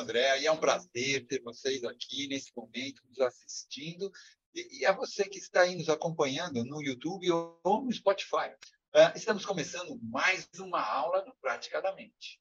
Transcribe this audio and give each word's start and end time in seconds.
André 0.00 0.40
e 0.40 0.46
é 0.46 0.52
um 0.52 0.56
prazer 0.56 1.26
ter 1.26 1.42
vocês 1.42 1.84
aqui 1.84 2.26
nesse 2.26 2.50
momento 2.56 3.02
nos 3.06 3.20
assistindo. 3.20 4.10
E, 4.54 4.84
a 4.86 4.92
você 4.92 5.28
que 5.28 5.38
está 5.38 5.60
aí 5.60 5.76
nos 5.76 5.90
acompanhando 5.90 6.64
no 6.64 6.82
YouTube 6.82 7.30
ou 7.30 7.84
no 7.84 7.92
Spotify. 7.92 8.48
Uh, 8.94 9.14
estamos 9.14 9.44
começando 9.44 10.00
mais 10.02 10.48
uma 10.58 10.82
aula 10.82 11.22
do 11.22 11.34
Praticadamente. 11.40 12.40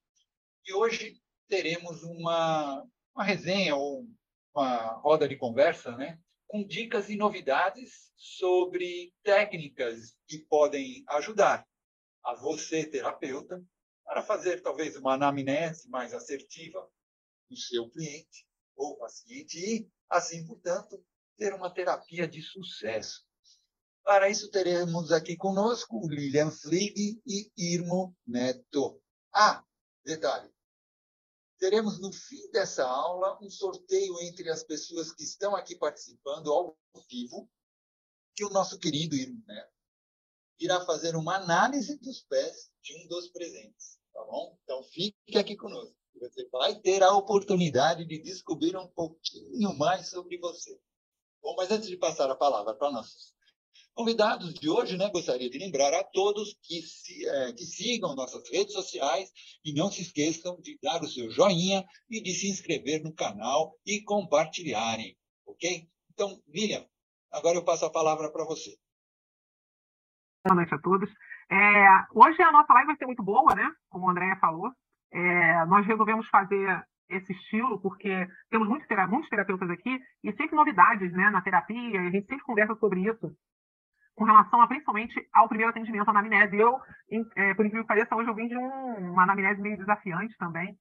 E 0.66 0.74
hoje 0.74 1.22
teremos 1.50 2.02
uma, 2.04 2.88
uma 3.14 3.24
resenha 3.26 3.76
ou 3.76 4.08
uma 4.56 4.94
roda 5.02 5.28
de 5.28 5.36
conversa, 5.36 5.92
né? 5.98 6.18
Com 6.48 6.66
dicas 6.66 7.10
e 7.10 7.18
novidades 7.18 8.10
sobre 8.16 9.14
técnicas 9.22 10.16
que 10.28 10.40
podem 10.50 11.04
ajudar 11.10 11.68
a 12.24 12.36
você, 12.36 12.86
terapeuta, 12.86 13.62
para 14.06 14.24
fazer 14.24 14.62
talvez 14.62 14.96
uma 14.96 15.14
anamnese 15.14 15.90
mais 15.90 16.14
assertiva 16.14 16.90
do 17.50 17.58
seu 17.58 17.90
cliente 17.90 18.48
ou 18.76 18.98
paciente 18.98 19.58
e, 19.58 19.90
assim, 20.10 20.46
portanto, 20.46 21.04
ter 21.38 21.54
uma 21.54 21.74
terapia 21.74 22.28
de 22.28 22.42
sucesso. 22.42 23.26
Para 24.04 24.30
isso, 24.30 24.50
teremos 24.50 25.12
aqui 25.12 25.36
conosco 25.36 26.08
Lilian 26.08 26.52
Flig 26.52 27.22
e 27.26 27.52
Irmo 27.58 28.16
Neto. 28.26 29.02
Ah, 29.34 29.64
detalhe. 30.04 30.52
Teremos 31.58 32.00
no 32.00 32.12
fim 32.12 32.50
dessa 32.52 32.88
aula 32.88 33.38
um 33.42 33.50
sorteio 33.50 34.20
entre 34.22 34.50
as 34.50 34.64
pessoas 34.64 35.14
que 35.14 35.24
estão 35.24 35.56
aqui 35.56 35.76
participando 35.76 36.52
ao 36.52 36.78
vivo, 37.10 37.50
que 38.36 38.46
o 38.46 38.50
nosso 38.50 38.80
querido 38.80 39.16
Irmo 39.16 39.44
Neto 39.46 39.74
irá 40.60 40.86
fazer 40.86 41.16
uma 41.16 41.36
análise 41.36 41.98
dos 42.00 42.22
pés 42.22 42.72
de 42.82 42.96
um 42.96 43.08
dos 43.08 43.30
presentes 43.30 44.00
tá 44.20 44.26
bom? 44.26 44.58
Então 44.64 44.84
fique 44.84 45.38
aqui 45.38 45.56
conosco. 45.56 45.96
Você 46.20 46.48
vai 46.52 46.76
ter 46.76 47.02
a 47.02 47.14
oportunidade 47.14 48.06
de 48.06 48.22
descobrir 48.22 48.76
um 48.76 48.88
pouquinho 48.88 49.78
mais 49.78 50.10
sobre 50.10 50.38
você. 50.38 50.78
Bom, 51.42 51.56
mas 51.56 51.72
antes 51.72 51.88
de 51.88 51.98
passar 51.98 52.30
a 52.30 52.36
palavra 52.36 52.74
para 52.74 52.92
nossos 52.92 53.34
convidados 53.94 54.54
de 54.54 54.70
hoje, 54.70 54.98
né, 54.98 55.10
gostaria 55.10 55.50
de 55.50 55.58
lembrar 55.58 55.94
a 55.94 56.04
todos 56.04 56.58
que, 56.64 56.82
se, 56.82 57.28
é, 57.28 57.54
que 57.54 57.64
sigam 57.64 58.16
nossas 58.16 58.50
redes 58.50 58.74
sociais 58.74 59.30
e 59.64 59.74
não 59.74 59.92
se 59.92 60.02
esqueçam 60.02 60.60
de 60.62 60.78
dar 60.82 61.02
o 61.02 61.08
seu 61.08 61.30
joinha 61.30 61.86
e 62.10 62.22
de 62.22 62.34
se 62.34 62.50
inscrever 62.50 63.04
no 63.04 63.14
canal 63.14 63.76
e 63.86 64.02
compartilharem, 64.04 65.18
ok? 65.46 65.88
Então, 66.14 66.42
William, 66.48 66.86
agora 67.32 67.58
eu 67.58 67.66
passo 67.66 67.86
a 67.86 67.92
palavra 67.92 68.32
para 68.32 68.46
você. 68.46 68.78
Boa 70.46 70.56
noite 70.56 70.74
a 70.74 70.80
todos. 70.80 71.10
É, 71.52 71.88
hoje 72.14 72.42
a 72.42 72.52
nossa 72.52 72.74
live 72.74 72.88
vai 72.88 72.98
ser 72.98 73.06
muito 73.06 73.24
boa, 73.24 73.54
né? 73.56 73.70
Como 73.90 74.08
a 74.08 74.12
Andrea 74.12 74.38
falou. 74.40 74.72
É, 75.12 75.66
nós 75.66 75.86
resolvemos 75.86 76.28
fazer 76.30 76.84
esse 77.10 77.32
estilo 77.34 77.80
porque 77.82 78.28
temos 78.50 78.68
muitos, 78.68 78.88
muitos 79.10 79.30
terapeutas 79.30 79.70
aqui 79.70 80.00
e 80.24 80.32
sempre 80.34 80.56
novidades 80.56 81.12
né, 81.12 81.30
na 81.30 81.42
terapia, 81.42 82.00
a 82.00 82.12
gente 82.12 82.28
sempre 82.28 82.44
conversa 82.44 82.76
sobre 82.76 83.02
isso 83.02 83.36
com 84.20 84.26
relação 84.26 84.62
a, 84.62 84.68
principalmente 84.68 85.16
ao 85.34 85.48
primeiro 85.48 85.72
atendimento 85.72 86.08
à 86.10 86.12
anamnese. 86.12 86.58
Eu, 86.58 86.78
é, 87.38 87.54
por 87.54 87.66
incrível 87.66 87.84
que 87.84 87.88
pareça, 87.88 88.16
hoje 88.16 88.30
eu 88.30 88.36
vim 88.36 88.50
de 88.50 88.58
um, 88.58 89.12
uma 89.12 89.24
anamnese 89.24 89.62
meio 89.62 89.78
desafiante 89.78 90.36
também, 90.38 90.78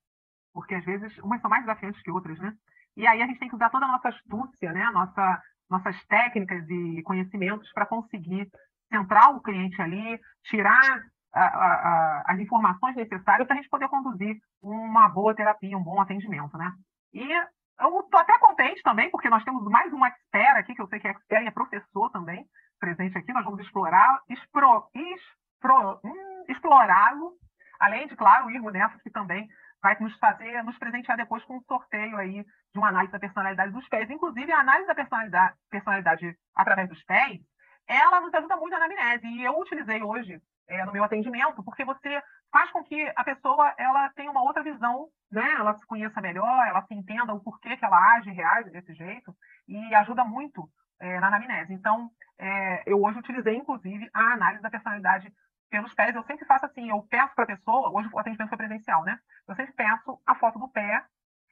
porque 0.53 0.75
às 0.75 0.85
vezes 0.85 1.17
umas 1.19 1.41
são 1.41 1.49
mais 1.49 1.65
desafiantes 1.65 2.03
que 2.03 2.11
outras, 2.11 2.37
né? 2.41 2.53
E 2.97 3.07
aí 3.07 3.23
a 3.23 3.27
gente 3.27 3.39
tem 3.39 3.49
que 3.49 3.55
usar 3.55 3.71
toda 3.71 3.87
a 3.87 3.93
nossa 3.93 4.09
astúcia, 4.09 4.73
né? 4.73 4.91
Nossa, 4.91 5.41
nossas 5.71 6.05
técnicas 6.07 6.69
e 6.69 7.01
conhecimentos 7.05 7.73
para 7.73 7.87
conseguir 7.87 8.51
centrar 8.93 9.33
o 9.37 9.41
cliente 9.41 9.81
ali, 9.81 10.19
tirar 10.43 11.05
as 11.33 12.39
informações 12.39 12.97
necessárias 12.97 13.47
para 13.47 13.57
a 13.57 13.61
gente 13.61 13.69
poder 13.69 13.89
conduzir 13.89 14.37
uma 14.63 15.09
boa 15.09 15.35
terapia, 15.35 15.77
um 15.77 15.83
bom 15.83 16.01
atendimento, 16.01 16.57
né? 16.57 16.73
E 17.13 17.33
eu 17.81 18.01
estou 18.01 18.21
até 18.21 18.39
contente 18.39 18.83
também, 18.83 19.11
porque 19.11 19.29
nós 19.29 19.45
temos 19.45 19.63
mais 19.65 19.93
um 19.93 20.05
expert 20.05 20.59
aqui, 20.59 20.75
que 20.75 20.83
eu 20.83 20.89
sei 20.89 20.99
que 20.99 21.07
é 21.07 21.11
expert 21.11 21.45
e 21.45 21.49
é 21.49 21.51
professor 21.51 22.11
também, 22.11 22.45
presente 22.81 23.17
aqui. 23.17 23.33
Nós 23.33 23.45
vamos 23.45 23.61
explorar, 23.61 24.21
expro, 24.29 24.89
expro, 24.95 26.01
hum, 26.05 26.45
explorá-lo, 26.49 27.33
além 27.79 28.07
de, 28.09 28.17
claro, 28.17 28.47
o 28.47 28.51
Irmo 28.51 28.71
Neto, 28.71 28.99
que 29.01 29.11
também 29.11 29.47
vai 29.81 29.97
nos 30.01 30.17
fazer, 30.19 30.63
nos 30.65 30.77
presentear 30.79 31.17
depois 31.17 31.45
com 31.45 31.57
um 31.57 31.63
sorteio 31.63 32.17
aí 32.17 32.45
de 32.73 32.79
uma 32.79 32.89
análise 32.89 33.13
da 33.13 33.19
personalidade 33.21 33.73
dos 33.73 33.89
pés. 33.89 34.11
Inclusive, 34.11 34.51
a 34.51 34.61
análise 34.61 34.89
da 34.89 34.95
personalidade, 34.95 35.55
personalidade 35.71 36.37
através 36.57 36.89
dos 36.89 37.03
pés 37.05 37.41
ela 37.89 38.21
nos 38.21 38.33
ajuda 38.35 38.57
muito 38.57 38.73
na 38.73 38.85
anamnese. 38.85 39.27
E 39.27 39.43
eu 39.43 39.59
utilizei 39.59 40.03
hoje 40.03 40.41
é, 40.69 40.85
no 40.85 40.93
meu 40.93 41.05
atendimento, 41.05 41.63
porque 41.63 41.85
você 41.85 42.23
faz 42.53 42.71
com 42.71 42.85
que 42.85 43.13
a 43.17 43.25
pessoa 43.25 43.75
ela 43.79 44.09
tenha 44.11 44.31
uma 44.31 44.43
outra 44.43 44.63
visão, 44.63 45.09
né? 45.31 45.53
ela 45.59 45.75
se 45.75 45.87
conheça 45.87 46.21
melhor, 46.21 46.67
ela 46.67 46.83
se 46.83 46.95
entenda 46.95 47.35
o 47.35 47.41
porquê 47.41 47.77
que 47.77 47.85
ela 47.85 48.17
age 48.17 48.31
reage 48.31 48.71
desse 48.71 48.95
jeito, 48.95 49.35
e 49.67 49.95
ajuda 49.95 50.25
muito 50.25 50.69
é, 51.01 51.21
na 51.21 51.29
anamnese. 51.29 51.73
Então, 51.73 52.11
é, 52.39 52.83
eu 52.87 53.03
hoje 53.03 53.19
utilizei, 53.19 53.57
inclusive, 53.57 54.09
a 54.13 54.33
análise 54.33 54.63
da 54.63 54.71
personalidade 54.71 55.33
pelos 55.71 55.93
pés. 55.95 56.15
Eu 56.15 56.25
sempre 56.25 56.47
faço 56.47 56.67
assim, 56.67 56.89
eu 56.91 57.03
peço 57.03 57.35
para 57.35 57.45
a 57.45 57.49
pessoa, 57.49 57.91
hoje 57.91 58.09
o 58.13 58.19
atendimento 58.19 58.49
foi 58.49 58.59
presencial, 58.59 59.05
né? 59.05 59.19
Eu 59.47 59.55
sempre 59.55 59.73
peço 59.73 60.21
a 60.27 60.35
foto 60.35 60.59
do 60.59 60.69
pé 60.69 61.05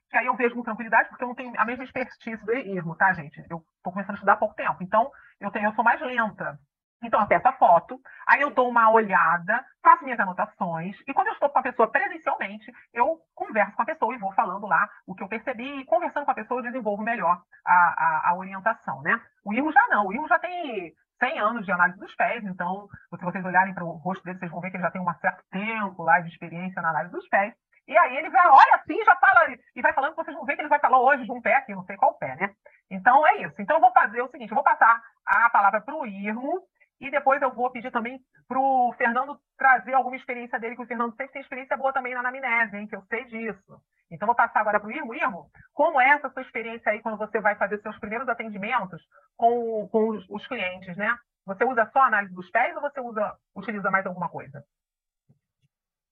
que 0.09 0.17
aí 0.17 0.25
eu 0.25 0.35
vejo 0.35 0.55
com 0.55 0.63
tranquilidade, 0.63 1.09
porque 1.09 1.23
eu 1.23 1.27
não 1.27 1.35
tenho 1.35 1.53
a 1.57 1.65
mesma 1.65 1.83
expertise 1.83 2.43
do 2.45 2.53
ermo, 2.53 2.95
tá, 2.95 3.11
gente? 3.13 3.39
Eu 3.49 3.57
estou 3.77 3.91
começando 3.91 4.11
a 4.11 4.13
estudar 4.13 4.33
há 4.33 4.37
pouco 4.37 4.55
tempo, 4.55 4.77
então 4.81 5.11
eu, 5.39 5.51
tenho, 5.51 5.65
eu 5.65 5.73
sou 5.73 5.83
mais 5.83 5.99
lenta. 6.01 6.57
Então, 7.03 7.25
peço 7.27 7.47
a 7.47 7.53
foto, 7.53 7.99
aí 8.27 8.41
eu 8.41 8.49
dou 8.49 8.67
uma 8.69 8.89
olhada, 8.89 9.63
faço 9.83 10.03
minhas 10.03 10.19
anotações, 10.19 10.95
e 11.07 11.13
quando 11.13 11.27
eu 11.27 11.33
estou 11.33 11.49
com 11.49 11.59
a 11.59 11.63
pessoa 11.63 11.91
presencialmente, 11.91 12.71
eu 12.91 13.19
converso 13.35 13.75
com 13.75 13.83
a 13.83 13.85
pessoa 13.85 14.15
e 14.15 14.17
vou 14.17 14.33
falando 14.33 14.65
lá 14.65 14.89
o 15.05 15.13
que 15.13 15.23
eu 15.23 15.27
percebi, 15.27 15.79
e 15.79 15.85
conversando 15.85 16.25
com 16.25 16.31
a 16.31 16.35
pessoa 16.35 16.59
eu 16.59 16.63
desenvolvo 16.63 17.03
melhor 17.03 17.39
a, 17.65 17.73
a, 17.73 18.29
a 18.29 18.35
orientação, 18.35 19.01
né? 19.03 19.21
O 19.45 19.53
IRMO 19.53 19.71
já 19.71 19.87
não, 19.89 20.07
o 20.07 20.13
IRMO 20.13 20.27
já 20.27 20.39
tem 20.39 20.91
100 21.19 21.39
anos 21.39 21.65
de 21.65 21.71
análise 21.71 21.99
dos 21.99 22.13
pés, 22.15 22.43
então, 22.43 22.87
se 23.15 23.23
vocês 23.23 23.45
olharem 23.45 23.75
para 23.75 23.85
o 23.85 23.91
rosto 23.91 24.23
dele, 24.23 24.39
vocês 24.39 24.51
vão 24.51 24.61
ver 24.61 24.71
que 24.71 24.77
ele 24.77 24.83
já 24.83 24.91
tem 24.91 25.01
um 25.01 25.13
certo 25.15 25.43
tempo 25.51 26.03
lá 26.03 26.19
de 26.19 26.29
experiência 26.29 26.81
na 26.81 26.89
análise 26.89 27.13
dos 27.13 27.27
pés, 27.29 27.53
e 27.87 27.97
aí 27.97 28.17
ele 28.17 28.29
vai, 28.29 28.45
olha 28.47 28.75
assim, 28.75 29.01
já 29.05 29.15
fala, 29.15 29.47
e 29.75 29.81
vai 29.81 29.93
falando, 29.93 30.15
vocês 30.15 30.35
vão 30.35 30.45
ver 30.45 30.55
que 30.55 30.61
ele 30.61 30.69
vai 30.69 30.79
falar 30.79 30.99
hoje 30.99 31.23
de 31.23 31.31
um 31.31 31.41
pé 31.41 31.55
aqui, 31.55 31.73
não 31.73 31.85
sei 31.85 31.95
qual 31.95 32.15
pé, 32.15 32.35
né? 32.35 32.53
Então 32.91 33.25
é 33.25 33.43
isso. 33.43 33.61
Então 33.61 33.77
eu 33.77 33.81
vou 33.81 33.91
fazer 33.91 34.21
o 34.21 34.29
seguinte, 34.29 34.49
eu 34.49 34.55
vou 34.55 34.63
passar 34.63 35.01
a 35.25 35.49
palavra 35.49 35.79
para 35.79 35.95
o 35.95 36.05
Irmo, 36.05 36.61
e 36.99 37.11
depois 37.11 37.41
eu 37.41 37.53
vou 37.53 37.69
pedir 37.69 37.91
também 37.91 38.19
para 38.47 38.59
o 38.59 38.93
Fernando 38.97 39.39
trazer 39.57 39.93
alguma 39.93 40.15
experiência 40.15 40.59
dele, 40.59 40.75
que 40.75 40.81
o 40.81 40.87
Fernando 40.87 41.15
sempre 41.15 41.33
tem 41.33 41.41
experiência 41.41 41.77
boa 41.77 41.93
também 41.93 42.13
na 42.13 42.21
anamnese, 42.21 42.75
hein, 42.75 42.87
que 42.87 42.95
eu 42.95 43.03
sei 43.09 43.25
disso. 43.25 43.81
Então 44.09 44.25
vou 44.25 44.35
passar 44.35 44.61
agora 44.61 44.79
para 44.79 44.87
o 44.87 44.91
Irmo. 44.91 45.13
Irmo, 45.13 45.51
como 45.73 45.99
é 45.99 46.09
essa 46.09 46.29
sua 46.29 46.41
experiência 46.41 46.91
aí 46.91 47.01
quando 47.01 47.17
você 47.17 47.39
vai 47.39 47.55
fazer 47.55 47.79
seus 47.81 47.97
primeiros 47.99 48.27
atendimentos 48.27 49.01
com, 49.35 49.87
com 49.89 50.09
os, 50.09 50.25
os 50.29 50.47
clientes, 50.47 50.95
né? 50.95 51.15
Você 51.45 51.63
usa 51.63 51.89
só 51.91 52.03
análise 52.03 52.33
dos 52.33 52.49
pés 52.49 52.75
ou 52.75 52.81
você 52.81 52.99
usa, 52.99 53.37
utiliza 53.55 53.91
mais 53.91 54.05
alguma 54.05 54.29
coisa? 54.29 54.63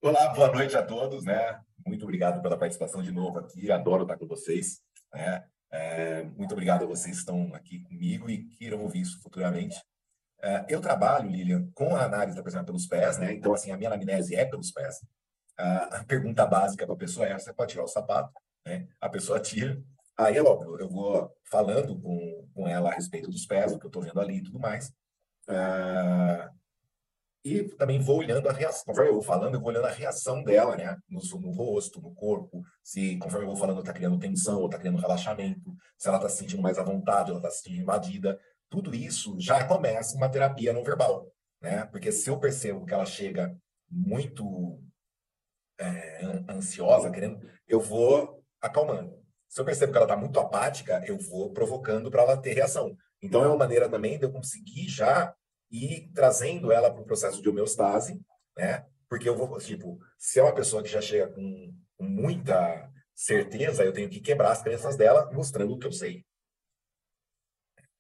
Olá, 0.01 0.29
boa 0.29 0.51
noite 0.51 0.77
a 0.77 0.85
todos, 0.85 1.25
né? 1.25 1.59
Muito 1.85 2.03
obrigado 2.03 2.41
pela 2.41 2.57
participação 2.57 3.01
de 3.01 3.11
novo 3.11 3.39
aqui, 3.39 3.71
adoro 3.71 4.03
estar 4.03 4.17
com 4.17 4.27
vocês, 4.27 4.81
né? 5.13 5.43
É, 5.71 6.23
muito 6.23 6.51
obrigado 6.51 6.83
a 6.83 6.87
vocês 6.87 7.15
que 7.15 7.19
estão 7.19 7.53
aqui 7.53 7.81
comigo 7.81 8.29
e 8.29 8.43
que 8.45 8.65
irão 8.65 8.81
ouvir 8.81 9.01
isso 9.01 9.21
futuramente. 9.21 9.75
É, 10.45 10.63
eu 10.69 10.79
trabalho, 10.79 11.27
Lilian, 11.27 11.67
com 11.73 11.95
a 11.95 12.03
análise 12.03 12.37
da 12.37 12.43
pessoa 12.43 12.63
pelos 12.63 12.85
pés, 12.85 13.17
né? 13.17 13.33
Então, 13.33 13.51
assim, 13.51 13.71
a 13.71 13.77
minha 13.77 13.89
anamnese 13.89 14.35
é 14.35 14.45
pelos 14.45 14.69
pés. 14.71 15.03
A, 15.57 15.97
a 15.97 16.03
pergunta 16.03 16.45
básica 16.45 16.85
para 16.85 16.93
a 16.93 16.97
pessoa 16.97 17.25
é: 17.25 17.35
você 17.35 17.51
pode 17.51 17.71
tirar 17.71 17.83
o 17.83 17.87
sapato? 17.87 18.31
Né? 18.63 18.87
A 19.01 19.09
pessoa 19.09 19.39
tira. 19.39 19.81
Aí, 20.15 20.35
eu 20.35 20.45
vou 20.87 21.31
falando 21.49 21.99
com, 21.99 22.47
com 22.53 22.67
ela 22.67 22.91
a 22.91 22.93
respeito 22.93 23.27
dos 23.27 23.47
pés, 23.47 23.73
o 23.73 23.79
que 23.79 23.87
eu 23.87 23.89
estou 23.89 24.03
vendo 24.03 24.19
ali 24.21 24.37
e 24.37 24.43
tudo 24.43 24.59
mais. 24.59 24.89
Uh, 25.49 26.55
e 27.43 27.63
também 27.63 27.99
vou 27.99 28.19
olhando 28.19 28.47
a 28.47 28.51
reação, 28.51 28.85
conforme 28.85 29.09
eu 29.09 29.15
vou 29.15 29.23
falando, 29.23 29.55
eu 29.55 29.59
vou 29.59 29.69
olhando 29.69 29.85
a 29.85 29.91
reação 29.91 30.43
dela, 30.43 30.75
né? 30.75 30.95
No, 31.09 31.21
no 31.39 31.51
rosto, 31.51 31.99
no 31.99 32.13
corpo, 32.13 32.63
se 32.83 33.17
conforme 33.17 33.45
eu 33.45 33.49
vou 33.49 33.57
falando, 33.57 33.79
está 33.79 33.93
criando 33.93 34.19
tensão 34.19 34.59
ou 34.59 34.65
está 34.65 34.77
criando 34.77 34.99
relaxamento, 34.99 35.75
se 35.97 36.07
ela 36.07 36.17
está 36.17 36.29
se 36.29 36.37
sentindo 36.37 36.61
mais 36.61 36.77
à 36.77 36.83
vontade, 36.83 37.31
ela 37.31 37.39
está 37.39 37.49
se 37.49 37.63
sentindo 37.63 37.81
invadida. 37.81 38.39
Tudo 38.69 38.93
isso 38.93 39.35
já 39.39 39.65
começa 39.65 40.17
uma 40.17 40.29
terapia 40.29 40.73
não 40.73 40.83
verbal, 40.83 41.31
né? 41.61 41.85
Porque 41.85 42.11
se 42.11 42.29
eu 42.29 42.39
percebo 42.39 42.85
que 42.85 42.93
ela 42.93 43.05
chega 43.05 43.55
muito 43.89 44.81
é, 45.79 46.21
ansiosa, 46.49 47.11
querendo, 47.11 47.39
eu 47.67 47.79
vou 47.79 48.43
acalmando. 48.61 49.23
Se 49.47 49.61
eu 49.61 49.65
percebo 49.65 49.91
que 49.91 49.97
ela 49.97 50.05
está 50.05 50.17
muito 50.17 50.39
apática, 50.39 51.03
eu 51.05 51.17
vou 51.17 51.51
provocando 51.53 52.09
para 52.09 52.23
ela 52.23 52.37
ter 52.37 52.53
reação. 52.53 52.95
Então 53.21 53.43
é 53.43 53.47
uma 53.47 53.57
maneira 53.57 53.89
também 53.89 54.17
de 54.17 54.25
eu 54.25 54.31
conseguir 54.31 54.87
já 54.89 55.33
e 55.71 56.09
trazendo 56.13 56.71
ela 56.71 56.91
para 56.91 57.01
o 57.01 57.05
processo 57.05 57.41
de 57.41 57.49
homeostase, 57.49 58.21
né? 58.57 58.85
Porque 59.09 59.29
eu 59.29 59.35
vou, 59.35 59.57
tipo, 59.59 59.99
se 60.17 60.39
é 60.39 60.43
uma 60.43 60.53
pessoa 60.53 60.83
que 60.83 60.89
já 60.89 61.01
chega 61.01 61.27
com, 61.27 61.73
com 61.97 62.03
muita 62.03 62.91
certeza, 63.13 63.83
eu 63.83 63.93
tenho 63.93 64.09
que 64.09 64.19
quebrar 64.19 64.51
as 64.51 64.61
crenças 64.61 64.97
dela 64.97 65.31
mostrando 65.31 65.73
o 65.73 65.79
que 65.79 65.87
eu 65.87 65.91
sei. 65.91 66.25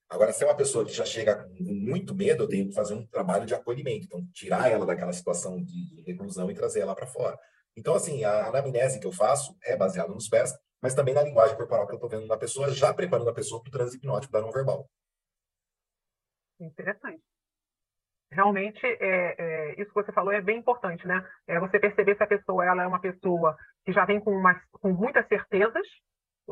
Agora, 0.09 0.31
se 0.31 0.43
é 0.43 0.47
uma 0.47 0.55
pessoa 0.55 0.85
que 0.85 0.93
já 0.93 1.05
chega 1.05 1.43
com 1.43 1.63
muito 1.63 2.13
medo, 2.13 2.43
eu 2.43 2.47
tenho 2.47 2.67
que 2.67 2.75
fazer 2.75 2.93
um 2.93 3.05
trabalho 3.07 3.45
de 3.45 3.55
acolhimento. 3.55 4.05
Então, 4.05 4.25
tirar 4.33 4.71
ela 4.71 4.85
daquela 4.85 5.11
situação 5.11 5.61
de 5.63 6.03
reclusão 6.05 6.49
e 6.49 6.53
trazer 6.53 6.81
ela 6.81 6.95
para 6.95 7.07
fora. 7.07 7.37
Então, 7.75 7.95
assim, 7.95 8.23
a 8.23 8.47
anamnese 8.47 8.99
que 8.99 9.07
eu 9.07 9.11
faço 9.11 9.57
é 9.63 9.75
baseada 9.75 10.13
nos 10.13 10.29
pés, 10.29 10.53
mas 10.81 10.93
também 10.93 11.13
na 11.13 11.23
linguagem 11.23 11.57
corporal 11.57 11.87
que 11.87 11.93
eu 11.93 11.97
estou 11.97 12.09
vendo 12.09 12.27
na 12.27 12.37
pessoa, 12.37 12.71
já 12.71 12.93
preparando 12.93 13.29
a 13.29 13.33
pessoa 13.33 13.61
para 13.61 13.69
o 13.69 13.71
transe 13.71 13.97
hipnótico 13.97 14.31
da 14.31 14.41
não 14.41 14.51
verbal. 14.51 14.87
Interessante. 16.59 17.21
Realmente, 18.31 18.79
é, 18.85 19.35
é, 19.37 19.81
isso 19.81 19.89
que 19.89 20.03
você 20.03 20.11
falou 20.11 20.31
é 20.31 20.41
bem 20.41 20.59
importante, 20.59 21.05
né? 21.07 21.25
É 21.47 21.59
você 21.59 21.79
perceber 21.79 22.15
se 22.15 22.23
a 22.23 22.27
pessoa 22.27 22.65
ela 22.65 22.83
é 22.83 22.87
uma 22.87 22.99
pessoa 22.99 23.55
que 23.85 23.93
já 23.93 24.05
vem 24.05 24.19
com, 24.19 24.31
uma, 24.31 24.59
com 24.71 24.91
muitas 24.91 25.27
certezas, 25.27 25.87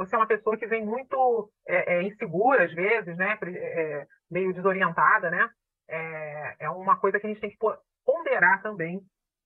se 0.06 0.16
é 0.16 0.18
uma 0.18 0.28
pessoa 0.28 0.58
que 0.58 0.66
vem 0.66 0.84
muito 0.86 1.52
é, 1.68 1.96
é 1.96 2.04
insegura, 2.04 2.66
às 2.66 2.74
vezes, 2.74 3.16
né? 3.16 3.38
É, 3.44 4.08
meio 4.30 4.54
desorientada, 4.54 5.30
né? 5.30 5.50
É, 5.88 6.56
é, 6.62 6.70
uma 6.70 7.00
coisa 7.00 7.20
que 7.20 7.28
a 7.28 7.30
gente 7.30 7.42
tem 7.42 7.50
que 7.52 7.58
ponderar 8.04 8.62
também 8.64 9.00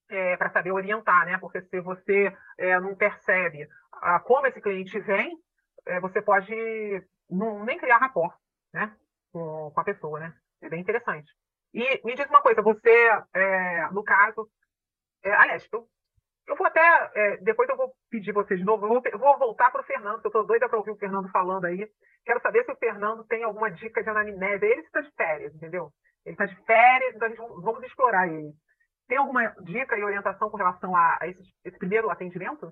é, 0.10 0.38
para 0.38 0.50
saber 0.50 0.72
orientar, 0.72 1.26
né? 1.26 1.38
Porque 1.38 1.62
se 1.62 1.82
você 1.82 2.34
é, 2.58 2.80
não 2.80 2.96
percebe 2.96 3.68
ah, 3.94 4.20
como 4.20 4.48
esse 4.48 4.62
cliente 4.62 5.00
vem, 5.00 5.38
é, 5.86 6.00
você 6.00 6.22
pode 6.22 6.54
não, 7.30 7.66
nem 7.66 7.78
criar 7.78 7.98
rapport, 7.98 8.34
né? 8.74 8.96
Com, 9.32 9.72
com, 9.74 9.82
a 9.82 9.84
pessoa, 9.84 10.20
né? 10.20 10.34
É 10.62 10.70
bem 10.70 10.80
interessante. 10.82 11.30
E 11.74 12.02
me 12.06 12.16
diz 12.16 12.28
uma 12.30 12.42
coisa, 12.42 12.62
você, 12.62 13.12
é, 13.34 13.90
no 13.92 14.04
caso, 14.04 14.50
é, 15.24 15.32
aliás, 15.34 15.68
eu, 15.72 15.88
eu 16.48 16.56
vou 16.56 16.66
até, 16.66 17.12
é, 17.14 17.38
depois 17.38 17.68
eu 17.68 17.76
vou 17.76 17.94
pedir 18.10 18.32
você 18.32 18.56
de 18.56 18.64
novo, 18.64 18.88
vou, 18.88 19.02
vou 19.02 19.38
voltar 19.38 19.70
para 19.70 19.82
o 19.82 19.86
Fernando, 19.86 20.22
que 20.22 20.28
eu 20.28 20.30
estou 20.30 20.46
doida 20.46 20.70
para 20.70 20.78
ouvir 20.78 20.92
o 20.92 20.98
Fernando 20.98 21.30
falando 21.30 21.66
aí. 21.66 21.90
Quero 22.26 22.42
saber 22.42 22.64
se 22.64 22.72
o 22.72 22.78
Fernando 22.78 23.26
tem 23.26 23.44
alguma 23.44 23.70
dica 23.70 24.02
de 24.02 24.10
anamnese. 24.10 24.66
Ele 24.66 24.82
está 24.82 25.02
de 25.02 25.12
férias, 25.12 25.54
entendeu? 25.54 25.92
Ele 26.26 26.34
está 26.34 26.46
de 26.46 26.56
férias, 26.66 27.16
então 27.16 27.62
vamos 27.62 27.84
explorar 27.84 28.28
ele. 28.28 28.54
Tem 29.08 29.18
alguma 29.18 29.48
dica 29.62 29.98
e 29.98 30.04
orientação 30.04 30.50
com 30.50 30.58
relação 30.58 30.96
a, 30.96 31.18
a 31.22 31.28
esse, 31.28 31.42
esse, 31.66 31.78
primeiro 31.78 32.10
atendimento? 32.10 32.72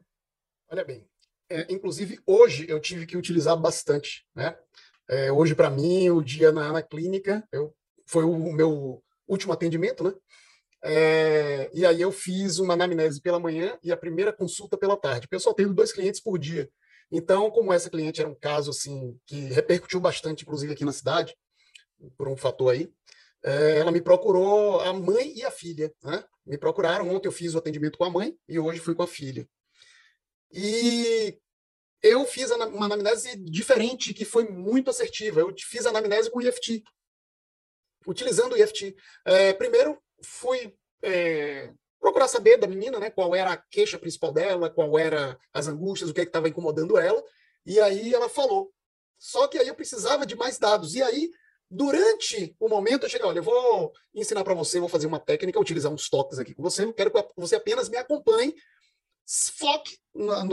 Olha 0.69 0.83
bem, 0.83 1.06
é, 1.50 1.71
inclusive 1.71 2.19
hoje 2.25 2.66
eu 2.69 2.80
tive 2.80 3.06
que 3.06 3.18
utilizar 3.18 3.57
bastante, 3.57 4.25
né? 4.36 4.57
É, 5.07 5.31
hoje 5.31 5.54
para 5.54 5.69
mim 5.69 6.10
o 6.10 6.21
dia 6.21 6.51
na, 6.51 6.71
na 6.71 6.81
clínica 6.81 7.48
eu, 7.51 7.74
foi 8.07 8.24
o 8.24 8.51
meu 8.54 9.01
último 9.28 9.54
atendimento, 9.54 10.04
né? 10.04 10.13
É, 10.88 11.68
e 11.74 11.84
aí 11.84 12.00
eu 12.00 12.12
fiz 12.12 12.60
uma 12.60 12.76
anamnese 12.76 13.20
pela 13.20 13.40
manhã 13.40 13.76
e 13.82 13.92
a 13.92 13.98
primeira 13.98 14.32
consulta 14.32 14.78
pela 14.78 14.96
tarde. 14.96 15.28
Eu 15.32 15.40
só 15.40 15.52
tenho 15.52 15.74
dois 15.74 15.92
clientes 15.92 16.22
por 16.22 16.38
dia. 16.38 16.70
Então, 17.12 17.50
como 17.50 17.74
essa 17.74 17.90
cliente 17.90 18.22
era 18.22 18.30
um 18.30 18.36
caso 18.36 18.70
assim 18.70 19.20
que 19.26 19.36
repercutiu 19.46 20.00
bastante, 20.00 20.44
inclusive 20.44 20.74
aqui 20.74 20.86
na 20.86 20.92
cidade, 20.92 21.36
por 22.16 22.28
um 22.28 22.38
fator 22.38 22.72
aí, 22.72 22.88
é, 23.44 23.80
ela 23.80 23.92
me 23.92 24.00
procurou 24.00 24.80
a 24.82 24.94
mãe 24.94 25.34
e 25.36 25.44
a 25.44 25.50
filha, 25.50 25.92
né? 26.04 26.24
Me 26.46 26.58
procuraram, 26.58 27.10
ontem 27.10 27.28
eu 27.28 27.31
fiz 27.31 27.56
o 27.56 27.58
atendimento 27.58 27.98
com 27.98 28.04
a 28.06 28.10
mãe 28.12 28.38
e 28.48 28.60
hoje 28.60 28.80
fui 28.80 28.94
com 28.94 29.02
a 29.02 29.08
filha. 29.08 29.48
E 30.52 31.36
eu 32.04 32.26
fiz 32.26 32.52
uma 32.52 32.86
anamnese 32.86 33.36
diferente, 33.38 34.14
que 34.14 34.24
foi 34.24 34.48
muito 34.48 34.92
assertiva. 34.92 35.40
Eu 35.40 35.52
fiz 35.58 35.88
a 35.88 35.90
anamnese 35.90 36.30
com 36.30 36.42
IFT, 36.42 36.84
utilizando 38.06 38.54
o 38.54 38.58
IFT. 38.58 38.96
É, 39.26 39.54
primeiro, 39.54 40.00
fui 40.24 40.76
é, 41.02 41.72
procurar 42.00 42.28
saber 42.28 42.58
da 42.58 42.68
menina, 42.68 43.00
né, 43.00 43.10
qual 43.10 43.36
era 43.36 43.52
a 43.52 43.58
queixa 43.58 43.98
principal 43.98 44.32
dela, 44.32 44.70
qual 44.70 44.98
era 44.98 45.38
as 45.54 45.68
angústias, 45.68 46.10
o 46.10 46.14
que 46.14 46.22
é 46.22 46.24
estava 46.24 46.50
incomodando 46.50 46.98
ela. 46.98 47.24
E 47.66 47.80
aí 47.80 48.14
ela 48.14 48.30
falou. 48.30 48.72
Só 49.18 49.48
que 49.48 49.58
aí 49.58 49.68
eu 49.68 49.76
precisava 49.76 50.26
de 50.26 50.36
mais 50.36 50.58
dados. 50.60 50.94
E 50.96 51.02
aí 51.02 51.32
Durante 51.70 52.56
o 52.60 52.70
momento, 52.70 53.04
eu 53.04 53.10
cheguei, 53.10 53.28
olha, 53.28 53.40
eu 53.40 53.44
vou 53.44 53.92
ensinar 54.14 54.44
para 54.44 54.54
você, 54.54 54.80
vou 54.80 54.88
fazer 54.88 55.08
uma 55.08 55.20
técnica, 55.20 55.60
utilizar 55.60 55.92
uns 55.92 56.10
toques 56.10 56.38
aqui 56.38 56.54
com 56.54 56.62
você, 56.62 56.84
eu 56.84 56.94
quero 56.94 57.12
que 57.12 57.24
você 57.36 57.56
apenas 57.56 57.90
me 57.90 57.98
acompanhe, 57.98 58.56
foque 59.57 59.98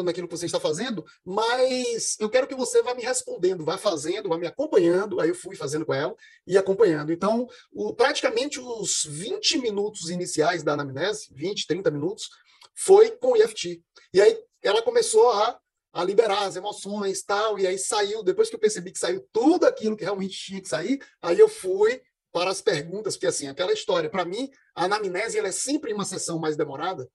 naquilo 0.05 0.27
que 0.27 0.37
você 0.37 0.47
está 0.47 0.59
fazendo, 0.59 1.05
mas 1.25 2.17
eu 2.19 2.29
quero 2.29 2.47
que 2.47 2.55
você 2.55 2.83
vá 2.83 2.95
me 2.95 3.03
respondendo, 3.03 3.65
vá 3.65 3.79
fazendo, 3.79 4.29
vá 4.29 4.39
me 4.39 4.47
acompanhando. 4.47 5.21
Aí 5.21 5.29
eu 5.29 5.35
fui 5.35 5.55
fazendo 5.55 5.87
com 5.87 5.95
ela 5.95 6.15
e 6.47 6.57
acompanhando. 6.57 7.13
Então, 7.13 7.47
o, 7.73 7.95
praticamente 7.95 8.59
os 8.59 9.05
20 9.05 9.59
minutos 9.59 10.11
iniciais 10.11 10.63
da 10.63 10.73
anamnese, 10.73 11.29
20, 11.33 11.67
30 11.67 11.91
minutos, 11.91 12.29
foi 12.75 13.11
com 13.13 13.33
o 13.33 13.37
EFT. 13.37 13.83
E 14.13 14.21
aí 14.21 14.39
ela 14.63 14.83
começou 14.83 15.31
a 15.31 15.59
a 15.93 16.03
liberar 16.03 16.47
as 16.47 16.57
emoções 16.57 17.23
tal, 17.23 17.59
e 17.59 17.67
aí 17.67 17.79
saiu, 17.79 18.23
depois 18.23 18.49
que 18.49 18.55
eu 18.57 18.61
percebi 18.61 18.91
que 18.91 18.99
saiu 18.99 19.29
tudo 19.31 19.67
aquilo 19.67 19.97
que 19.97 20.05
realmente 20.05 20.35
tinha 20.35 20.61
que 20.61 20.69
sair, 20.69 20.99
aí 21.21 21.39
eu 21.39 21.49
fui 21.49 22.01
para 22.33 22.51
as 22.51 22.63
perguntas, 22.63 23.15
porque 23.15 23.27
assim, 23.27 23.47
aquela 23.47 23.75
história, 23.75 24.09
para 24.09 24.25
mim, 24.25 24.51
a 24.75 24.87
anamnese 24.87 25.39
ela 25.39 25.49
é 25.49 25.53
sempre 25.53 25.93
uma 25.93 26.07
sessão 26.07 26.39
mais 26.39 26.57
demorada, 26.57 27.07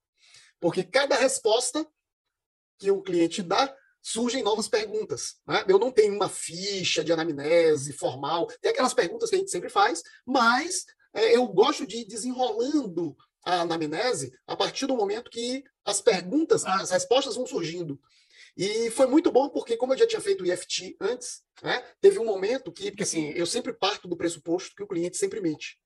porque 0.60 0.84
cada 0.84 1.16
resposta 1.16 1.86
que 2.80 2.92
o 2.92 3.02
cliente 3.02 3.42
dá, 3.42 3.76
surgem 4.02 4.44
novas 4.44 4.68
perguntas. 4.68 5.36
Né? 5.46 5.66
Eu 5.68 5.78
não 5.78 5.92
tenho 5.92 6.14
uma 6.14 6.30
ficha 6.30 7.04
de 7.04 7.12
anamnese 7.12 7.94
formal, 7.94 8.48
tem 8.62 8.72
aquelas 8.72 8.94
perguntas 8.94 9.30
que 9.30 9.36
a 9.36 9.40
gente 9.40 9.52
sempre 9.52 9.70
faz, 9.70 10.02
mas 10.26 10.86
é, 11.14 11.36
eu 11.36 11.48
gosto 11.48 11.86
de 11.86 11.98
ir 11.98 12.06
desenrolando 12.06 13.16
a 13.44 13.62
anamnese 13.62 14.32
a 14.46 14.56
partir 14.56 14.86
do 14.86 14.96
momento 14.96 15.32
que 15.32 15.64
as 15.86 16.02
perguntas, 16.02 16.66
as 16.66 16.92
respostas 16.92 17.36
vão 17.36 17.46
surgindo. 17.46 18.00
E 18.56 18.90
foi 18.92 19.08
muito 19.08 19.32
bom 19.32 19.50
porque, 19.50 19.78
como 19.78 19.94
eu 19.94 19.98
já 19.98 20.08
tinha 20.08 20.22
feito 20.22 20.44
o 20.44 20.48
IFT 20.48 20.98
antes, 21.00 21.44
né, 21.62 21.84
teve 22.02 22.18
um 22.18 22.26
momento 22.26 22.72
que, 22.72 22.90
porque 22.90 23.04
assim, 23.04 23.30
eu 23.32 23.46
sempre 23.46 23.74
parto 23.74 24.08
do 24.08 24.18
pressuposto 24.18 24.76
que 24.76 24.84
o 24.84 24.88
cliente 24.88 25.18
sempre 25.18 25.40
mente. 25.40 25.80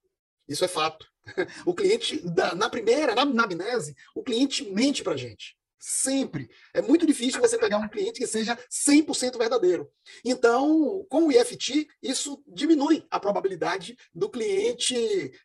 Isso 0.48 0.64
é 0.64 0.68
fato. 0.68 1.11
O 1.66 1.74
cliente, 1.74 2.24
na 2.56 2.70
primeira, 2.70 3.14
na, 3.14 3.44
amnese, 3.44 3.96
o 4.16 4.24
cliente 4.24 4.70
mente 4.72 5.04
para 5.04 5.14
a 5.14 5.18
gente. 5.18 5.56
Sempre. 5.84 6.48
É 6.76 6.82
muito 6.82 7.08
difícil 7.08 7.42
você 7.42 7.58
pegar 7.58 7.80
um 7.80 7.90
cliente 7.90 8.20
que 8.20 8.28
seja 8.28 8.56
100% 8.70 9.36
verdadeiro. 9.38 9.90
Então, 10.24 11.04
com 11.10 11.26
o 11.26 11.32
IFT, 11.32 11.88
isso 12.04 12.44
diminui 12.48 13.04
a 13.10 13.20
probabilidade 13.20 13.98
do 14.14 14.30
cliente 14.30 14.96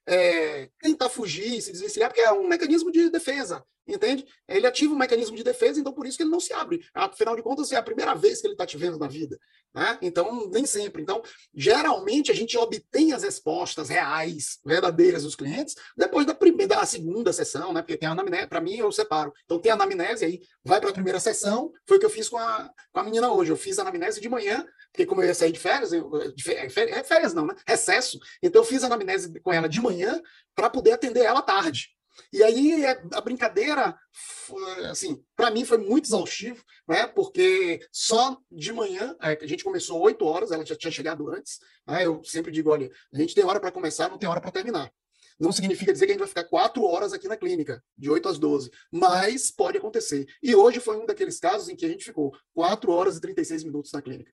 é, 0.07 0.69
tentar 0.79 1.09
fugir, 1.09 1.63
se 1.63 1.73
desvencilhar, 1.73 2.11
porque 2.11 2.21
é 2.21 2.33
um 2.33 2.47
mecanismo 2.47 2.93
de 2.93 3.09
defesa 3.09 3.65
entende? 3.87 4.27
Ele 4.49 4.67
ativa 4.67 4.93
um 4.93 4.99
mecanismo 4.99 5.37
de 5.37 5.45
defesa, 5.45 5.79
então 5.81 5.93
por 5.93 6.07
isso 6.07 6.17
que 6.17 6.23
ele 6.23 6.31
não 6.31 6.41
se 6.41 6.53
abre. 6.53 6.85
Afinal 6.95 7.37
de 7.37 7.43
contas, 7.43 7.71
é 7.73 7.77
a 7.77 7.83
primeira 7.83 8.15
vez 8.15 8.41
que 8.41 8.47
ele 8.47 8.55
está 8.55 8.67
te 8.67 8.77
vendo 8.77 8.99
na 8.99 9.07
vida. 9.07 9.39
Né? 9.77 9.99
Então, 10.01 10.49
nem 10.49 10.65
sempre. 10.65 11.03
Então, 11.03 11.23
geralmente, 11.55 12.33
a 12.33 12.35
gente 12.35 12.57
obtém 12.57 13.13
as 13.13 13.23
respostas 13.23 13.91
reais, 13.91 14.59
verdadeiras 14.65 15.23
dos 15.23 15.37
clientes, 15.37 15.75
depois 15.95 16.25
da 16.25 16.35
primeira, 16.35 16.77
da 16.77 16.87
segunda 16.87 17.31
sessão, 17.31 17.75
né? 17.75 17.83
Porque 17.83 17.99
tem 17.99 18.09
a 18.09 18.13
anamnese, 18.13 18.47
para 18.47 18.61
mim, 18.61 18.77
eu 18.77 18.91
separo. 18.91 19.35
Então, 19.45 19.59
tem 19.59 19.71
a 19.71 19.75
anamnese 19.75 20.25
aí, 20.25 20.41
vai 20.65 20.81
para 20.81 20.89
a 20.89 20.95
primeira 20.95 21.21
sessão, 21.21 21.71
foi 21.87 21.99
o 21.99 22.01
que 22.01 22.07
eu 22.07 22.11
fiz 22.11 22.27
com 22.27 22.39
a, 22.39 22.71
com 22.91 23.01
a 23.01 23.05
menina 23.05 23.31
hoje. 23.31 23.53
Eu 23.53 23.57
fiz 23.57 23.79
a 23.79 23.83
anamnese 23.83 24.19
de 24.19 24.31
manhã, 24.31 24.67
porque 24.91 25.05
como 25.05 25.21
eu 25.21 25.27
ia 25.27 25.35
sair 25.35 25.53
de 25.53 25.61
férias, 25.61 25.93
eu, 25.93 26.33
de 26.35 26.43
férias, 26.43 26.75
é, 26.77 27.05
férias 27.05 27.35
não, 27.35 27.47
né? 27.47 27.55
Recesso. 27.67 28.19
Então, 28.43 28.63
eu 28.63 28.67
fiz 28.67 28.83
a 28.83 28.87
anamnese 28.87 29.39
com 29.41 29.53
ela 29.53 29.69
de 29.69 29.81
manhã 29.81 30.21
para 30.55 30.71
poder 30.71 30.93
atender 30.93 31.21
ela 31.21 31.41
à 31.41 31.43
tarde. 31.43 31.96
E 32.33 32.43
aí 32.43 32.85
é, 32.85 33.03
a 33.13 33.21
brincadeira, 33.21 33.97
assim, 34.91 35.23
para 35.35 35.51
mim 35.51 35.65
foi 35.65 35.79
muito 35.79 36.07
exaustivo, 36.07 36.63
né? 36.89 37.07
Porque 37.07 37.81
só 37.93 38.39
de 38.51 38.73
manhã, 38.73 39.17
é, 39.21 39.39
a 39.41 39.47
gente 39.47 39.65
começou 39.65 40.01
8 40.01 40.25
horas, 40.25 40.51
ela 40.51 40.65
já 40.65 40.77
tinha 40.77 40.91
chegado 40.91 41.29
antes. 41.31 41.59
Né? 41.87 42.07
Eu 42.07 42.23
sempre 42.25 42.51
digo, 42.53 42.71
olha, 42.71 42.91
a 43.13 43.19
gente 43.19 43.35
tem 43.35 43.45
hora 43.45 43.61
para 43.61 43.73
começar, 43.73 44.09
não 44.09 44.19
tem 44.19 44.29
hora 44.29 44.41
para 44.41 44.51
terminar. 44.51 44.91
Não 45.39 45.53
significa 45.53 45.93
dizer 45.93 46.07
que 46.07 46.13
a 46.13 46.15
gente 46.15 46.21
vai 46.21 46.29
ficar 46.29 46.45
quatro 46.45 46.83
horas 46.85 47.13
aqui 47.13 47.29
na 47.29 47.37
clínica, 47.37 47.83
de 47.97 48.09
8 48.09 48.29
às 48.29 48.39
12, 48.39 48.71
mas 48.91 49.51
pode 49.51 49.77
acontecer. 49.77 50.27
E 50.43 50.55
hoje 50.55 50.81
foi 50.81 50.97
um 50.97 51.05
daqueles 51.05 51.39
casos 51.39 51.69
em 51.69 51.77
que 51.77 51.85
a 51.85 51.89
gente 51.89 52.05
ficou 52.05 52.35
4 52.55 52.91
horas 52.91 53.17
e 53.17 53.21
36 53.21 53.65
minutos 53.65 53.93
na 53.93 54.01
clínica, 54.01 54.33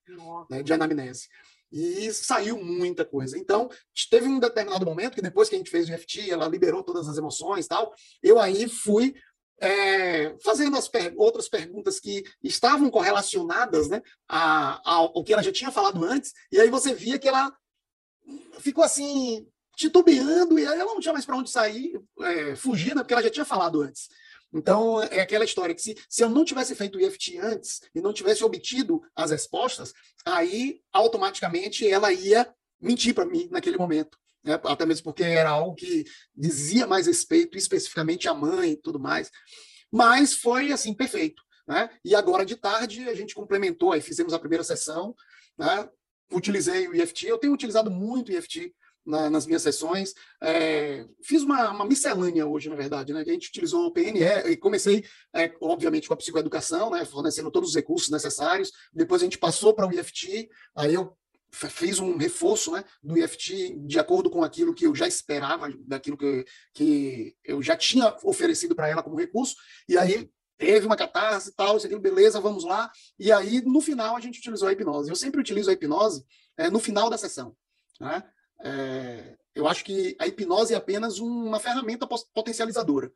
né, 0.49 0.63
de 0.63 0.71
anamnese. 0.71 1.27
E 1.73 2.13
saiu 2.13 2.63
muita 2.63 3.03
coisa. 3.03 3.35
Então, 3.35 3.67
teve 4.07 4.27
um 4.27 4.39
determinado 4.39 4.85
momento 4.85 5.15
que 5.15 5.23
depois 5.23 5.49
que 5.49 5.55
a 5.55 5.57
gente 5.57 5.71
fez 5.71 5.89
o 5.89 5.91
EFT, 5.91 6.29
ela 6.29 6.47
liberou 6.47 6.83
todas 6.83 7.09
as 7.09 7.17
emoções 7.17 7.65
tal, 7.67 7.91
eu 8.21 8.39
aí 8.39 8.69
fui 8.69 9.15
é, 9.59 10.37
fazendo 10.43 10.77
as 10.77 10.87
per 10.87 11.13
outras 11.17 11.49
perguntas 11.49 11.99
que 11.99 12.23
estavam 12.43 12.91
correlacionadas 12.91 13.89
né, 13.89 14.03
a, 14.29 14.81
ao 14.83 15.23
que 15.23 15.33
ela 15.33 15.41
já 15.41 15.51
tinha 15.51 15.71
falado 15.71 16.03
antes, 16.03 16.31
e 16.51 16.59
aí 16.59 16.69
você 16.69 16.93
via 16.93 17.17
que 17.17 17.27
ela 17.27 17.51
ficou 18.59 18.83
assim, 18.83 19.47
titubeando, 19.75 20.59
e 20.59 20.67
aí 20.67 20.79
ela 20.79 20.93
não 20.93 20.99
tinha 20.99 21.13
mais 21.13 21.25
para 21.25 21.37
onde 21.37 21.49
sair, 21.49 21.99
é, 22.21 22.55
fugir, 22.55 22.93
né, 22.93 23.01
porque 23.01 23.13
ela 23.13 23.23
já 23.23 23.31
tinha 23.31 23.45
falado 23.45 23.81
antes. 23.81 24.09
Então, 24.53 25.01
é 25.01 25.19
aquela 25.19 25.43
história 25.43 25.73
que 25.73 25.81
se, 25.81 25.97
se 26.07 26.23
eu 26.23 26.29
não 26.29 26.45
tivesse 26.45 26.75
feito 26.75 26.97
o 26.97 27.01
IFT 27.01 27.39
antes 27.39 27.81
e 27.95 27.99
não 27.99 28.13
tivesse 28.13 28.43
obtido 28.43 29.01
as 29.15 29.31
respostas, 29.31 29.93
aí 30.25 30.79
automaticamente 30.91 31.87
ela 31.87 32.13
ia 32.13 32.47
mentir 32.79 33.15
para 33.15 33.25
mim 33.25 33.47
naquele 33.49 33.77
momento. 33.77 34.17
Né? 34.43 34.59
Até 34.63 34.85
mesmo 34.85 35.05
porque 35.05 35.23
era 35.23 35.49
algo 35.49 35.73
que 35.73 36.05
dizia 36.35 36.85
mais 36.85 37.07
respeito, 37.07 37.57
especificamente 37.57 38.27
à 38.27 38.33
mãe 38.33 38.71
e 38.71 38.77
tudo 38.77 38.99
mais. 38.99 39.31
Mas 39.91 40.33
foi, 40.33 40.71
assim, 40.71 40.93
perfeito. 40.93 41.41
Né? 41.67 41.89
E 42.03 42.13
agora 42.13 42.45
de 42.45 42.55
tarde 42.55 43.07
a 43.09 43.15
gente 43.15 43.33
complementou, 43.33 43.91
aí 43.91 44.01
fizemos 44.01 44.33
a 44.33 44.39
primeira 44.39 44.63
sessão, 44.63 45.15
né? 45.57 45.89
utilizei 46.31 46.87
o 46.87 46.95
IFT. 46.95 47.27
Eu 47.27 47.37
tenho 47.37 47.53
utilizado 47.53 47.89
muito 47.89 48.29
o 48.29 48.35
IFT 48.35 48.73
na, 49.05 49.29
nas 49.29 49.45
minhas 49.45 49.61
sessões. 49.61 50.13
É, 50.41 51.05
fiz 51.21 51.43
uma, 51.43 51.71
uma, 51.71 51.85
miscelânea 51.85 52.45
hoje, 52.45 52.69
na 52.69 52.75
verdade, 52.75 53.13
né? 53.13 53.21
A 53.21 53.23
gente 53.23 53.49
utilizou 53.49 53.85
o 53.85 53.91
PNE 53.91 54.23
e 54.49 54.57
comecei, 54.57 55.05
é, 55.33 55.53
obviamente, 55.61 56.07
com 56.07 56.13
a 56.13 56.17
psicoeducação, 56.17 56.89
né? 56.91 57.05
Fornecendo 57.05 57.51
todos 57.51 57.69
os 57.69 57.75
recursos 57.75 58.09
necessários. 58.09 58.71
Depois 58.93 59.21
a 59.21 59.25
gente 59.25 59.37
passou 59.37 59.73
para 59.73 59.87
o 59.87 59.93
IFT, 59.93 60.49
aí 60.75 60.93
eu 60.93 61.15
fiz 61.53 61.99
um 61.99 62.17
reforço 62.17 62.71
né, 62.71 62.83
do 63.01 63.17
IFT 63.17 63.77
de 63.85 63.99
acordo 63.99 64.29
com 64.29 64.43
aquilo 64.43 64.73
que 64.73 64.87
eu 64.87 64.95
já 64.95 65.07
esperava, 65.07 65.71
daquilo 65.85 66.17
que, 66.17 66.45
que 66.73 67.35
eu 67.43 67.61
já 67.61 67.77
tinha 67.77 68.15
oferecido 68.23 68.75
para 68.75 68.89
ela 68.89 69.03
como 69.03 69.15
recurso, 69.15 69.55
e 69.87 69.95
aí 69.95 70.31
teve 70.57 70.85
uma 70.85 70.95
catarse 70.95 71.49
e 71.49 71.53
tal, 71.53 71.77
isso 71.77 71.85
aqui, 71.85 71.97
beleza, 71.99 72.39
vamos 72.39 72.63
lá. 72.63 72.91
E 73.19 73.31
aí, 73.31 73.61
no 73.61 73.81
final, 73.81 74.15
a 74.15 74.19
gente 74.19 74.39
utilizou 74.39 74.67
a 74.67 74.71
hipnose. 74.71 75.09
Eu 75.09 75.15
sempre 75.15 75.41
utilizo 75.41 75.69
a 75.69 75.73
hipnose 75.73 76.25
é, 76.57 76.69
no 76.69 76.79
final 76.79 77.09
da 77.09 77.17
sessão. 77.17 77.55
Né? 77.99 78.23
É, 78.61 79.37
eu 79.55 79.67
acho 79.67 79.83
que 79.83 80.15
a 80.19 80.27
hipnose 80.27 80.73
é 80.73 80.77
apenas 80.77 81.19
uma 81.19 81.59
ferramenta 81.59 82.07
potencializadora. 82.33 83.11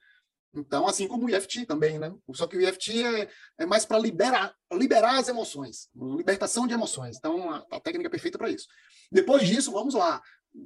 Então, 0.53 0.87
assim 0.87 1.07
como 1.07 1.25
o 1.25 1.29
IFT 1.29 1.65
também, 1.65 1.99
né? 1.99 2.11
Só 2.31 2.47
que 2.47 2.57
o 2.57 2.61
IFT 2.61 3.03
é, 3.03 3.29
é 3.59 3.65
mais 3.65 3.85
para 3.85 3.99
liberar, 3.99 4.55
liberar 4.71 5.17
as 5.19 5.27
emoções, 5.27 5.89
libertação 5.95 6.65
de 6.65 6.73
emoções. 6.73 7.17
Então, 7.17 7.51
a, 7.51 7.65
a 7.71 7.79
técnica 7.79 8.07
é 8.07 8.11
perfeita 8.11 8.37
para 8.37 8.49
isso. 8.49 8.67
Depois 9.11 9.45
disso, 9.47 9.71
vamos 9.71 9.93
lá, 9.93 10.21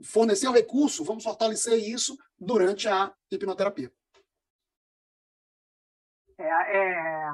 fornecer 0.05 0.47
o 0.47 0.53
recurso, 0.53 1.03
vamos 1.03 1.23
fortalecer 1.23 1.77
isso 1.77 2.17
durante 2.39 2.87
a 2.87 3.13
hipnoterapia. 3.31 3.91
É, 6.37 6.77
é, 6.77 7.31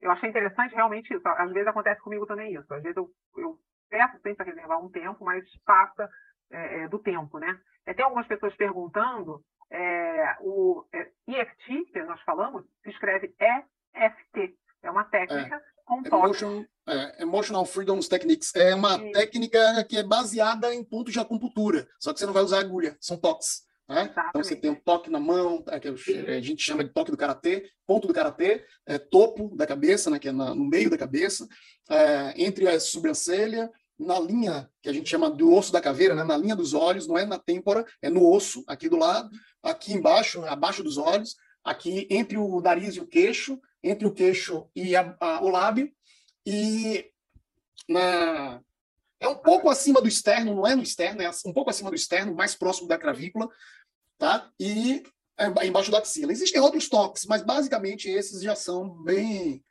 eu 0.00 0.10
achei 0.10 0.28
interessante 0.28 0.74
realmente 0.74 1.12
isso. 1.12 1.26
Às 1.26 1.52
vezes 1.52 1.68
acontece 1.68 2.00
comigo 2.00 2.26
também 2.26 2.54
isso. 2.54 2.72
Às 2.72 2.82
vezes 2.82 2.96
eu, 2.96 3.10
eu 3.36 3.58
peço 3.88 4.18
sempre 4.22 4.46
reservar 4.46 4.82
um 4.82 4.90
tempo, 4.90 5.24
mas 5.24 5.44
passa 5.64 6.08
é, 6.50 6.82
é, 6.82 6.88
do 6.88 6.98
tempo, 6.98 7.38
né? 7.38 7.58
É, 7.86 7.94
tem 7.94 8.04
algumas 8.04 8.26
pessoas 8.26 8.54
perguntando, 8.54 9.42
é, 9.70 10.36
o 10.40 10.84
é, 10.92 11.10
EFT, 11.26 11.92
que 11.92 12.02
nós 12.02 12.20
falamos, 12.22 12.64
se 12.82 12.90
escreve 12.90 13.34
EFT. 13.94 14.56
É 14.82 14.90
uma 14.90 15.04
técnica 15.04 15.56
é, 15.56 15.60
com 15.84 16.02
Emotion, 16.04 16.64
é, 16.86 17.22
Emotional 17.22 17.64
Freedom 17.64 17.98
Techniques. 18.00 18.54
É 18.54 18.74
uma 18.74 18.98
Sim. 18.98 19.12
técnica 19.12 19.84
que 19.84 19.96
é 19.96 20.02
baseada 20.02 20.74
em 20.74 20.84
pontos 20.84 21.12
de 21.12 21.20
acupuntura, 21.20 21.88
só 21.98 22.12
que 22.12 22.20
você 22.20 22.26
não 22.26 22.32
vai 22.32 22.42
usar 22.42 22.60
agulha, 22.60 22.96
são 23.00 23.16
toques. 23.16 23.66
Né? 23.88 24.14
Então 24.28 24.44
você 24.44 24.54
tem 24.54 24.70
um 24.70 24.74
toque 24.74 25.08
na 25.08 25.18
mão, 25.18 25.64
é, 25.68 25.80
que 25.80 25.88
a 25.88 26.40
gente 26.40 26.62
chama 26.62 26.84
de 26.84 26.90
toque 26.90 27.10
do 27.10 27.16
karatê, 27.16 27.70
ponto 27.86 28.06
do 28.06 28.12
karatê, 28.12 28.64
é, 28.84 28.98
topo 28.98 29.56
da 29.56 29.66
cabeça, 29.66 30.10
né, 30.10 30.18
que 30.18 30.28
é 30.28 30.32
na, 30.32 30.54
no 30.54 30.64
meio 30.64 30.90
da 30.90 30.98
cabeça, 30.98 31.48
é, 31.88 32.34
entre 32.36 32.68
a 32.68 32.78
sobrancelha, 32.78 33.70
na 33.98 34.18
linha 34.20 34.70
que 34.80 34.88
a 34.88 34.92
gente 34.92 35.08
chama 35.08 35.28
do 35.28 35.52
osso 35.52 35.72
da 35.72 35.80
caveira, 35.80 36.14
né, 36.14 36.22
na 36.22 36.36
linha 36.36 36.54
dos 36.54 36.72
olhos, 36.72 37.06
não 37.06 37.18
é 37.18 37.26
na 37.26 37.38
têmpora, 37.38 37.84
é 38.00 38.08
no 38.08 38.30
osso, 38.30 38.62
aqui 38.66 38.88
do 38.88 38.96
lado, 38.96 39.30
aqui 39.62 39.92
embaixo, 39.92 40.44
abaixo 40.44 40.82
dos 40.82 40.96
olhos, 40.96 41.36
aqui 41.64 42.06
entre 42.10 42.36
o 42.36 42.60
nariz 42.60 42.94
e 42.94 43.00
o 43.00 43.06
queixo, 43.06 43.60
entre 43.82 44.06
o 44.06 44.12
queixo 44.12 44.68
e 44.74 44.94
a, 44.94 45.16
a, 45.20 45.42
o 45.42 45.48
lábio, 45.48 45.92
e 46.46 47.10
na, 47.88 48.62
é 49.20 49.28
um 49.28 49.36
pouco 49.36 49.68
acima 49.68 50.00
do 50.00 50.08
externo, 50.08 50.54
não 50.54 50.66
é 50.66 50.74
no 50.74 50.82
externo, 50.82 51.22
é 51.22 51.30
um 51.44 51.52
pouco 51.52 51.70
acima 51.70 51.90
do 51.90 51.96
externo, 51.96 52.34
mais 52.34 52.54
próximo 52.54 52.88
da 52.88 52.98
clavícula, 52.98 53.48
tá? 54.16 54.50
E 54.58 55.02
é, 55.36 55.66
embaixo 55.66 55.90
da 55.90 55.98
axila. 55.98 56.32
Existem 56.32 56.60
outros 56.60 56.88
toques, 56.88 57.24
mas 57.26 57.42
basicamente 57.42 58.08
esses 58.08 58.42
já 58.42 58.54
são 58.54 58.88
bem 59.02 59.62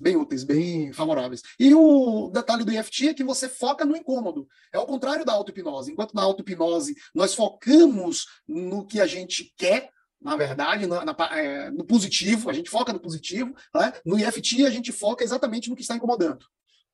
bem 0.00 0.16
úteis, 0.16 0.44
bem 0.44 0.92
favoráveis. 0.92 1.42
E 1.58 1.74
o 1.74 2.30
detalhe 2.32 2.64
do 2.64 2.72
EFT 2.72 3.08
é 3.08 3.14
que 3.14 3.24
você 3.24 3.48
foca 3.48 3.84
no 3.84 3.96
incômodo. 3.96 4.48
É 4.72 4.78
o 4.78 4.86
contrário 4.86 5.24
da 5.24 5.32
auto-hipnose. 5.32 5.92
Enquanto 5.92 6.14
na 6.14 6.22
auto-hipnose 6.22 6.94
nós 7.14 7.34
focamos 7.34 8.26
no 8.46 8.86
que 8.86 9.00
a 9.00 9.06
gente 9.06 9.52
quer, 9.56 9.90
na 10.20 10.36
verdade, 10.36 10.86
na, 10.86 11.04
na, 11.04 11.16
é, 11.32 11.70
no 11.70 11.84
positivo, 11.84 12.50
a 12.50 12.52
gente 12.52 12.70
foca 12.70 12.92
no 12.92 13.00
positivo, 13.00 13.54
né? 13.74 13.92
no 14.04 14.18
EFT 14.18 14.66
a 14.66 14.70
gente 14.70 14.92
foca 14.92 15.24
exatamente 15.24 15.70
no 15.70 15.76
que 15.76 15.82
está 15.82 15.96
incomodando. 15.96 16.44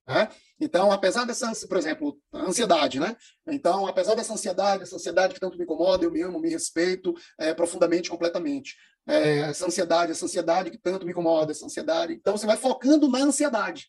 Né? 0.07 0.29
Então, 0.61 0.93
apesar 0.93 1.25
dessa, 1.25 1.51
por 1.67 1.79
exemplo, 1.79 2.19
ansiedade, 2.33 3.01
né? 3.01 3.17
Então, 3.47 3.87
apesar 3.87 4.15
dessa 4.15 4.35
ansiedade, 4.35 4.83
essa 4.83 4.97
ansiedade 4.97 5.35
que 5.35 5.41
tanto 5.41 5.57
me 5.57 5.65
incomoda, 5.65 6.05
eu 6.05 6.11
me 6.11 6.21
amo, 6.21 6.39
me 6.39 6.51
respeito 6.51 7.15
é, 7.39 7.55
profundamente, 7.55 8.11
completamente. 8.11 8.77
É, 9.07 9.41
essa 9.41 9.67
ansiedade, 9.67 10.13
essa 10.13 10.25
ansiedade 10.27 10.71
que 10.71 10.79
tanto 10.79 11.07
me 11.07 11.13
incomoda, 11.13 11.53
essa 11.53 11.65
ansiedade. 11.65 12.13
Então, 12.15 12.37
você 12.37 12.47
vai 12.47 12.57
focando 12.57 13.09
na 13.09 13.19
ansiedade. 13.19 13.87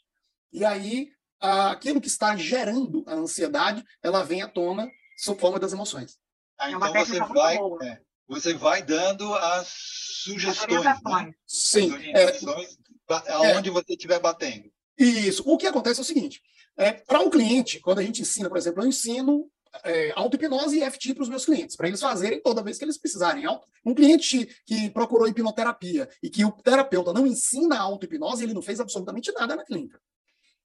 E 0.53 0.63
aí, 0.63 1.09
aquilo 1.39 1.99
que 1.99 2.07
está 2.07 2.35
gerando 2.35 3.03
a 3.07 3.13
ansiedade, 3.13 3.83
ela 4.01 4.23
vem 4.23 4.41
à 4.41 4.47
tona 4.47 4.89
sob 5.17 5.39
forma 5.39 5.59
das 5.59 5.73
emoções. 5.73 6.17
Ah, 6.57 6.69
é 6.69 6.73
então 6.73 6.93
você 6.93 7.19
vai, 7.19 7.57
é, 7.83 8.01
você 8.27 8.53
vai 8.53 8.81
dando 8.81 9.33
as 9.33 9.67
sugestões, 9.67 10.83
né? 10.83 11.33
Sim. 11.45 11.87
As 11.87 11.93
orientações, 11.93 12.77
é, 13.25 13.31
aonde 13.33 13.69
você 13.69 13.93
estiver 13.93 14.19
batendo. 14.19 14.73
Isso. 14.97 15.43
O 15.45 15.57
que 15.57 15.67
acontece 15.67 15.99
é 15.99 16.03
o 16.03 16.05
seguinte: 16.05 16.41
é, 16.77 16.93
para 16.93 17.19
um 17.19 17.29
cliente, 17.29 17.79
quando 17.79 17.99
a 17.99 18.03
gente 18.03 18.21
ensina, 18.21 18.49
por 18.49 18.57
exemplo, 18.57 18.83
eu 18.83 18.87
ensino 18.87 19.49
é, 19.83 20.13
auto-hipnose 20.15 20.77
e 20.77 20.83
EFT 20.83 21.13
para 21.13 21.23
os 21.23 21.29
meus 21.29 21.45
clientes, 21.45 21.75
para 21.75 21.87
eles 21.87 21.99
fazerem 21.99 22.41
toda 22.41 22.63
vez 22.63 22.77
que 22.77 22.85
eles 22.85 22.97
precisarem. 22.97 23.45
Um 23.85 23.93
cliente 23.93 24.47
que 24.65 24.89
procurou 24.89 25.27
hipnoterapia 25.27 26.09
e 26.21 26.29
que 26.29 26.45
o 26.45 26.51
terapeuta 26.51 27.13
não 27.13 27.27
ensina 27.27 27.79
auto-hipnose, 27.79 28.43
ele 28.43 28.53
não 28.53 28.61
fez 28.61 28.79
absolutamente 28.79 29.31
nada 29.33 29.55
na 29.55 29.63
clínica. 29.63 29.99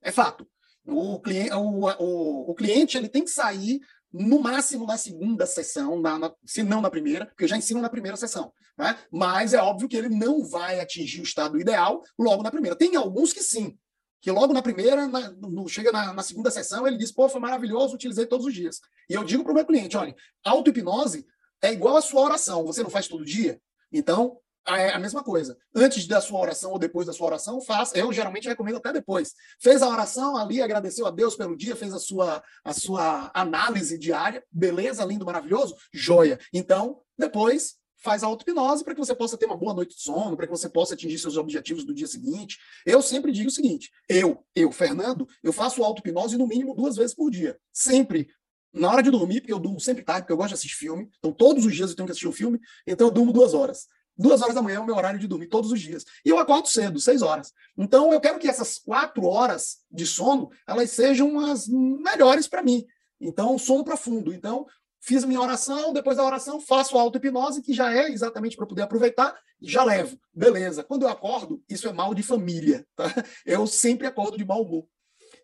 É 0.02 0.10
fato. 0.12 0.46
O 0.86 1.20
cliente, 1.20 1.52
o, 1.52 1.86
o, 1.86 2.50
o 2.50 2.54
cliente 2.54 2.96
ele 2.96 3.08
tem 3.08 3.22
que 3.22 3.30
sair 3.30 3.80
no 4.12 4.40
máximo 4.40 4.86
na 4.86 4.96
segunda 4.96 5.46
sessão, 5.46 6.00
na, 6.00 6.18
na, 6.18 6.34
se 6.44 6.62
não 6.62 6.80
na 6.80 6.90
primeira, 6.90 7.26
porque 7.26 7.44
eu 7.44 7.48
já 7.48 7.56
ensino 7.56 7.80
na 7.80 7.88
primeira 7.88 8.16
sessão. 8.16 8.52
Né? 8.76 8.98
Mas 9.10 9.52
é 9.54 9.62
óbvio 9.62 9.88
que 9.88 9.96
ele 9.96 10.08
não 10.08 10.42
vai 10.42 10.80
atingir 10.80 11.20
o 11.20 11.24
estado 11.24 11.60
ideal 11.60 12.02
logo 12.18 12.42
na 12.42 12.50
primeira. 12.50 12.76
Tem 12.76 12.96
alguns 12.96 13.32
que 13.32 13.42
sim, 13.42 13.78
que 14.20 14.30
logo 14.30 14.52
na 14.52 14.62
primeira, 14.62 15.06
na, 15.08 15.30
no, 15.30 15.68
chega 15.68 15.90
na, 15.90 16.12
na, 16.12 16.22
segunda 16.22 16.50
sessão, 16.50 16.86
ele 16.86 16.96
diz, 16.96 17.10
pô, 17.10 17.28
foi 17.28 17.40
maravilhoso, 17.40 17.94
utilizei 17.94 18.26
todos 18.26 18.46
os 18.46 18.54
dias. 18.54 18.80
E 19.08 19.14
eu 19.14 19.24
digo 19.24 19.42
para 19.42 19.52
o 19.52 19.54
meu 19.54 19.64
cliente, 19.64 19.96
olha, 19.96 20.14
auto-hipnose 20.44 21.26
é 21.62 21.72
igual 21.72 21.96
a 21.96 22.02
sua 22.02 22.22
oração, 22.22 22.64
você 22.64 22.82
não 22.82 22.90
faz 22.90 23.08
todo 23.08 23.24
dia? 23.24 23.60
Então, 23.92 24.38
é 24.66 24.90
a 24.90 24.98
mesma 24.98 25.22
coisa. 25.22 25.56
Antes 25.74 26.06
da 26.06 26.20
sua 26.20 26.38
oração 26.38 26.70
ou 26.70 26.78
depois 26.78 27.06
da 27.06 27.12
sua 27.12 27.26
oração, 27.26 27.60
faça. 27.60 27.96
Eu 27.98 28.12
geralmente 28.12 28.48
recomendo 28.48 28.76
até 28.76 28.92
depois. 28.92 29.34
Fez 29.58 29.82
a 29.82 29.88
oração 29.88 30.36
ali, 30.36 30.60
agradeceu 30.60 31.06
a 31.06 31.10
Deus 31.10 31.34
pelo 31.34 31.56
dia, 31.56 31.74
fez 31.74 31.92
a 31.92 31.98
sua, 31.98 32.42
a 32.64 32.72
sua 32.72 33.30
análise 33.34 33.98
diária, 33.98 34.44
beleza, 34.50 35.04
lindo, 35.04 35.24
maravilhoso, 35.24 35.76
joia. 35.92 36.38
Então, 36.52 37.00
depois 37.18 37.79
faz 38.00 38.22
a 38.22 38.26
auto-hipnose 38.26 38.82
para 38.82 38.94
que 38.94 39.00
você 39.00 39.14
possa 39.14 39.36
ter 39.36 39.46
uma 39.46 39.56
boa 39.56 39.74
noite 39.74 39.94
de 39.94 40.02
sono, 40.02 40.36
para 40.36 40.46
que 40.46 40.52
você 40.52 40.68
possa 40.68 40.94
atingir 40.94 41.18
seus 41.18 41.36
objetivos 41.36 41.84
do 41.84 41.94
dia 41.94 42.06
seguinte. 42.06 42.58
Eu 42.84 43.00
sempre 43.02 43.30
digo 43.30 43.48
o 43.48 43.52
seguinte: 43.52 43.90
eu, 44.08 44.44
eu, 44.54 44.72
Fernando, 44.72 45.28
eu 45.42 45.52
faço 45.52 45.84
auto-hipnose 45.84 46.36
no 46.36 46.46
mínimo 46.46 46.74
duas 46.74 46.96
vezes 46.96 47.14
por 47.14 47.30
dia. 47.30 47.58
Sempre. 47.72 48.28
Na 48.72 48.88
hora 48.88 49.02
de 49.02 49.10
dormir, 49.10 49.40
porque 49.40 49.52
eu 49.52 49.58
durmo 49.58 49.80
sempre 49.80 50.04
tarde, 50.04 50.22
porque 50.22 50.32
eu 50.32 50.36
gosto 50.36 50.50
de 50.50 50.54
assistir 50.54 50.76
filme. 50.76 51.10
Então, 51.18 51.32
todos 51.32 51.64
os 51.66 51.74
dias 51.74 51.90
eu 51.90 51.96
tenho 51.96 52.06
que 52.06 52.12
assistir 52.12 52.28
um 52.28 52.32
filme, 52.32 52.60
então 52.86 53.08
eu 53.08 53.12
durmo 53.12 53.32
duas 53.32 53.52
horas. 53.52 53.88
Duas 54.16 54.42
horas 54.42 54.54
da 54.54 54.62
manhã 54.62 54.76
é 54.76 54.80
o 54.80 54.86
meu 54.86 54.94
horário 54.94 55.18
de 55.18 55.26
dormir, 55.26 55.48
todos 55.48 55.72
os 55.72 55.80
dias. 55.80 56.04
E 56.24 56.28
eu 56.28 56.38
acordo 56.38 56.68
cedo, 56.68 57.00
seis 57.00 57.22
horas. 57.22 57.52
Então, 57.76 58.12
eu 58.12 58.20
quero 58.20 58.38
que 58.38 58.46
essas 58.46 58.78
quatro 58.78 59.24
horas 59.24 59.78
de 59.90 60.06
sono, 60.06 60.50
elas 60.68 60.90
sejam 60.90 61.40
as 61.40 61.66
melhores 61.66 62.46
para 62.46 62.62
mim. 62.62 62.84
Então, 63.20 63.58
sono 63.58 63.82
profundo. 63.82 64.32
Então, 64.32 64.66
fiz 65.00 65.24
minha 65.24 65.40
oração, 65.40 65.92
depois 65.92 66.16
da 66.16 66.24
oração 66.24 66.60
faço 66.60 66.96
a 66.96 67.00
auto-hipnose, 67.00 67.62
que 67.62 67.72
já 67.72 67.92
é 67.92 68.10
exatamente 68.10 68.56
para 68.56 68.66
poder 68.66 68.82
aproveitar, 68.82 69.36
e 69.60 69.68
já 69.68 69.82
levo. 69.82 70.18
Beleza. 70.32 70.84
Quando 70.84 71.02
eu 71.02 71.08
acordo, 71.08 71.62
isso 71.68 71.88
é 71.88 71.92
mal 71.92 72.14
de 72.14 72.22
família. 72.22 72.86
Tá? 72.94 73.06
Eu 73.46 73.66
sempre 73.66 74.06
acordo 74.06 74.36
de 74.36 74.44
mau 74.44 74.62
humor. 74.62 74.86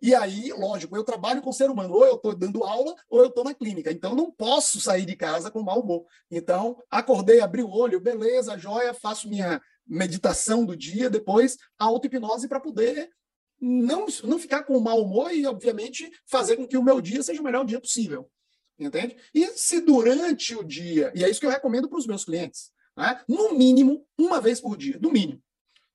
E 0.02 0.14
aí, 0.14 0.52
lógico, 0.52 0.94
eu 0.94 1.02
trabalho 1.02 1.40
com 1.40 1.48
o 1.48 1.54
ser 1.54 1.70
humano, 1.70 1.94
ou 1.94 2.04
eu 2.04 2.16
estou 2.16 2.34
dando 2.34 2.62
aula, 2.64 2.94
ou 3.08 3.20
eu 3.20 3.28
estou 3.28 3.42
na 3.42 3.54
clínica. 3.54 3.90
Então, 3.90 4.14
não 4.14 4.30
posso 4.30 4.78
sair 4.78 5.06
de 5.06 5.16
casa 5.16 5.50
com 5.50 5.62
mau 5.62 5.80
humor. 5.80 6.04
Então, 6.30 6.76
acordei, 6.90 7.40
abri 7.40 7.62
o 7.62 7.70
olho, 7.70 7.98
beleza, 7.98 8.58
joia, 8.58 8.92
faço 8.92 9.28
minha 9.28 9.60
meditação 9.86 10.66
do 10.66 10.76
dia, 10.76 11.08
depois 11.08 11.56
auto-hipnose 11.78 12.46
para 12.46 12.60
poder 12.60 13.08
não, 13.58 14.04
não 14.24 14.38
ficar 14.38 14.64
com 14.64 14.78
mau 14.80 15.02
humor 15.02 15.32
e, 15.32 15.46
obviamente, 15.46 16.10
fazer 16.26 16.56
com 16.56 16.66
que 16.66 16.76
o 16.76 16.82
meu 16.82 17.00
dia 17.00 17.22
seja 17.22 17.40
o 17.40 17.44
melhor 17.44 17.64
dia 17.64 17.80
possível 17.80 18.28
entende? 18.78 19.16
E 19.34 19.46
se 19.48 19.80
durante 19.80 20.54
o 20.54 20.62
dia, 20.62 21.12
e 21.14 21.24
é 21.24 21.30
isso 21.30 21.40
que 21.40 21.46
eu 21.46 21.50
recomendo 21.50 21.88
para 21.88 21.98
os 21.98 22.06
meus 22.06 22.24
clientes, 22.24 22.70
né? 22.96 23.20
no 23.28 23.54
mínimo 23.54 24.06
uma 24.18 24.40
vez 24.40 24.60
por 24.60 24.76
dia, 24.76 24.98
no 25.00 25.10
mínimo, 25.10 25.42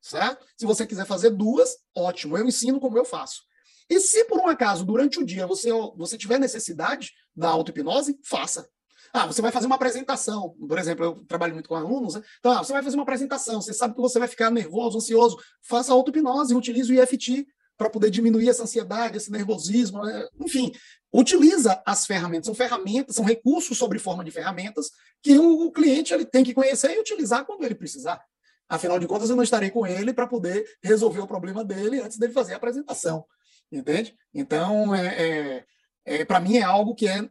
certo? 0.01 0.45
Se 0.57 0.65
você 0.65 0.85
quiser 0.85 1.05
fazer 1.05 1.31
duas, 1.31 1.77
ótimo, 1.95 2.37
eu 2.37 2.47
ensino 2.47 2.79
como 2.79 2.97
eu 2.97 3.05
faço. 3.05 3.41
E 3.89 3.99
se 3.99 4.23
por 4.25 4.39
um 4.39 4.47
acaso 4.47 4.85
durante 4.85 5.19
o 5.19 5.25
dia 5.25 5.45
você, 5.45 5.69
você 5.95 6.17
tiver 6.17 6.39
necessidade 6.39 7.11
da 7.35 7.49
auto-hipnose, 7.49 8.17
faça. 8.23 8.67
Ah, 9.13 9.27
você 9.27 9.41
vai 9.41 9.51
fazer 9.51 9.65
uma 9.65 9.75
apresentação, 9.75 10.55
por 10.67 10.79
exemplo, 10.79 11.05
eu 11.05 11.25
trabalho 11.25 11.53
muito 11.53 11.67
com 11.67 11.75
alunos, 11.75 12.15
né? 12.15 12.23
então, 12.39 12.53
ah, 12.53 12.63
você 12.63 12.71
vai 12.71 12.81
fazer 12.81 12.95
uma 12.95 13.03
apresentação, 13.03 13.61
você 13.61 13.73
sabe 13.73 13.93
que 13.93 13.99
você 13.99 14.17
vai 14.17 14.27
ficar 14.27 14.49
nervoso, 14.49 14.97
ansioso, 14.97 15.37
faça 15.61 15.91
auto-hipnose, 15.91 16.55
utilize 16.55 16.89
o 16.89 17.03
IFT 17.03 17.45
para 17.81 17.89
poder 17.89 18.11
diminuir 18.11 18.47
essa 18.47 18.61
ansiedade, 18.61 19.17
esse 19.17 19.31
nervosismo, 19.31 20.03
né? 20.03 20.27
enfim, 20.39 20.71
utiliza 21.11 21.81
as 21.83 22.05
ferramentas. 22.05 22.45
São 22.45 22.53
ferramentas, 22.53 23.15
são 23.15 23.25
recursos 23.25 23.75
sobre 23.75 23.97
forma 23.97 24.23
de 24.23 24.29
ferramentas 24.29 24.91
que 25.19 25.35
o 25.39 25.71
cliente 25.71 26.13
ele 26.13 26.23
tem 26.23 26.43
que 26.43 26.53
conhecer 26.53 26.95
e 26.95 26.99
utilizar 26.99 27.43
quando 27.43 27.63
ele 27.63 27.73
precisar. 27.73 28.23
Afinal 28.69 28.99
de 28.99 29.07
contas, 29.07 29.31
eu 29.31 29.35
não 29.35 29.41
estarei 29.41 29.71
com 29.71 29.87
ele 29.87 30.13
para 30.13 30.27
poder 30.27 30.63
resolver 30.83 31.21
o 31.21 31.27
problema 31.27 31.65
dele 31.65 31.99
antes 32.01 32.19
dele 32.19 32.31
fazer 32.31 32.53
a 32.53 32.57
apresentação. 32.57 33.25
Entende? 33.71 34.15
Então, 34.31 34.93
é, 34.93 35.07
é, 35.07 35.65
é 36.05 36.25
para 36.25 36.39
mim, 36.39 36.57
é 36.57 36.61
algo 36.61 36.93
que 36.93 37.07
é 37.07 37.27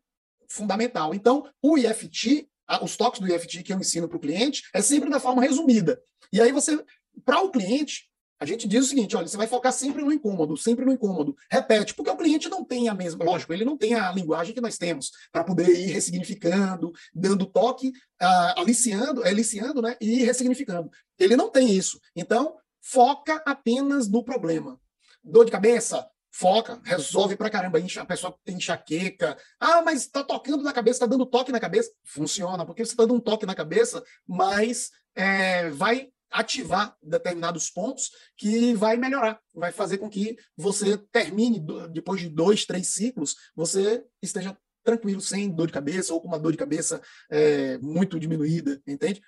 fundamental. 0.49 1.15
Então, 1.15 1.49
o 1.63 1.79
IFT, 1.79 2.49
os 2.83 2.97
toques 2.97 3.21
do 3.21 3.33
IFT 3.33 3.63
que 3.63 3.73
eu 3.73 3.79
ensino 3.79 4.09
para 4.09 4.17
o 4.17 4.21
cliente, 4.21 4.65
é 4.75 4.83
sempre 4.83 5.11
da 5.11 5.21
forma 5.21 5.43
resumida. 5.43 6.03
E 6.33 6.41
aí 6.41 6.51
você, 6.51 6.85
para 7.25 7.41
o 7.41 7.53
cliente, 7.53 8.10
a 8.41 8.47
gente 8.47 8.67
diz 8.67 8.87
o 8.87 8.89
seguinte: 8.89 9.15
olha, 9.15 9.29
você 9.29 9.37
vai 9.37 9.47
focar 9.47 9.73
sempre 9.73 10.03
no 10.03 10.11
incômodo, 10.11 10.57
sempre 10.57 10.85
no 10.85 10.93
incômodo. 10.93 11.37
Repete, 11.51 11.95
porque 11.95 12.11
o 12.11 12.17
cliente 12.17 12.49
não 12.49 12.65
tem 12.65 12.89
a 12.89 12.95
mesma, 12.95 13.23
lógico, 13.23 13.53
ele 13.53 13.67
não 13.67 13.77
tem 13.77 13.95
a 13.95 14.11
linguagem 14.11 14.55
que 14.55 14.61
nós 14.63 14.79
temos 14.79 15.13
para 15.31 15.45
poder 15.45 15.69
ir 15.69 15.93
ressignificando, 15.93 16.91
dando 17.15 17.45
toque, 17.45 17.89
uh, 17.89 18.61
aliciando, 18.61 19.23
aliciando, 19.23 19.83
né, 19.83 19.95
e 20.01 20.25
ressignificando. 20.25 20.91
Ele 21.19 21.37
não 21.37 21.51
tem 21.51 21.71
isso. 21.71 22.01
Então, 22.17 22.57
foca 22.81 23.43
apenas 23.45 24.09
no 24.09 24.25
problema. 24.25 24.81
Dor 25.23 25.45
de 25.45 25.53
cabeça? 25.53 26.09
Foca, 26.33 26.81
resolve 26.85 27.37
pra 27.37 27.51
caramba. 27.51 27.79
A 27.79 28.07
pessoa 28.07 28.35
tem 28.45 28.57
enxaqueca. 28.57 29.37
Ah, 29.59 29.83
mas 29.83 30.07
tá 30.07 30.23
tocando 30.25 30.63
na 30.63 30.73
cabeça, 30.73 31.01
tá 31.01 31.07
dando 31.07 31.27
toque 31.27 31.53
na 31.53 31.61
cabeça. 31.61 31.91
Funciona, 32.05 32.65
porque 32.65 32.85
você 32.85 32.97
tá 32.97 33.03
dando 33.03 33.15
um 33.15 33.21
toque 33.21 33.45
na 33.45 33.55
cabeça, 33.55 34.03
mas 34.27 34.91
é, 35.15 35.69
vai 35.71 36.09
ativar 36.31 36.95
determinados 37.03 37.71
pontos 37.71 38.11
que 38.37 38.75
vai 38.75 38.97
melhorar, 38.97 39.41
vai 39.55 39.73
fazer 39.73 39.99
com 39.99 40.09
que 40.09 40.37
você 40.57 40.97
termine, 41.11 41.61
depois 41.91 42.21
de 42.21 42.29
dois, 42.29 42.65
três 42.65 42.95
ciclos, 42.95 43.35
você 43.55 44.05
esteja 44.23 44.57
tranquilo, 44.83 45.21
sem 45.21 45.51
dor 45.51 45.67
de 45.67 45.73
cabeça 45.73 46.13
ou 46.15 46.21
com 46.21 46.29
uma 46.29 46.39
dor 46.39 46.53
de 46.53 46.59
cabeça 46.59 47.03
é, 47.31 47.79
muito 47.79 48.19
diminuída, 48.19 48.81
entende? 48.87 49.21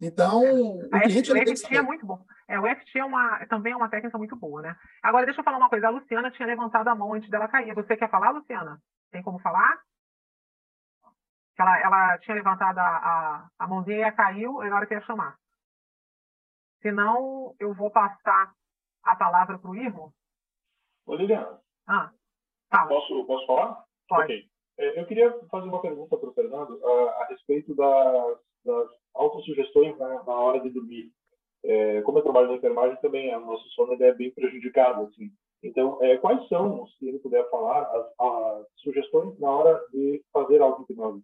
Então, 0.00 0.42
o 0.42 0.88
a 0.92 1.00
cliente... 1.00 1.30
F, 1.30 1.50
o 1.50 1.56
FT 1.56 1.76
é 1.76 1.82
muito 1.82 2.06
bom. 2.06 2.24
É, 2.48 2.58
o 2.58 2.64
FT 2.64 2.98
é 2.98 3.04
uma, 3.04 3.44
também 3.46 3.72
é 3.72 3.76
uma 3.76 3.88
técnica 3.88 4.16
muito 4.16 4.34
boa, 4.34 4.62
né? 4.62 4.76
Agora, 5.02 5.26
deixa 5.26 5.40
eu 5.40 5.44
falar 5.44 5.58
uma 5.58 5.68
coisa. 5.68 5.88
A 5.88 5.90
Luciana 5.90 6.30
tinha 6.30 6.46
levantado 6.46 6.88
a 6.88 6.94
mão 6.94 7.12
antes 7.12 7.28
dela 7.28 7.48
cair. 7.48 7.74
Você 7.74 7.96
quer 7.96 8.10
falar, 8.10 8.30
Luciana? 8.30 8.80
Tem 9.12 9.22
como 9.22 9.38
falar? 9.40 9.78
Ela, 11.58 11.80
ela 11.80 12.18
tinha 12.18 12.34
levantado 12.34 12.78
a, 12.78 12.82
a, 12.82 13.48
a 13.58 13.66
mãozinha 13.66 14.08
e 14.08 14.12
caiu, 14.12 14.64
e 14.64 14.70
na 14.70 14.76
hora 14.76 14.86
que 14.86 14.94
ia 14.94 15.02
chamar. 15.02 15.36
Senão, 16.82 17.54
eu 17.58 17.74
vou 17.74 17.90
passar 17.90 18.54
a 19.04 19.16
palavra 19.16 19.58
para 19.58 19.70
o 19.70 19.76
Irmo. 19.76 20.12
Ô, 21.06 21.14
Liliana. 21.14 21.60
Ah, 21.86 22.10
tá. 22.70 22.86
Posso, 22.86 23.24
posso 23.26 23.46
falar? 23.46 23.84
Pode. 24.08 24.24
Okay. 24.24 24.50
É, 24.78 25.00
eu 25.00 25.06
queria 25.06 25.30
fazer 25.50 25.68
uma 25.68 25.82
pergunta 25.82 26.16
para 26.16 26.28
o 26.28 26.32
Fernando 26.32 26.80
a, 26.84 27.22
a 27.22 27.26
respeito 27.26 27.74
das, 27.74 28.38
das 28.64 28.88
autossugestões 29.14 29.96
na, 29.98 30.22
na 30.24 30.34
hora 30.34 30.60
de 30.60 30.70
dormir. 30.70 31.12
É, 31.62 32.00
como 32.02 32.18
eu 32.18 32.22
trabalho 32.22 32.48
na 32.48 32.54
enfermagem, 32.54 32.96
também 33.02 33.34
o 33.34 33.40
nosso 33.40 33.68
sono 33.70 34.02
é 34.02 34.14
bem 34.14 34.30
prejudicado. 34.30 35.02
Assim. 35.02 35.30
Então, 35.62 35.98
é, 36.02 36.16
quais 36.16 36.48
são, 36.48 36.86
se 36.86 37.06
ele 37.06 37.18
puder 37.18 37.48
falar, 37.50 37.82
as, 37.82 38.06
as 38.18 38.66
sugestões 38.76 39.38
na 39.38 39.50
hora 39.50 39.84
de 39.92 40.22
fazer 40.32 40.62
auto-hipnose? 40.62 41.22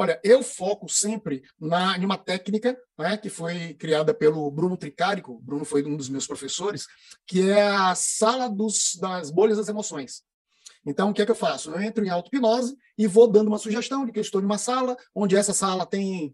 Olha, 0.00 0.20
eu 0.22 0.44
foco 0.44 0.88
sempre 0.88 1.42
na, 1.60 1.98
em 1.98 2.04
uma 2.04 2.16
técnica 2.16 2.78
né, 2.96 3.16
que 3.16 3.28
foi 3.28 3.74
criada 3.74 4.14
pelo 4.14 4.48
Bruno 4.48 4.76
Tricarico, 4.76 5.40
Bruno 5.40 5.64
foi 5.64 5.84
um 5.84 5.96
dos 5.96 6.08
meus 6.08 6.24
professores, 6.24 6.86
que 7.26 7.50
é 7.50 7.66
a 7.66 7.92
sala 7.96 8.48
dos, 8.48 8.96
das 9.00 9.32
bolhas 9.32 9.56
das 9.56 9.68
emoções. 9.68 10.22
Então, 10.86 11.10
o 11.10 11.14
que 11.14 11.20
é 11.20 11.24
que 11.24 11.32
eu 11.32 11.36
faço? 11.36 11.72
Eu 11.72 11.82
entro 11.82 12.04
em 12.04 12.10
auto-hipnose 12.10 12.76
e 12.96 13.08
vou 13.08 13.26
dando 13.26 13.48
uma 13.48 13.58
sugestão 13.58 14.06
de 14.06 14.12
que 14.12 14.20
eu 14.20 14.22
estou 14.22 14.40
em 14.40 14.44
uma 14.44 14.56
sala, 14.56 14.96
onde 15.12 15.34
essa 15.34 15.52
sala 15.52 15.84
tem 15.84 16.32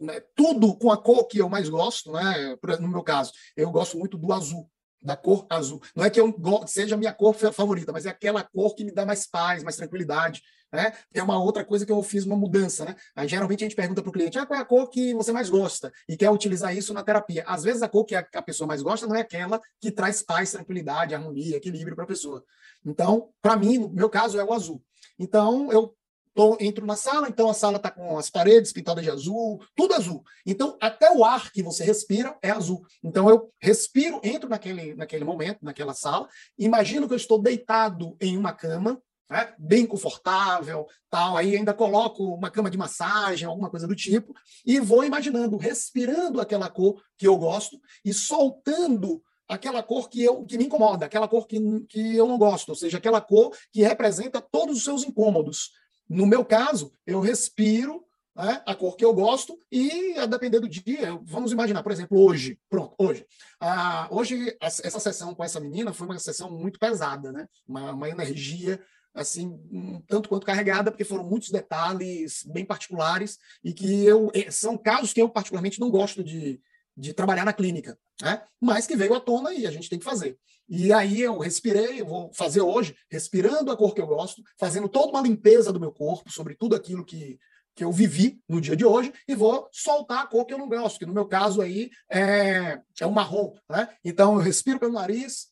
né, 0.00 0.20
tudo 0.34 0.76
com 0.76 0.90
a 0.90 1.00
cor 1.00 1.28
que 1.28 1.38
eu 1.38 1.48
mais 1.48 1.68
gosto, 1.68 2.10
né? 2.10 2.56
no 2.80 2.88
meu 2.88 3.04
caso, 3.04 3.32
eu 3.56 3.70
gosto 3.70 3.96
muito 3.96 4.18
do 4.18 4.32
azul 4.32 4.68
da 5.06 5.16
cor 5.16 5.46
azul. 5.48 5.80
Não 5.94 6.04
é 6.04 6.10
que 6.10 6.20
eu 6.20 6.34
seja 6.66 6.96
a 6.96 6.98
minha 6.98 7.12
cor 7.12 7.32
favorita, 7.32 7.92
mas 7.92 8.06
é 8.06 8.10
aquela 8.10 8.42
cor 8.42 8.74
que 8.74 8.84
me 8.84 8.92
dá 8.92 9.06
mais 9.06 9.26
paz, 9.26 9.62
mais 9.62 9.76
tranquilidade. 9.76 10.42
Né? 10.72 10.92
É 11.14 11.22
uma 11.22 11.40
outra 11.40 11.64
coisa 11.64 11.86
que 11.86 11.92
eu 11.92 12.02
fiz 12.02 12.26
uma 12.26 12.34
mudança. 12.34 12.84
Né? 12.84 12.96
Aí, 13.14 13.28
geralmente 13.28 13.62
a 13.62 13.66
gente 13.66 13.76
pergunta 13.76 14.02
para 14.02 14.10
o 14.10 14.12
cliente 14.12 14.36
ah, 14.36 14.44
qual 14.44 14.58
é 14.58 14.62
a 14.62 14.64
cor 14.64 14.90
que 14.90 15.14
você 15.14 15.30
mais 15.30 15.48
gosta 15.48 15.92
e 16.08 16.16
quer 16.16 16.28
utilizar 16.28 16.76
isso 16.76 16.92
na 16.92 17.04
terapia. 17.04 17.44
Às 17.46 17.62
vezes 17.62 17.82
a 17.82 17.88
cor 17.88 18.04
que 18.04 18.16
a, 18.16 18.42
pessoa 18.42 18.66
mais 18.66 18.82
gosta 18.82 19.06
não 19.06 19.14
é 19.14 19.20
aquela 19.20 19.60
que 19.80 19.92
traz 19.92 20.22
paz, 20.22 20.50
tranquilidade, 20.50 21.14
harmonia, 21.14 21.56
equilíbrio 21.56 21.94
para 21.94 22.04
a 22.04 22.08
pessoa. 22.08 22.44
Então, 22.84 23.30
para 23.40 23.56
mim, 23.56 23.78
no 23.78 23.90
meu 23.90 24.10
caso, 24.10 24.38
é 24.40 24.44
o 24.44 24.52
azul. 24.52 24.82
Então, 25.18 25.70
eu 25.70 25.94
Tô, 26.36 26.54
entro 26.60 26.84
na 26.84 26.96
sala, 26.96 27.30
então 27.30 27.48
a 27.48 27.54
sala 27.54 27.78
está 27.78 27.90
com 27.90 28.18
as 28.18 28.28
paredes 28.28 28.70
pintadas 28.70 29.02
de 29.02 29.10
azul, 29.10 29.58
tudo 29.74 29.94
azul. 29.94 30.22
Então, 30.44 30.76
até 30.78 31.10
o 31.10 31.24
ar 31.24 31.50
que 31.50 31.62
você 31.62 31.82
respira 31.82 32.36
é 32.42 32.50
azul. 32.50 32.84
Então, 33.02 33.30
eu 33.30 33.50
respiro, 33.58 34.20
entro 34.22 34.46
naquele, 34.46 34.94
naquele 34.94 35.24
momento, 35.24 35.64
naquela 35.64 35.94
sala, 35.94 36.28
imagino 36.58 37.08
que 37.08 37.14
eu 37.14 37.16
estou 37.16 37.40
deitado 37.40 38.18
em 38.20 38.36
uma 38.36 38.52
cama, 38.52 39.00
né, 39.30 39.54
bem 39.58 39.86
confortável, 39.86 40.86
tal. 41.08 41.38
Aí 41.38 41.56
ainda 41.56 41.72
coloco 41.72 42.34
uma 42.34 42.50
cama 42.50 42.70
de 42.70 42.76
massagem, 42.76 43.48
alguma 43.48 43.70
coisa 43.70 43.88
do 43.88 43.96
tipo, 43.96 44.34
e 44.66 44.78
vou 44.78 45.04
imaginando, 45.04 45.56
respirando 45.56 46.38
aquela 46.38 46.68
cor 46.68 47.02
que 47.16 47.26
eu 47.26 47.38
gosto 47.38 47.80
e 48.04 48.12
soltando 48.12 49.22
aquela 49.48 49.82
cor 49.82 50.10
que, 50.10 50.22
eu, 50.22 50.44
que 50.44 50.58
me 50.58 50.66
incomoda, 50.66 51.06
aquela 51.06 51.28
cor 51.28 51.46
que, 51.46 51.58
que 51.88 52.14
eu 52.14 52.26
não 52.26 52.36
gosto, 52.36 52.68
ou 52.68 52.74
seja, 52.74 52.98
aquela 52.98 53.22
cor 53.22 53.56
que 53.72 53.82
representa 53.82 54.38
todos 54.38 54.76
os 54.76 54.84
seus 54.84 55.02
incômodos. 55.02 55.70
No 56.08 56.26
meu 56.26 56.44
caso, 56.44 56.92
eu 57.06 57.20
respiro 57.20 58.04
né, 58.34 58.62
a 58.66 58.74
cor 58.74 58.96
que 58.96 59.04
eu 59.04 59.14
gosto 59.14 59.58
e, 59.72 60.16
a 60.18 60.26
depender 60.26 60.60
do 60.60 60.68
dia, 60.68 61.18
vamos 61.22 61.52
imaginar, 61.52 61.82
por 61.82 61.90
exemplo, 61.90 62.18
hoje, 62.18 62.58
pronto, 62.68 62.94
hoje. 62.98 63.26
Ah, 63.60 64.06
hoje, 64.10 64.56
essa 64.60 65.00
sessão 65.00 65.34
com 65.34 65.42
essa 65.42 65.58
menina 65.58 65.92
foi 65.92 66.06
uma 66.06 66.18
sessão 66.18 66.50
muito 66.50 66.78
pesada, 66.78 67.32
né? 67.32 67.48
uma, 67.66 67.92
uma 67.92 68.08
energia 68.08 68.80
assim, 69.14 69.58
um 69.72 69.98
tanto 70.02 70.28
quanto 70.28 70.44
carregada, 70.44 70.90
porque 70.90 71.02
foram 71.02 71.24
muitos 71.24 71.48
detalhes 71.48 72.44
bem 72.52 72.66
particulares 72.66 73.38
e 73.64 73.72
que 73.72 74.04
eu 74.04 74.30
eh, 74.34 74.50
são 74.50 74.76
casos 74.76 75.14
que 75.14 75.22
eu 75.22 75.28
particularmente 75.28 75.80
não 75.80 75.90
gosto 75.90 76.22
de, 76.22 76.60
de 76.96 77.12
trabalhar 77.12 77.44
na 77.44 77.52
clínica, 77.52 77.98
né? 78.22 78.42
mas 78.60 78.86
que 78.86 78.96
veio 78.96 79.14
à 79.14 79.20
tona 79.20 79.52
e 79.52 79.66
a 79.66 79.70
gente 79.70 79.90
tem 79.90 79.98
que 79.98 80.04
fazer. 80.04 80.38
E 80.68 80.92
aí 80.92 81.20
eu 81.20 81.38
respirei, 81.38 82.00
eu 82.00 82.06
vou 82.06 82.32
fazer 82.32 82.60
hoje, 82.60 82.96
respirando 83.10 83.70
a 83.70 83.76
cor 83.76 83.94
que 83.94 84.00
eu 84.00 84.06
gosto, 84.06 84.42
fazendo 84.58 84.88
toda 84.88 85.12
uma 85.12 85.20
limpeza 85.20 85.72
do 85.72 85.78
meu 85.78 85.92
corpo 85.92 86.32
sobre 86.32 86.56
tudo 86.56 86.74
aquilo 86.74 87.04
que, 87.04 87.38
que 87.74 87.84
eu 87.84 87.92
vivi 87.92 88.40
no 88.48 88.60
dia 88.60 88.74
de 88.74 88.84
hoje 88.84 89.12
e 89.28 89.34
vou 89.34 89.68
soltar 89.70 90.24
a 90.24 90.26
cor 90.26 90.44
que 90.44 90.54
eu 90.54 90.58
não 90.58 90.68
gosto, 90.68 90.98
que 90.98 91.06
no 91.06 91.12
meu 91.12 91.26
caso 91.26 91.60
aí 91.60 91.90
é, 92.10 92.80
é 93.00 93.06
o 93.06 93.12
marrom. 93.12 93.54
Né? 93.68 93.88
Então 94.04 94.34
eu 94.34 94.40
respiro 94.40 94.80
pelo 94.80 94.94
nariz, 94.94 95.48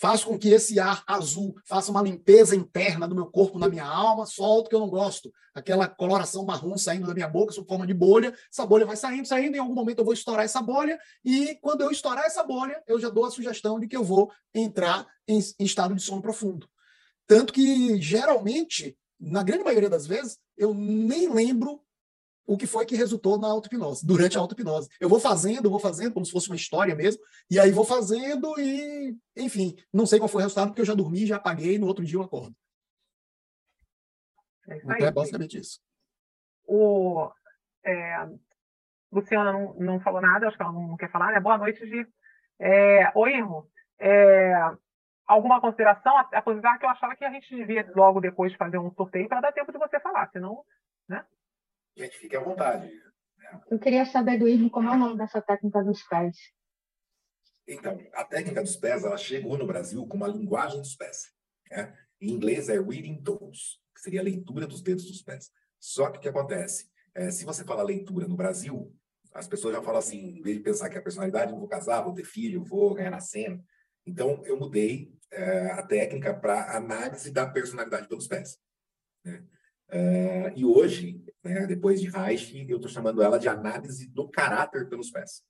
Faço 0.00 0.26
com 0.26 0.38
que 0.38 0.50
esse 0.50 0.78
ar 0.78 1.02
azul 1.08 1.56
faça 1.64 1.90
uma 1.90 2.00
limpeza 2.00 2.54
interna 2.54 3.08
do 3.08 3.16
meu 3.16 3.26
corpo, 3.26 3.58
na 3.58 3.68
minha 3.68 3.84
alma, 3.84 4.26
solto 4.26 4.70
que 4.70 4.74
eu 4.76 4.78
não 4.78 4.88
gosto. 4.88 5.32
Aquela 5.52 5.88
coloração 5.88 6.44
marrom 6.44 6.78
saindo 6.78 7.08
da 7.08 7.14
minha 7.14 7.26
boca, 7.26 7.52
sob 7.52 7.66
forma 7.66 7.84
de 7.84 7.92
bolha. 7.92 8.32
Essa 8.48 8.64
bolha 8.64 8.86
vai 8.86 8.94
saindo, 8.94 9.26
saindo. 9.26 9.56
Em 9.56 9.58
algum 9.58 9.74
momento 9.74 9.98
eu 9.98 10.04
vou 10.04 10.14
estourar 10.14 10.44
essa 10.44 10.62
bolha. 10.62 10.96
E 11.24 11.56
quando 11.60 11.80
eu 11.80 11.90
estourar 11.90 12.24
essa 12.26 12.44
bolha, 12.44 12.80
eu 12.86 13.00
já 13.00 13.08
dou 13.08 13.24
a 13.24 13.30
sugestão 13.32 13.80
de 13.80 13.88
que 13.88 13.96
eu 13.96 14.04
vou 14.04 14.30
entrar 14.54 15.04
em, 15.26 15.40
em 15.58 15.64
estado 15.64 15.96
de 15.96 16.00
sono 16.00 16.22
profundo. 16.22 16.68
Tanto 17.26 17.52
que, 17.52 18.00
geralmente, 18.00 18.96
na 19.18 19.42
grande 19.42 19.64
maioria 19.64 19.90
das 19.90 20.06
vezes, 20.06 20.38
eu 20.56 20.72
nem 20.72 21.28
lembro 21.28 21.80
o 22.48 22.56
que 22.56 22.66
foi 22.66 22.86
que 22.86 22.96
resultou 22.96 23.38
na 23.38 23.46
auto-hipnose, 23.46 24.06
durante 24.06 24.38
a 24.38 24.40
auto-hipnose. 24.40 24.88
Eu 24.98 25.06
vou 25.06 25.20
fazendo, 25.20 25.68
vou 25.68 25.78
fazendo, 25.78 26.14
como 26.14 26.24
se 26.24 26.32
fosse 26.32 26.48
uma 26.48 26.56
história 26.56 26.94
mesmo, 26.94 27.22
e 27.50 27.60
aí 27.60 27.70
vou 27.70 27.84
fazendo 27.84 28.58
e, 28.58 29.14
enfim, 29.36 29.76
não 29.92 30.06
sei 30.06 30.18
qual 30.18 30.30
foi 30.30 30.40
o 30.40 30.44
resultado, 30.44 30.68
porque 30.68 30.80
eu 30.80 30.86
já 30.86 30.94
dormi, 30.94 31.26
já 31.26 31.36
apaguei, 31.36 31.78
no 31.78 31.86
outro 31.86 32.06
dia 32.06 32.16
eu 32.16 32.22
acordo. 32.22 32.56
É 34.66 34.78
então 34.78 34.96
é 34.96 35.10
basicamente 35.10 35.58
isso. 35.58 35.78
O, 36.64 37.30
é, 37.84 38.28
Luciana 39.12 39.52
não, 39.52 39.74
não 39.74 40.00
falou 40.00 40.22
nada, 40.22 40.48
acho 40.48 40.56
que 40.56 40.62
ela 40.62 40.72
não 40.72 40.96
quer 40.96 41.10
falar, 41.10 41.32
né? 41.32 41.40
Boa 41.40 41.58
noite, 41.58 41.86
Gi. 41.86 42.06
É, 42.58 43.12
o 43.14 43.26
erro. 43.26 43.70
É, 43.98 44.54
alguma 45.26 45.60
consideração? 45.60 46.16
Apesar 46.16 46.78
que 46.78 46.86
eu 46.86 46.90
achava 46.90 47.14
que 47.14 47.26
a 47.26 47.30
gente 47.30 47.54
devia 47.54 47.90
logo 47.94 48.22
depois 48.22 48.54
fazer 48.54 48.78
um 48.78 48.90
sorteio 48.92 49.28
para 49.28 49.42
dar 49.42 49.52
tempo 49.52 49.70
de 49.70 49.76
você 49.76 50.00
falar, 50.00 50.30
senão, 50.30 50.64
né? 51.06 51.22
Gente, 51.98 52.16
fique 52.16 52.36
à 52.36 52.40
vontade. 52.40 52.88
Eu 53.68 53.76
queria 53.76 54.06
saber 54.06 54.38
do 54.38 54.46
Irmo 54.46 54.70
como 54.70 54.88
é 54.88 54.92
o 54.94 54.98
nome 54.98 55.18
dessa 55.18 55.42
técnica 55.42 55.82
dos 55.82 56.00
pés. 56.04 56.36
Então, 57.66 57.98
a 58.14 58.24
técnica 58.24 58.62
dos 58.62 58.76
pés 58.76 59.02
ela 59.02 59.16
chegou 59.16 59.58
no 59.58 59.66
Brasil 59.66 60.06
com 60.06 60.16
uma 60.16 60.28
linguagem 60.28 60.78
dos 60.78 60.94
pés. 60.94 61.32
Né? 61.68 61.92
Em 62.20 62.30
inglês 62.30 62.68
é 62.68 62.80
reading 62.80 63.20
toes, 63.20 63.80
que 63.92 64.00
seria 64.00 64.20
a 64.20 64.22
leitura 64.22 64.64
dos 64.64 64.80
dedos 64.80 65.06
dos 65.06 65.22
pés. 65.22 65.50
Só 65.80 66.08
que 66.08 66.18
o 66.18 66.20
que 66.20 66.28
acontece? 66.28 66.88
É, 67.16 67.32
se 67.32 67.44
você 67.44 67.64
fala 67.64 67.82
leitura 67.82 68.28
no 68.28 68.36
Brasil, 68.36 68.94
as 69.34 69.48
pessoas 69.48 69.74
já 69.74 69.82
falam 69.82 69.98
assim, 69.98 70.38
em 70.38 70.40
vez 70.40 70.56
de 70.56 70.62
pensar 70.62 70.88
que 70.88 70.98
a 70.98 71.02
personalidade, 71.02 71.52
vou 71.52 71.66
casar, 71.66 72.02
vou 72.02 72.14
ter 72.14 72.24
filho, 72.24 72.62
vou 72.62 72.94
ganhar 72.94 73.10
na 73.10 73.20
cena. 73.20 73.60
Então, 74.06 74.40
eu 74.46 74.56
mudei 74.56 75.12
é, 75.32 75.72
a 75.72 75.82
técnica 75.82 76.32
para 76.32 76.76
análise 76.76 77.32
da 77.32 77.44
personalidade 77.44 78.06
pelos 78.06 78.28
pés. 78.28 78.56
Né? 79.24 79.44
É, 79.90 80.52
e 80.54 80.64
hoje, 80.64 81.24
né, 81.42 81.66
depois 81.66 82.00
de 82.00 82.08
Reich, 82.08 82.66
eu 82.68 82.76
estou 82.76 82.90
chamando 82.90 83.22
ela 83.22 83.38
de 83.38 83.48
análise 83.48 84.08
do 84.08 84.28
caráter 84.28 84.88
pelos 84.88 85.10
pés. 85.10 85.42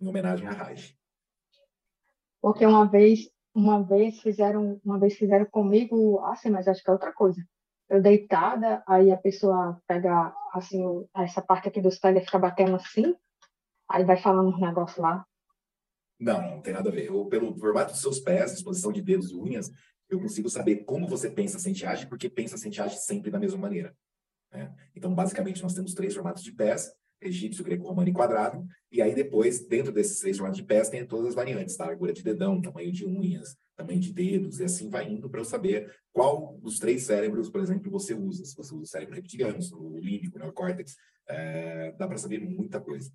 Em 0.00 0.06
homenagem 0.06 0.46
a 0.46 0.52
Reich. 0.52 0.96
Porque 2.40 2.64
uma 2.64 2.86
vez, 2.86 3.30
uma 3.54 3.82
vez 3.82 4.20
fizeram, 4.20 4.80
uma 4.84 4.98
vez 4.98 5.16
fizeram 5.16 5.44
comigo, 5.46 6.20
assim, 6.20 6.48
mas 6.48 6.68
acho 6.68 6.82
que 6.82 6.88
é 6.88 6.92
outra 6.92 7.12
coisa. 7.12 7.44
Eu 7.88 8.00
deitada, 8.00 8.82
aí 8.86 9.10
a 9.10 9.16
pessoa 9.16 9.80
pega 9.86 10.32
assim 10.52 10.82
essa 11.16 11.42
parte 11.42 11.68
aqui 11.68 11.80
dos 11.80 11.98
pés 11.98 12.16
e 12.16 12.24
fica 12.24 12.38
batendo 12.38 12.76
assim, 12.76 13.16
aí 13.88 14.04
vai 14.04 14.16
falando 14.16 14.48
uns 14.48 14.60
negócios 14.60 14.98
lá. 14.98 15.26
Não, 16.18 16.40
não 16.40 16.60
tem 16.60 16.72
nada 16.72 16.88
a 16.88 16.92
ver. 16.92 17.06
Eu, 17.06 17.26
pelo 17.26 17.54
formato 17.58 17.92
dos 17.92 18.00
seus 18.00 18.20
pés, 18.20 18.52
disposição 18.52 18.92
de 18.92 19.02
dedos 19.02 19.30
e 19.30 19.36
unhas, 19.36 19.70
eu 20.10 20.20
consigo 20.20 20.50
saber 20.50 20.84
como 20.84 21.06
você 21.06 21.30
pensa, 21.30 21.58
sente 21.58 21.86
age, 21.86 22.06
porque 22.06 22.28
pensa, 22.28 22.58
sente 22.58 22.80
age 22.80 22.98
sempre 22.98 23.30
da 23.30 23.38
mesma 23.38 23.58
maneira. 23.58 23.96
Né? 24.52 24.74
Então, 24.94 25.14
basicamente, 25.14 25.62
nós 25.62 25.74
temos 25.74 25.94
três 25.94 26.14
formatos 26.14 26.42
de 26.42 26.52
pés, 26.52 26.92
egípcio, 27.20 27.62
greco-romano 27.62 28.08
e 28.08 28.12
quadrado, 28.12 28.66
e 28.90 29.02
aí 29.02 29.14
depois, 29.14 29.66
dentro 29.66 29.92
desses 29.92 30.18
três 30.20 30.36
formatos 30.38 30.58
de 30.58 30.66
pés, 30.66 30.88
tem 30.88 31.06
todas 31.06 31.28
as 31.28 31.34
variantes, 31.34 31.76
tá? 31.76 31.84
Largura 31.86 32.12
de 32.12 32.22
dedão, 32.22 32.60
tamanho 32.60 32.90
de 32.90 33.06
unhas, 33.06 33.56
tamanho 33.76 34.00
de 34.00 34.12
dedos, 34.12 34.58
e 34.58 34.64
assim 34.64 34.88
vai 34.88 35.08
indo 35.08 35.28
para 35.28 35.40
eu 35.40 35.44
saber 35.44 35.94
qual 36.12 36.56
dos 36.58 36.78
três 36.78 37.02
cérebros, 37.02 37.50
por 37.50 37.60
exemplo, 37.60 37.90
você 37.90 38.14
usa. 38.14 38.44
Se 38.44 38.56
você 38.56 38.74
usa 38.74 38.82
o 38.82 38.86
cérebro 38.86 39.14
reptiliano, 39.14 39.58
o 39.74 39.98
límbico, 39.98 40.36
o 40.36 40.40
neocórtex, 40.40 40.96
é, 41.28 41.92
dá 41.92 42.08
para 42.08 42.16
saber 42.16 42.40
muita 42.40 42.80
coisa. 42.80 43.12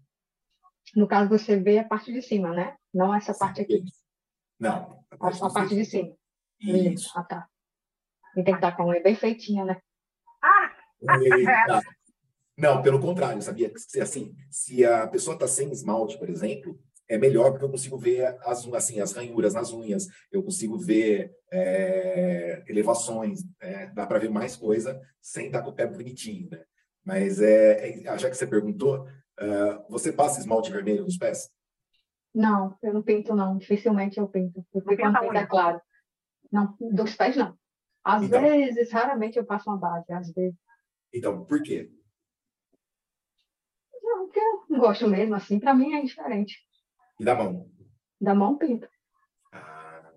No 0.95 1.07
caso, 1.07 1.29
você 1.29 1.59
vê 1.59 1.79
a 1.79 1.83
parte 1.83 2.13
de 2.13 2.21
cima, 2.21 2.53
né? 2.53 2.75
Não 2.93 3.13
essa 3.13 3.33
Sim, 3.33 3.39
parte 3.39 3.61
aqui. 3.61 3.83
Não. 4.59 5.03
A 5.09 5.17
parte, 5.17 5.43
a 5.43 5.49
parte 5.49 5.75
de 5.75 5.83
cima. 5.83 6.15
Isso. 6.59 7.11
Ah, 7.15 7.23
tá. 7.23 7.47
E 8.35 8.43
tem 8.43 8.53
que 8.53 8.57
estar 8.59 8.75
com 8.75 8.83
a 8.83 8.87
unha 8.87 9.01
bem 9.01 9.15
feitinha, 9.15 9.65
né? 9.65 9.77
Ah! 10.41 10.71
Eita. 11.01 11.81
Não, 12.57 12.81
pelo 12.81 12.99
contrário, 12.99 13.41
sabia? 13.41 13.71
Assim, 14.01 14.33
se 14.49 14.85
a 14.85 15.07
pessoa 15.07 15.33
está 15.33 15.47
sem 15.47 15.71
esmalte, 15.71 16.17
por 16.17 16.29
exemplo, 16.29 16.79
é 17.07 17.17
melhor 17.17 17.51
porque 17.51 17.65
eu 17.65 17.69
consigo 17.69 17.97
ver 17.97 18.37
as, 18.45 18.65
assim, 18.73 18.99
as 18.99 19.11
ranhuras 19.11 19.53
nas 19.53 19.71
unhas, 19.73 20.07
eu 20.31 20.41
consigo 20.41 20.77
ver 20.77 21.31
é, 21.51 22.63
elevações, 22.67 23.41
é, 23.61 23.87
dá 23.87 24.07
para 24.07 24.19
ver 24.19 24.29
mais 24.29 24.55
coisa 24.55 24.99
sem 25.21 25.47
estar 25.47 25.61
com 25.61 25.69
o 25.69 25.75
pé 25.75 25.85
bonitinho, 25.85 26.49
né? 26.49 26.63
Mas 27.03 27.41
é, 27.41 28.03
é 28.03 28.17
já 28.17 28.29
que 28.29 28.35
você 28.35 28.47
perguntou, 28.47 29.05
Uh, 29.39 29.83
você 29.89 30.13
passa 30.13 30.39
esmalte 30.39 30.71
vermelho 30.71 31.03
nos 31.03 31.17
pés? 31.17 31.49
Não, 32.33 32.77
eu 32.81 32.93
não 32.93 33.01
pinto, 33.01 33.35
não. 33.35 33.57
Dificilmente 33.57 34.19
eu 34.19 34.27
pinto. 34.27 34.65
Porque 34.71 34.97
quando 34.97 35.19
pinta 35.19 35.39
é 35.39 35.45
claro. 35.45 35.81
Não, 36.51 36.75
dos 36.79 37.15
pés 37.15 37.35
não. 37.35 37.57
Às 38.03 38.23
então, 38.23 38.41
vezes, 38.41 38.91
raramente 38.91 39.37
eu 39.37 39.45
passo 39.45 39.69
uma 39.69 39.77
base, 39.77 40.11
às 40.13 40.31
vezes. 40.31 40.57
Então, 41.13 41.43
por 41.45 41.61
quê? 41.63 41.89
Não, 44.03 44.25
porque 44.25 44.39
eu 44.39 44.77
gosto 44.77 45.07
mesmo, 45.07 45.33
assim, 45.35 45.59
para 45.59 45.73
mim 45.73 45.93
é 45.95 46.01
diferente. 46.01 46.59
E 47.19 47.25
da 47.25 47.35
mão? 47.35 47.69
Da 48.21 48.35
mão 48.35 48.57
pinto. 48.57 48.87
Ah, 49.51 50.11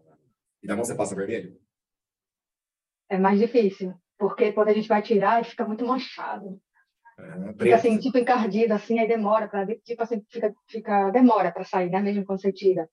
e 0.62 0.66
da 0.66 0.76
mão 0.76 0.84
você 0.84 0.94
passa 0.94 1.14
vermelho? 1.14 1.58
É 3.08 3.16
mais 3.18 3.38
difícil, 3.38 3.94
porque 4.18 4.52
quando 4.52 4.68
a 4.68 4.74
gente 4.74 4.88
vai 4.88 5.00
tirar, 5.00 5.44
fica 5.44 5.64
muito 5.64 5.86
manchado. 5.86 6.60
É, 7.18 7.52
fica 7.54 7.76
assim, 7.76 7.98
tipo 7.98 8.18
encardido, 8.18 8.74
assim, 8.74 8.98
aí 8.98 9.08
demora 9.08 9.48
para 9.48 9.66
tipo 9.78 10.02
assim, 10.02 10.22
fica, 10.28 10.54
fica 10.68 11.10
demora 11.10 11.50
para 11.50 11.64
sair, 11.64 11.90
né? 11.90 12.00
Mesmo 12.00 12.24
quando 12.24 12.40
você 12.40 12.52
tira. 12.52 12.88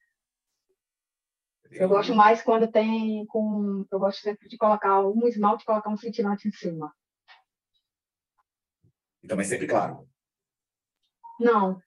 Eu 1.78 1.90
gosto 1.90 2.16
mais 2.16 2.42
quando 2.42 2.72
tem 2.72 3.26
com. 3.28 3.86
Eu 3.92 4.00
gosto 4.00 4.22
sempre 4.22 4.48
de 4.48 4.58
colocar 4.58 5.06
um 5.06 5.28
esmalte 5.28 5.64
e 5.64 5.66
colocar 5.66 5.90
um 5.90 5.98
cintilante 5.98 6.48
em 6.48 6.52
cima. 6.52 6.94
Então, 9.24 9.36
mas 9.36 9.48
sempre 9.48 9.68
claro. 9.68 10.08
Não. 11.40 11.82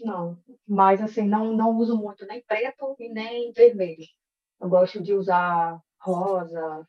Não. 0.00 0.38
Mas 0.66 1.00
assim, 1.00 1.26
não, 1.26 1.56
não 1.56 1.76
uso 1.76 1.96
muito 1.96 2.26
nem 2.26 2.42
preto 2.42 2.96
e 2.98 3.08
nem 3.08 3.52
vermelho. 3.52 4.04
Eu 4.60 4.68
gosto 4.68 5.02
de 5.02 5.14
usar 5.14 5.80
rosa, 5.98 6.86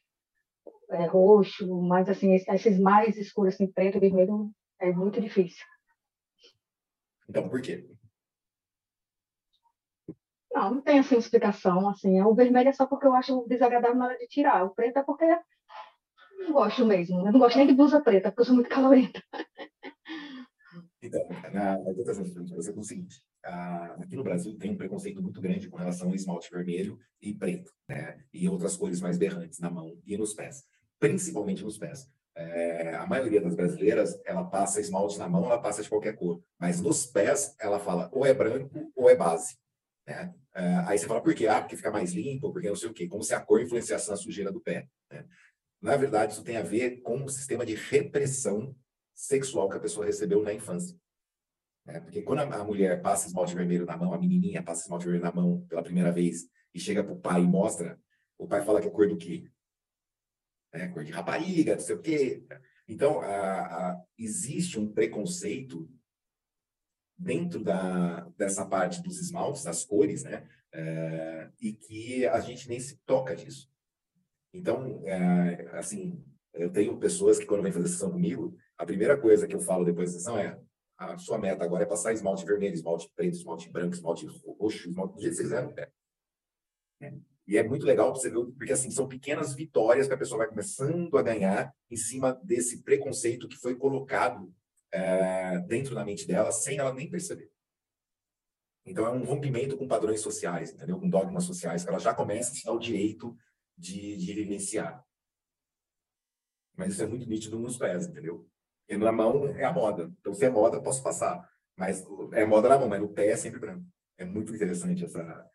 é, 0.89 1.06
roxo, 1.06 1.82
mas 1.82 2.10
assim, 2.10 2.34
esses 2.34 2.80
mais 2.80 3.17
escuros, 3.17 3.54
assim, 3.54 3.71
preto, 3.71 4.00
vermelho, 4.00 4.52
é 4.80 4.91
muito 4.91 5.21
difícil. 5.21 5.65
Então, 7.30 7.47
por 7.50 7.62
quê? 7.62 7.86
Não, 10.58 10.76
não 10.76 10.82
tem 10.82 11.00
assim 11.00 11.17
explicação, 11.17 11.88
assim, 11.89 12.22
o 12.22 12.34
vermelho 12.34 12.70
é 12.70 12.74
só 12.74 12.86
porque 12.86 13.06
eu 13.06 13.13
acho 13.13 13.46
desagradável 13.48 13.96
na 13.96 14.06
hora 14.06 14.17
de 14.17 14.28
tirar, 14.28 14.65
o 14.65 14.72
preto 14.72 14.98
é 15.00 15.04
porque 15.04 15.26
não 16.39 16.52
gosto 16.52 16.86
mesmo, 16.86 17.28
eu 17.28 17.32
não 17.32 17.39
gosto 17.39 17.58
nem 17.58 17.67
de 17.67 17.74
blusa 17.74 18.02
preta, 18.02 18.30
porque 18.30 18.41
eu 18.41 18.46
sou 18.46 18.56
muito 18.56 18.70
calorenta. 18.70 19.22
Então, 21.02 21.22
na, 21.54 21.78
na 21.78 21.93
você 21.93 22.72
é 22.72 22.74
o 22.74 22.84
seguinte, 22.84 23.22
aqui 24.02 24.15
no 24.15 24.24
Brasil 24.24 24.58
tem 24.58 24.72
um 24.72 24.78
preconceito 24.78 25.22
muito 25.22 25.39
grande 25.39 25.70
com 25.70 25.78
relação 25.78 26.10
ao 26.10 26.15
esmalte 26.15 26.50
vermelho 26.52 26.98
e 27.22 27.34
preto, 27.36 27.72
né? 27.88 28.20
E 28.34 28.50
outras 28.50 28.76
cores 28.76 29.00
mais 29.00 29.17
berrantes 29.17 29.60
na 29.60 29.70
mão 29.70 29.96
e 30.06 30.17
nos 30.17 30.34
pés 30.34 30.65
principalmente 31.00 31.63
nos 31.63 31.78
pés. 31.78 32.10
É, 32.36 32.96
a 32.96 33.08
maioria 33.08 33.41
das 33.41 33.56
brasileiras, 33.56 34.20
ela 34.24 34.43
passa 34.43 34.80
esmalte 34.80 35.17
na 35.17 35.28
mão, 35.28 35.46
ela 35.46 35.60
passa 35.60 35.82
de 35.82 35.89
qualquer 35.89 36.15
cor. 36.15 36.41
Mas 36.60 36.80
nos 36.80 37.06
pés, 37.06 37.56
ela 37.60 37.80
fala 37.80 38.10
ou 38.12 38.26
é 38.26 38.34
branco 38.34 38.91
ou 38.96 39.10
é 39.10 39.15
base. 39.15 39.58
Né? 40.08 40.34
É, 40.56 40.76
aí 40.88 40.98
você 40.98 41.06
fala, 41.06 41.22
por 41.22 41.36
quê? 41.36 41.48
Ah, 41.48 41.62
porque 41.62 41.76
fica 41.76 41.91
mais 41.91 42.13
limpo, 42.13 42.52
porque 42.52 42.70
não 42.70 42.76
sei 42.76 42.89
o 42.89 42.93
quê. 42.93 43.08
Como 43.08 43.24
se 43.24 43.34
a 43.34 43.39
cor 43.39 43.62
influenciasse 43.62 44.10
na 44.10 44.15
sujeira 44.15 44.52
do 44.52 44.62
pé. 44.62 44.88
Né? 45.12 45.26
Na 45.82 45.96
verdade, 45.98 46.34
isso 46.34 46.43
tem 46.43 46.58
a 46.58 46.63
ver 46.63 47.02
com 47.02 47.24
o 47.24 47.30
sistema 47.30 47.65
de 47.65 47.76
repressão 47.76 48.76
sexual 49.13 49.70
que 49.70 49.78
a 49.78 49.82
pessoa 49.82 50.06
recebeu 50.06 50.41
na 50.41 50.54
infância. 50.54 50.98
É, 51.86 52.00
porque 52.00 52.22
quando 52.22 52.39
a, 52.39 52.63
mulher 52.63 53.02
passa 53.02 53.28
esmalte 53.28 53.56
vermelho 53.56 53.86
na 53.86 53.96
mão, 53.96 54.13
a 54.13 54.20
menininha 54.20 54.63
passa 54.63 54.84
esmalte 54.84 55.06
vermelho 55.06 55.24
na 55.24 55.32
mão 55.32 55.65
pela 55.70 55.84
primeira 55.84 56.12
vez 56.12 56.50
e 56.74 56.80
chega 56.80 57.04
para 57.04 57.13
o 57.13 57.20
pai 57.20 57.41
e 57.41 57.48
mostra, 57.48 58.00
o 58.38 58.48
pai 58.48 58.63
fala 58.63 58.82
que 58.82 58.88
é 58.88 58.91
cor 58.91 59.08
do 59.08 59.17
quê? 59.17 59.50
né? 60.74 60.88
cor 60.89 61.04
de 61.04 61.12
rapariga, 61.12 61.74
não 61.74 61.82
sei 61.82 61.96
o 61.96 62.02
quê. 62.02 62.43
Então, 62.88 63.20
a, 63.22 63.91
a, 63.91 64.02
existe 64.17 64.80
um 64.80 64.91
preconceito 64.91 65.89
dentro 67.18 67.64
da, 67.64 68.22
dessa 68.38 68.66
parte 68.66 69.02
dos 69.02 69.20
esmaltes, 69.20 69.64
das 69.64 69.84
cores, 69.84 70.24
né? 70.24 70.48
É, 70.72 71.50
e 71.60 71.74
que 71.74 72.26
a 72.28 72.40
gente 72.40 72.70
nem 72.70 72.80
se 72.80 72.98
toca 73.06 73.36
disso. 73.36 73.70
Então, 74.54 75.02
é, 75.06 75.70
assim, 75.78 76.24
eu 76.54 76.70
tenho 76.72 76.98
pessoas 76.98 77.40
que 77.40 77.46
quando 77.46 77.64
vêm 77.64 77.72
fazer 77.72 77.88
sessão 77.88 78.12
comigo, 78.12 78.56
a 78.78 78.86
primeira 78.86 79.18
coisa 79.18 79.48
que 79.48 79.56
eu 79.56 79.60
falo 79.60 79.86
depois 79.86 80.12
da 80.12 80.20
sessão 80.20 80.38
é 80.38 80.60
a 80.98 81.18
sua 81.18 81.38
meta 81.38 81.64
agora 81.64 81.84
é 81.84 81.88
passar 81.88 82.12
esmalte 82.12 82.46
vermelho, 82.46 82.74
esmalte 82.74 83.10
preto, 83.16 83.36
esmalte 83.36 83.70
branco, 83.70 83.94
esmalte 83.94 84.26
roxo, 84.60 84.90
esmalte 84.90 85.14
do 85.14 85.22
jeito 85.22 85.34
que 85.34 85.38
vocês 85.38 85.50
quiser 85.50 85.64
no 85.64 85.74
pé. 85.74 85.92
E 87.48 87.56
é 87.56 87.64
muito 87.64 87.86
legal 87.86 88.14
você 88.14 88.30
ver, 88.30 88.44
porque 88.58 88.74
assim, 88.74 88.90
são 88.90 89.08
pequenas 89.08 89.54
vitórias 89.54 90.08
que 90.08 90.14
a 90.14 90.18
pessoa 90.18 90.40
vai 90.40 90.48
começando 90.48 91.16
a 91.18 91.22
ganhar 91.22 91.74
em 91.90 91.96
cima 91.96 92.34
desse 92.44 92.84
preconceito 92.84 93.48
que 93.48 93.56
foi 93.56 93.76
colocado 93.76 94.52
é, 94.98 95.60
dentro 95.60 95.94
da 95.94 96.04
mente 96.04 96.28
dela, 96.28 96.52
sem 96.52 96.78
ela 96.80 96.94
nem 96.94 97.10
perceber. 97.10 97.52
Então 98.86 99.06
é 99.06 99.12
um 99.12 99.24
rompimento 99.24 99.78
com 99.78 99.88
padrões 99.88 100.22
sociais, 100.22 100.72
entendeu? 100.72 101.00
Com 101.00 101.10
dogmas 101.10 101.44
sociais, 101.44 101.84
que 101.84 101.90
ela 101.90 102.00
já 102.00 102.14
começa 102.14 102.52
a 102.52 102.56
se 102.56 102.64
dar 102.64 102.72
o 102.72 102.80
direito 102.80 103.38
de, 103.78 104.18
de 104.18 104.34
vivenciar. 104.34 105.04
Mas 106.76 106.94
isso 106.94 107.04
é 107.04 107.08
muito 107.08 107.28
nítido 107.28 107.60
nos 107.60 107.78
pés, 107.78 108.08
entendeu? 108.08 108.48
E 108.88 108.98
na 108.98 109.12
mão 109.12 109.48
é 109.48 109.66
a 109.66 109.74
moda. 109.74 110.10
Então, 110.20 110.34
se 110.34 110.46
é 110.46 110.50
moda, 110.50 110.82
posso 110.82 111.04
passar. 111.04 111.48
Mas 111.76 112.04
é 112.34 112.46
moda 112.46 112.70
na 112.70 112.80
mão, 112.80 112.88
mas 112.88 113.02
no 113.02 113.10
pé 113.10 113.28
é 113.28 113.36
sempre 113.36 113.60
branco. 113.60 113.86
É 114.18 114.26
muito 114.26 114.56
interessante 114.56 115.04
essa, 115.04 115.50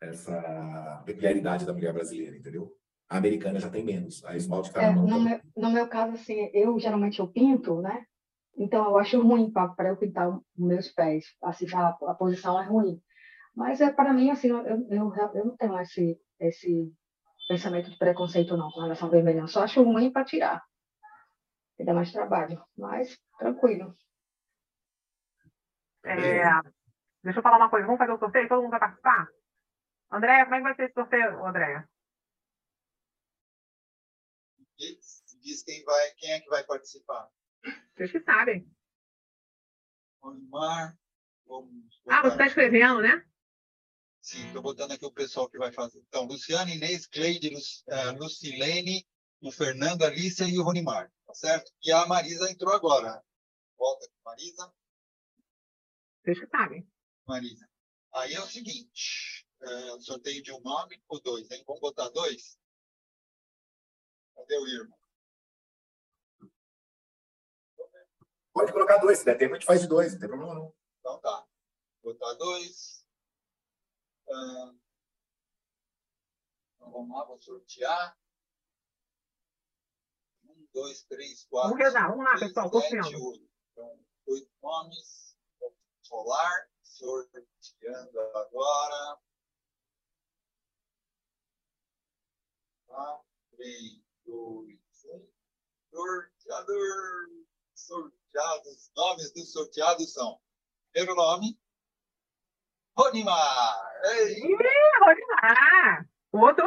essa 0.00 1.02
peculiaridade 1.06 1.64
da 1.64 1.72
mulher 1.72 1.92
brasileira, 1.92 2.36
entendeu? 2.36 2.76
A 3.08 3.16
americana 3.16 3.58
já 3.58 3.70
tem 3.70 3.82
menos. 3.82 4.22
A 4.24 4.36
esmalte 4.36 4.70
é, 4.76 4.92
no, 4.92 5.20
meu, 5.20 5.40
no 5.56 5.70
meu 5.70 5.88
caso, 5.88 6.12
assim, 6.14 6.50
eu 6.52 6.78
geralmente 6.78 7.20
eu 7.20 7.26
pinto, 7.26 7.80
né? 7.80 8.04
Então 8.58 8.84
eu 8.86 8.98
acho 8.98 9.22
ruim 9.22 9.52
para 9.52 9.88
eu 9.88 9.96
pintar 9.96 10.28
os 10.28 10.42
meus 10.56 10.88
pés. 10.88 11.24
Assim, 11.42 11.66
a, 11.72 11.88
a 11.90 12.14
posição 12.14 12.60
é 12.60 12.64
ruim. 12.66 13.00
Mas 13.54 13.80
é 13.80 13.92
para 13.92 14.12
mim, 14.12 14.30
assim, 14.30 14.48
eu, 14.48 14.66
eu, 14.66 15.14
eu 15.34 15.44
não 15.44 15.56
tenho 15.56 15.78
esse, 15.78 16.20
esse 16.40 16.92
pensamento 17.48 17.90
de 17.90 17.96
preconceito 17.96 18.56
não 18.56 18.70
com 18.70 18.80
relação 18.80 19.06
ao 19.06 19.12
vermelhão. 19.12 19.46
Só 19.46 19.62
acho 19.62 19.82
ruim 19.82 20.10
para 20.10 20.24
tirar. 20.24 20.62
E 21.78 21.84
dá 21.84 21.94
mais 21.94 22.10
trabalho. 22.10 22.60
Mas 22.76 23.16
tranquilo. 23.38 23.96
É, 26.04 26.42
deixa 27.22 27.38
eu 27.38 27.42
falar 27.42 27.58
uma 27.58 27.70
coisa. 27.70 27.86
Vamos 27.86 27.98
fazer 27.98 28.12
o 28.12 28.18
sorteio? 28.18 28.48
Todo 28.48 28.62
mundo 28.62 28.70
vai 28.70 28.80
participar? 28.80 29.28
Andréia, 30.10 30.44
como 30.44 30.54
é 30.56 30.58
que 30.58 30.64
vai 30.64 30.74
ser 30.74 30.84
esse 30.84 30.94
sorteio, 30.94 31.46
Andréia? 31.46 31.88
Diz 35.42 35.62
quem, 35.62 35.84
vai, 35.84 36.10
quem 36.16 36.32
é 36.32 36.40
que 36.40 36.48
vai 36.48 36.64
participar. 36.64 37.28
Vocês 37.94 38.12
que 38.12 38.20
sabem. 38.20 38.70
Osmar. 40.22 40.96
Ah, 42.08 42.22
você 42.22 42.28
está 42.28 42.46
escrevendo, 42.46 43.00
né? 43.00 43.24
Sim, 44.20 44.46
estou 44.46 44.62
botando 44.62 44.92
aqui 44.92 45.06
o 45.06 45.12
pessoal 45.12 45.48
que 45.48 45.58
vai 45.58 45.72
fazer. 45.72 46.00
Então, 46.08 46.24
Luciana, 46.24 46.70
Inês, 46.70 47.06
Cleide, 47.06 47.48
Lu, 47.48 47.58
uh, 47.58 48.18
Lucilene, 48.18 49.06
o 49.40 49.50
Fernando, 49.50 50.02
a 50.02 50.08
Alicia 50.08 50.46
e 50.46 50.58
o 50.58 50.62
Ronimar, 50.62 51.10
tá 51.26 51.34
certo? 51.34 51.72
E 51.82 51.90
a 51.90 52.06
Marisa 52.06 52.50
entrou 52.50 52.74
agora. 52.74 53.22
Volta 53.78 54.04
aqui, 54.04 54.14
Marisa. 54.24 54.72
Vocês 56.22 56.40
que 56.40 56.46
sabem. 56.48 56.86
Marisa. 57.26 57.68
Aí 58.12 58.34
é 58.34 58.40
o 58.40 58.46
seguinte, 58.46 59.46
uh, 59.62 60.02
sorteio 60.02 60.42
de 60.42 60.52
um 60.52 60.60
nome 60.60 61.02
ou 61.08 61.20
dois, 61.20 61.50
hein? 61.50 61.62
Vamos 61.66 61.80
botar 61.80 62.08
dois? 62.10 62.58
Cadê 64.34 64.58
o 64.58 64.66
irmão? 64.66 64.98
Pode 68.52 68.72
colocar 68.72 68.98
dois, 68.98 69.18
se 69.18 69.24
der 69.24 69.38
tempo 69.38 69.54
a 69.54 69.58
gente 69.58 69.66
faz 69.66 69.80
de 69.82 69.88
dois, 69.88 70.12
não 70.12 70.20
tem 70.20 70.28
problema 70.28 70.54
não. 70.54 70.74
Então 71.00 71.20
tá. 71.20 71.46
Vou 72.02 72.12
botar 72.12 72.34
dois. 72.34 73.06
Ah, 74.30 74.74
então 76.74 76.90
vamos 76.90 77.16
lá, 77.16 77.24
vou 77.24 77.40
sortear. 77.40 78.18
Um, 80.44 80.66
dois, 80.72 81.02
três, 81.04 81.44
quatro. 81.46 81.70
Vamos 81.70 81.84
rezar, 81.84 82.08
vamos 82.08 82.24
lá, 82.24 82.36
três, 82.36 82.52
pessoal, 82.52 82.70
oito. 82.74 83.50
Então, 83.72 84.04
oito 84.26 84.50
nomes. 84.62 85.36
Vou 85.60 85.74
rolar, 86.10 86.70
sorteando 86.82 88.20
agora. 88.20 89.20
Tá? 92.86 93.22
Três, 93.50 94.02
dois, 94.24 95.04
um. 95.04 95.28
Sorteador. 95.90 97.28
Sorteados. 98.32 98.90
Nomes 98.96 99.32
dos 99.32 99.52
sorteados 99.52 100.12
são. 100.12 100.38
Primeiro 100.92 101.16
nome, 101.16 101.58
Ronimar. 102.96 103.92
Ei. 104.04 104.40
Ronimar. 105.00 106.08
Outro? 106.32 106.66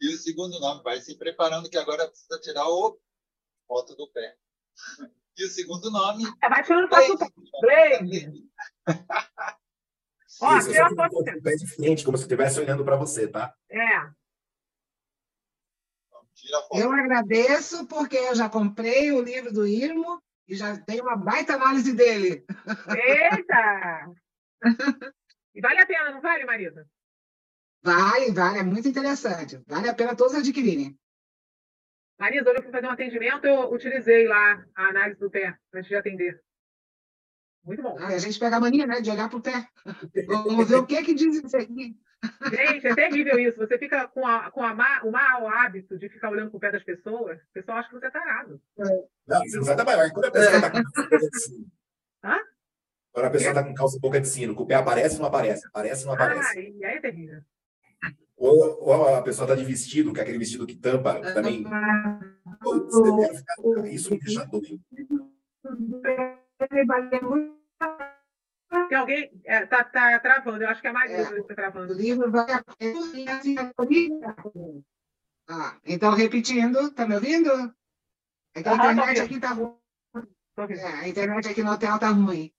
E 0.00 0.08
o 0.14 0.18
segundo 0.18 0.58
nome, 0.58 0.82
vai 0.82 1.00
se 1.00 1.16
preparando 1.16 1.70
que 1.70 1.76
agora 1.76 2.08
precisa 2.08 2.40
tirar 2.40 2.66
o 2.66 2.98
foto 3.68 3.94
do 3.94 4.08
pé. 4.08 4.36
E 5.38 5.44
o 5.44 5.48
segundo 5.48 5.90
nome. 5.90 6.24
É, 6.42 6.48
vai 6.48 6.64
tirando 6.64 6.88
foto 6.88 7.16
do 7.16 7.18
pé. 7.60 8.00
Blade. 8.00 8.50
Ó, 10.40 10.58
tira 10.60 10.86
a 10.86 10.94
foto 10.94 11.22
do 11.22 11.42
pé 11.42 11.54
de 11.54 11.66
frente, 11.66 12.04
como 12.04 12.16
se 12.16 12.24
estivesse 12.24 12.58
olhando 12.58 12.84
para 12.84 12.96
você, 12.96 13.28
tá? 13.28 13.54
É. 13.70 14.10
Então, 16.44 16.68
eu 16.74 16.90
agradeço 16.90 17.86
porque 17.86 18.16
eu 18.16 18.34
já 18.34 18.48
comprei 18.48 19.12
o 19.12 19.22
livro 19.22 19.52
do 19.52 19.64
Irmo 19.64 20.20
e 20.48 20.54
já 20.54 20.76
tenho 20.78 21.04
uma 21.04 21.16
baita 21.16 21.54
análise 21.54 21.92
dele. 21.92 22.44
Eita! 22.88 24.10
E 25.54 25.60
vale 25.60 25.80
a 25.80 25.86
pena, 25.86 26.10
não 26.10 26.20
vale, 26.20 26.44
Marisa? 26.44 26.86
Vale, 27.82 28.32
vale, 28.32 28.58
é 28.58 28.62
muito 28.62 28.88
interessante. 28.88 29.60
Vale 29.66 29.88
a 29.88 29.94
pena 29.94 30.16
todos 30.16 30.34
adquirirem. 30.34 30.98
Marisa, 32.18 32.50
eu 32.50 32.62
fui 32.62 32.70
fazer 32.70 32.86
um 32.86 32.90
atendimento, 32.90 33.46
eu 33.46 33.72
utilizei 33.72 34.26
lá 34.28 34.64
a 34.74 34.86
análise 34.88 35.18
do 35.18 35.30
pé 35.30 35.58
antes 35.74 35.88
de 35.88 35.96
atender. 35.96 36.40
Muito 37.64 37.82
bom. 37.82 37.96
Ah, 37.98 38.08
a 38.08 38.18
gente 38.18 38.38
pega 38.38 38.56
a 38.56 38.60
mania, 38.60 38.86
né, 38.86 39.00
de 39.00 39.10
olhar 39.10 39.28
para 39.28 39.38
o 39.38 39.42
pé. 39.42 39.68
Vamos 40.26 40.68
ver 40.68 40.76
o 40.76 40.86
que 40.86 41.02
que 41.02 41.14
diz 41.14 41.42
isso 41.42 41.56
aqui. 41.56 41.96
Gente, 42.50 42.86
é 42.86 42.94
terrível 42.94 43.38
isso. 43.38 43.58
Você 43.58 43.78
fica 43.78 44.06
com, 44.08 44.26
a, 44.26 44.50
com 44.50 44.62
a 44.62 44.74
má, 44.74 45.02
o 45.02 45.10
mau 45.10 45.48
hábito 45.48 45.98
de 45.98 46.08
ficar 46.08 46.30
olhando 46.30 46.50
para 46.50 46.56
o 46.56 46.60
pé 46.60 46.70
das 46.70 46.84
pessoas, 46.84 47.40
o 47.40 47.52
pessoal 47.52 47.78
acha 47.78 47.88
que 47.88 47.94
você 47.94 48.06
está 48.06 48.18
errado. 48.20 48.60
Não, 49.26 49.40
você 49.40 49.56
não 49.56 49.64
vai 49.64 49.74
trabalhar. 49.74 50.10
Quando 50.10 50.26
a 50.26 50.30
pessoa 50.30 50.56
está 50.56 50.70
com 50.70 50.78
Hã? 52.24 52.38
Quando 53.12 53.26
a 53.26 53.30
pessoa 53.30 53.50
está 53.50 53.64
com 53.64 53.74
calça 53.74 53.98
boca 54.00 54.20
de 54.20 54.28
sino, 54.28 54.54
o 54.58 54.66
pé 54.66 54.74
aparece 54.74 55.16
ou 55.16 55.22
não 55.22 55.28
aparece? 55.28 55.66
Aparece 55.68 56.02
ou 56.02 56.08
não 56.08 56.14
aparece? 56.14 56.58
Ah, 56.58 56.60
e 56.60 56.84
aí 56.84 56.96
é 56.96 57.00
terrível. 57.00 57.42
Ou, 58.36 58.82
ou 58.82 59.14
a 59.14 59.22
pessoa 59.22 59.44
está 59.44 59.54
de 59.54 59.64
vestido, 59.64 60.12
que 60.12 60.20
é 60.20 60.22
aquele 60.22 60.38
vestido 60.38 60.66
que 60.66 60.74
tampa 60.74 61.20
também. 61.32 61.64
isso 63.90 64.10
me 64.10 64.18
deixa 64.18 64.44
doido. 64.46 64.80
Tem 68.88 68.98
alguém 68.98 69.30
é, 69.44 69.66
tá, 69.66 69.84
tá 69.84 70.18
travando, 70.20 70.62
eu 70.62 70.68
acho 70.68 70.80
que 70.80 70.86
é 70.86 70.90
a 70.90 70.94
Maria 70.94 71.26
que 71.26 71.34
está 71.40 71.54
travando. 71.54 71.92
O 71.92 71.96
livro 71.96 72.30
vai 72.30 72.46
ah, 75.48 75.76
então, 75.84 76.14
repetindo, 76.14 76.90
tá 76.92 77.06
me 77.06 77.14
ouvindo? 77.16 77.50
É 78.54 78.62
que 78.62 78.68
a 78.68 78.74
internet 78.74 79.20
aqui 79.20 79.40
tá 79.40 79.52
ruim. 79.52 79.76
É, 80.70 80.86
a 80.86 81.08
internet 81.08 81.48
aqui 81.48 81.62
no 81.62 81.72
hotel 81.72 81.98
tá 81.98 82.08
ruim 82.10 82.52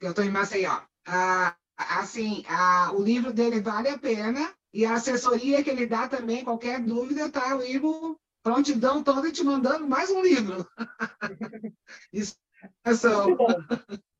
eu 0.00 0.10
estou 0.10 0.24
em 0.24 0.30
Maceió. 0.30 0.80
Ah, 1.06 1.56
assim, 1.76 2.44
ah, 2.48 2.92
o 2.94 3.02
livro 3.02 3.32
dele 3.32 3.60
vale 3.60 3.88
a 3.88 3.98
pena 3.98 4.54
e 4.72 4.84
a 4.84 4.94
assessoria 4.94 5.62
que 5.62 5.70
ele 5.70 5.86
dá 5.86 6.08
também, 6.08 6.44
qualquer 6.44 6.80
dúvida, 6.80 7.30
tá 7.30 7.56
o 7.56 7.62
livro 7.62 8.18
prontidão 8.42 9.02
toda 9.02 9.32
te 9.32 9.42
mandando 9.42 9.86
mais 9.88 10.10
um 10.10 10.22
livro. 10.22 10.66
Isso 12.12 12.36
é 12.84 12.94
só. 12.94 13.26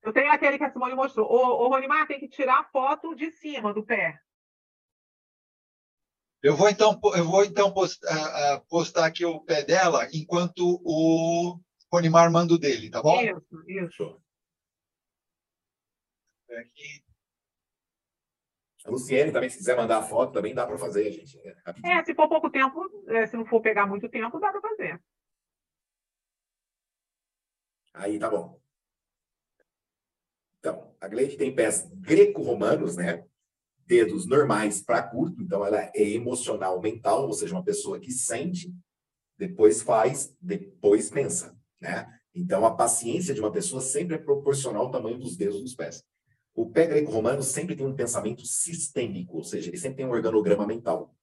Eu 0.08 0.12
tenho 0.14 0.32
aquele 0.32 0.56
que 0.56 0.64
a 0.64 0.72
Simone 0.72 0.94
mostrou. 0.94 1.30
O, 1.30 1.66
o 1.66 1.68
Ronimar 1.68 2.06
tem 2.06 2.18
que 2.18 2.28
tirar 2.28 2.60
a 2.60 2.64
foto 2.64 3.14
de 3.14 3.30
cima 3.30 3.74
do 3.74 3.84
pé. 3.84 4.18
Eu 6.42 6.56
vou 6.56 6.70
então, 6.70 6.98
eu 7.14 7.24
vou 7.26 7.44
então 7.44 7.74
postar, 7.74 8.60
postar 8.70 9.04
aqui 9.04 9.26
o 9.26 9.40
pé 9.40 9.62
dela 9.62 10.08
enquanto 10.10 10.80
o 10.82 11.60
Ronimar 11.92 12.32
manda 12.32 12.54
o 12.54 12.58
dele, 12.58 12.88
tá 12.88 13.02
bom? 13.02 13.20
Isso, 13.20 13.46
isso 13.68 14.22
aqui. 16.58 17.04
A 18.86 18.90
Luciene 18.90 19.30
também, 19.30 19.50
se 19.50 19.58
quiser 19.58 19.76
mandar 19.76 19.98
a 19.98 20.02
foto, 20.02 20.32
também 20.32 20.54
dá 20.54 20.66
para 20.66 20.78
fazer, 20.78 21.12
gente. 21.12 21.38
É, 21.46 21.98
é, 21.98 22.04
se 22.04 22.14
for 22.14 22.30
pouco 22.30 22.48
tempo, 22.48 22.82
é, 23.08 23.26
se 23.26 23.36
não 23.36 23.44
for 23.44 23.60
pegar 23.60 23.86
muito 23.86 24.08
tempo, 24.08 24.40
dá 24.40 24.50
para 24.50 24.62
fazer. 24.62 25.02
Aí 27.92 28.18
tá 28.18 28.30
bom. 28.30 28.58
Então, 30.58 30.92
a 31.00 31.08
Gleide 31.08 31.36
tem 31.36 31.54
pés 31.54 31.88
greco-romanos, 31.94 32.96
né? 32.96 33.24
Dedos 33.86 34.26
normais 34.26 34.82
para 34.82 35.02
curto, 35.02 35.42
então 35.42 35.64
ela 35.64 35.90
é 35.94 36.02
emocional 36.02 36.80
mental, 36.80 37.26
ou 37.26 37.32
seja, 37.32 37.54
uma 37.54 37.64
pessoa 37.64 37.98
que 37.98 38.12
sente, 38.12 38.74
depois 39.38 39.80
faz, 39.80 40.36
depois 40.40 41.10
pensa, 41.10 41.56
né? 41.80 42.06
Então 42.34 42.66
a 42.66 42.74
paciência 42.74 43.32
de 43.32 43.40
uma 43.40 43.50
pessoa 43.50 43.80
sempre 43.80 44.16
é 44.16 44.18
proporcional 44.18 44.86
ao 44.86 44.90
tamanho 44.90 45.18
dos 45.18 45.36
dedos 45.36 45.62
dos 45.62 45.74
pés. 45.74 46.04
O 46.54 46.68
pé 46.68 46.86
greco-romano 46.86 47.42
sempre 47.42 47.76
tem 47.76 47.86
um 47.86 47.94
pensamento 47.94 48.44
sistêmico, 48.44 49.36
ou 49.36 49.44
seja, 49.44 49.70
ele 49.70 49.78
sempre 49.78 49.98
tem 49.98 50.06
um 50.06 50.10
organograma 50.10 50.66
mental. 50.66 51.14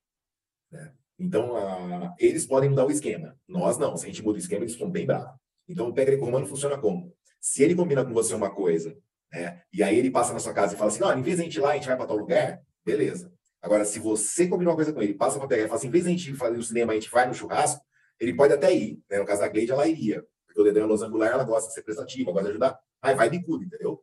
Né? 0.72 0.94
Então, 1.20 1.56
a, 1.56 2.16
eles 2.18 2.46
podem 2.46 2.70
mudar 2.70 2.86
o 2.86 2.92
esquema. 2.92 3.38
Nós 3.48 3.78
não. 3.78 3.96
Se 3.98 4.06
a 4.06 4.08
gente 4.08 4.24
muda 4.24 4.38
o 4.38 4.42
esquema, 4.42 4.64
eles 4.64 4.74
ficam 4.74 4.90
bem 4.90 5.06
bravos. 5.06 5.38
Então, 5.68 5.90
o 5.90 5.94
pé 5.94 6.06
greco-romano 6.06 6.48
funciona 6.48 6.78
como? 6.78 7.14
Se 7.40 7.64
ele 7.64 7.76
combina 7.76 8.06
com 8.06 8.14
você 8.14 8.34
uma 8.34 8.50
coisa, 8.50 8.98
né? 9.36 9.62
e 9.74 9.84
aí 9.84 9.98
ele 9.98 10.10
passa 10.10 10.34
na 10.34 10.40
sua 10.40 10.54
casa 10.54 10.74
e 10.74 10.78
fala 10.78 10.90
assim, 10.90 11.02
não, 11.02 11.18
em 11.18 11.22
vez 11.22 11.38
de 11.38 11.42
a 11.42 11.46
gente 11.46 11.56
ir 11.56 11.62
lá, 11.62 11.72
a 11.72 11.74
gente 11.76 11.88
vai 11.88 11.98
para 11.98 12.08
tal 12.08 12.18
lugar, 12.18 12.62
beleza. 12.86 13.32
Agora, 13.62 13.84
se 13.84 14.00
você 14.00 14.48
combinar 14.48 14.72
uma 14.72 14.76
coisa 14.76 14.94
com 14.94 15.02
ele, 15.02 15.14
passa 15.14 15.40
para 15.40 15.48
pegar 15.48 15.64
e 15.64 15.68
fala 15.68 15.78
assim, 15.78 15.88
em 15.88 15.92
vez 15.92 16.04
de 16.04 16.10
a 16.10 16.14
gente 16.14 16.32
ir 16.32 16.36
fazer 16.36 16.58
o 16.58 16.64
cinema, 16.64 16.94
a 16.94 16.96
gente 16.96 17.10
vai 17.10 17.28
no 17.28 17.34
churrasco, 17.34 17.84
ele 18.20 18.36
pode 18.36 18.54
até 18.54 18.74
ir. 18.74 19.00
Né? 19.10 19.20
No 19.20 19.26
caso 19.26 19.42
da 19.42 19.48
Gleide, 19.48 19.72
ela 19.72 19.88
iria. 19.88 20.24
Porque 20.46 20.62
o 20.62 20.64
Dedé 20.64 20.80
é 20.80 20.84
angular, 20.84 21.32
ela 21.32 21.44
gosta 21.44 21.68
de 21.68 21.74
ser 21.74 21.82
prestativa, 21.82 22.32
gosta 22.32 22.46
de 22.46 22.52
ajudar. 22.52 22.80
Aí 23.02 23.16
vai 23.16 23.30
bicudo, 23.30 23.64
entendeu? 23.64 24.02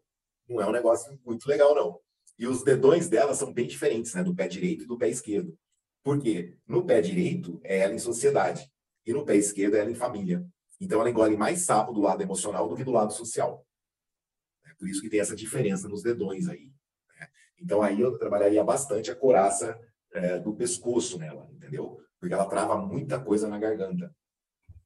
não 0.48 0.60
é 0.60 0.66
um 0.66 0.72
negócio 0.72 1.18
muito 1.24 1.46
legal, 1.46 1.74
não. 1.74 1.98
E 2.38 2.46
os 2.46 2.62
dedões 2.62 3.08
dela 3.08 3.34
são 3.34 3.52
bem 3.52 3.66
diferentes, 3.66 4.14
né? 4.14 4.22
Do 4.22 4.34
pé 4.34 4.48
direito 4.48 4.84
e 4.84 4.86
do 4.86 4.98
pé 4.98 5.08
esquerdo. 5.08 5.56
Por 6.02 6.18
quê? 6.18 6.56
No 6.66 6.84
pé 6.84 7.00
direito 7.00 7.60
é 7.62 7.78
ela 7.78 7.94
em 7.94 7.98
sociedade. 7.98 8.68
E 9.06 9.12
no 9.12 9.24
pé 9.24 9.36
esquerdo 9.36 9.76
é 9.76 9.80
ela 9.80 9.90
em 9.90 9.94
família. 9.94 10.44
Então 10.80 11.00
ela 11.00 11.10
engole 11.10 11.36
mais 11.36 11.62
sapo 11.62 11.92
do 11.92 12.00
lado 12.00 12.22
emocional 12.22 12.68
do 12.68 12.74
que 12.74 12.84
do 12.84 12.90
lado 12.90 13.12
social. 13.12 13.64
Por 14.82 14.88
isso 14.88 15.00
que 15.00 15.08
tem 15.08 15.20
essa 15.20 15.36
diferença 15.36 15.88
nos 15.88 16.02
dedões 16.02 16.48
aí. 16.48 16.72
Né? 17.18 17.28
Então 17.60 17.82
aí 17.82 18.00
eu 18.00 18.18
trabalharia 18.18 18.64
bastante 18.64 19.12
a 19.12 19.14
coraça 19.14 19.78
é, 20.12 20.40
do 20.40 20.52
pescoço 20.54 21.18
nela, 21.18 21.48
entendeu? 21.52 22.00
Porque 22.18 22.34
ela 22.34 22.46
trava 22.46 22.76
muita 22.76 23.20
coisa 23.20 23.46
na 23.46 23.58
garganta 23.58 24.12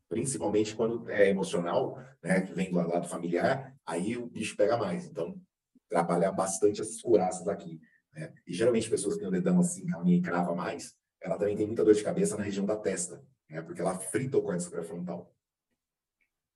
principalmente 0.08 0.74
quando 0.74 1.08
é 1.10 1.28
emocional, 1.30 1.98
né, 2.22 2.40
que 2.40 2.52
vem 2.52 2.70
do 2.70 2.76
lado 2.76 3.08
familiar, 3.08 3.74
aí 3.84 4.16
o 4.16 4.26
bicho 4.26 4.56
pega 4.56 4.76
mais. 4.76 5.06
Então, 5.06 5.40
trabalhar 5.88 6.32
bastante 6.32 6.80
essas 6.80 7.00
couraças 7.00 7.46
aqui. 7.48 7.80
Né? 8.12 8.32
E 8.46 8.52
geralmente 8.52 8.90
pessoas 8.90 9.14
que 9.14 9.20
têm 9.20 9.28
o 9.28 9.32
dedão 9.32 9.58
assim, 9.58 9.92
a 9.92 10.02
minha 10.02 10.22
crava 10.22 10.54
mais, 10.54 10.94
ela 11.20 11.38
também 11.38 11.56
tem 11.56 11.66
muita 11.66 11.84
dor 11.84 11.94
de 11.94 12.04
cabeça 12.04 12.36
na 12.36 12.44
região 12.44 12.64
da 12.64 12.76
testa, 12.76 13.22
né? 13.48 13.60
porque 13.62 13.80
ela 13.80 13.98
frita 13.98 14.38
o 14.38 14.42
córtex 14.42 14.68
pré-frontal. 14.68 15.32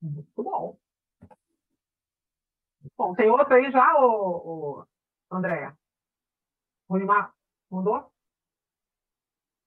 Muito 0.00 0.42
bom. 0.42 0.78
Bom, 2.96 3.14
tem 3.14 3.30
outro 3.30 3.54
aí 3.54 3.70
já, 3.70 3.94
o, 4.00 4.80
o 4.80 4.86
Andréa? 5.30 5.76
O 6.88 6.96
Limar 6.96 7.34
mandou? 7.70 8.10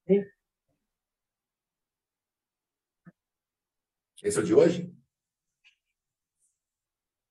Sim. 0.08 0.26
Esse 4.22 4.40
é 4.40 4.42
o 4.42 4.46
de 4.46 4.54
hoje? 4.54 4.94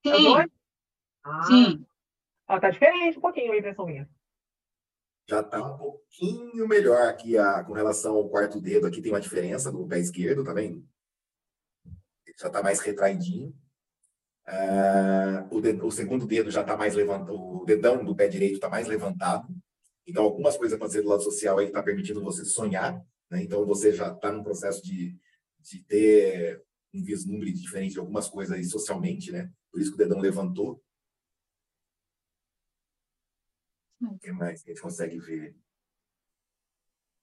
Sim. 0.04 0.38
É 0.38 0.46
ah. 1.24 1.42
Sim. 1.44 1.86
Ó, 2.48 2.60
tá 2.60 2.70
diferente 2.70 3.18
um 3.18 3.20
pouquinho 3.20 3.52
a 3.52 3.56
impressão 3.56 3.86
minha. 3.86 4.08
já 5.28 5.40
está 5.40 5.62
um 5.62 5.78
pouquinho 5.78 6.68
melhor 6.68 7.08
aqui 7.08 7.38
a, 7.38 7.64
com 7.64 7.72
relação 7.72 8.16
ao 8.16 8.28
quarto 8.28 8.60
dedo. 8.60 8.86
Aqui 8.86 9.00
tem 9.00 9.12
uma 9.12 9.20
diferença 9.20 9.70
no 9.70 9.88
pé 9.88 9.98
esquerdo, 9.98 10.44
tá 10.44 10.52
vendo? 10.52 10.86
Já 12.38 12.48
está 12.48 12.62
mais 12.62 12.80
retraidinho. 12.80 13.54
O, 14.46 15.21
dedo, 15.62 15.86
o, 15.86 15.90
segundo 15.90 16.26
dedo 16.26 16.50
já 16.50 16.60
está 16.60 16.76
mais 16.76 16.94
levantado, 16.94 17.34
o 17.34 17.64
dedão 17.64 18.04
do 18.04 18.14
pé 18.14 18.28
direito 18.28 18.56
está 18.56 18.68
mais 18.68 18.86
levantado. 18.86 19.48
Então, 20.06 20.24
algumas 20.24 20.56
coisas 20.56 20.76
acontecendo 20.76 21.04
do 21.04 21.10
lado 21.10 21.22
social 21.22 21.58
aí 21.58 21.68
está 21.68 21.82
permitindo 21.82 22.22
você 22.22 22.44
sonhar. 22.44 23.00
Né? 23.30 23.42
Então, 23.42 23.64
você 23.64 23.92
já 23.92 24.12
está 24.12 24.30
no 24.30 24.42
processo 24.42 24.82
de, 24.82 25.16
de 25.60 25.82
ter 25.84 26.62
um 26.92 27.02
vislumbre 27.02 27.52
diferente 27.52 27.92
de 27.92 27.98
algumas 27.98 28.28
coisas 28.28 28.54
aí 28.54 28.64
socialmente, 28.64 29.32
né? 29.32 29.50
Por 29.70 29.80
isso 29.80 29.90
que 29.90 29.94
o 29.94 29.98
dedão 29.98 30.20
levantou. 30.20 30.82
O 34.02 34.18
que 34.18 34.32
mais 34.32 34.62
que 34.62 34.70
a 34.70 34.74
gente 34.74 34.82
consegue 34.82 35.18
ver? 35.18 35.56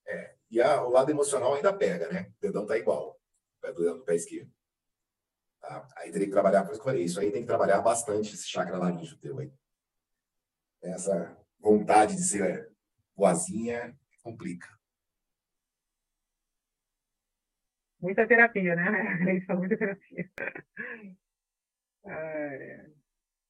É. 0.08 0.36
E 0.50 0.60
a, 0.60 0.84
o 0.84 0.90
lado 0.90 1.12
emocional 1.12 1.54
ainda 1.54 1.72
pega, 1.72 2.12
né? 2.12 2.32
O 2.38 2.42
dedão 2.42 2.66
tá 2.66 2.78
igual. 2.78 3.20
O 3.62 3.68
dedão 3.68 3.98
do 3.98 4.06
pé 4.06 4.16
esquerdo. 4.16 4.52
Tá? 5.60 5.88
Aí 5.98 6.12
teria 6.12 6.28
que 6.28 6.34
trabalhar, 6.34 6.64
por 6.64 6.72
isso 6.72 6.82
que 6.82 6.88
eu 6.88 6.92
falei, 6.92 7.04
isso 7.04 7.20
aí 7.20 7.32
tem 7.32 7.42
que 7.42 7.48
trabalhar 7.48 7.82
bastante, 7.82 8.34
esse 8.34 8.48
chakra 8.48 8.78
laríngeo 8.78 9.18
teu 9.20 9.40
aí. 9.40 9.52
Essa 10.82 11.38
vontade 11.60 12.16
de 12.16 12.24
ser 12.24 12.72
boazinha 13.16 13.98
complica. 14.24 14.68
Muita 18.02 18.26
terapia, 18.26 18.76
né? 18.76 19.36
Isso 19.36 19.52
é 19.52 19.56
muita 19.56 19.78
terapia. 19.78 20.32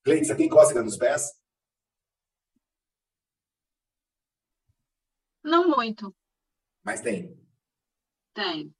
Cleiton, 0.04 0.26
você 0.26 0.36
tem 0.36 0.50
cócega 0.50 0.82
nos 0.82 0.98
pés? 0.98 1.40
Não 5.44 5.70
muito. 5.70 6.16
Mas 6.84 7.00
tem. 7.02 7.38
Tem. 8.34 8.74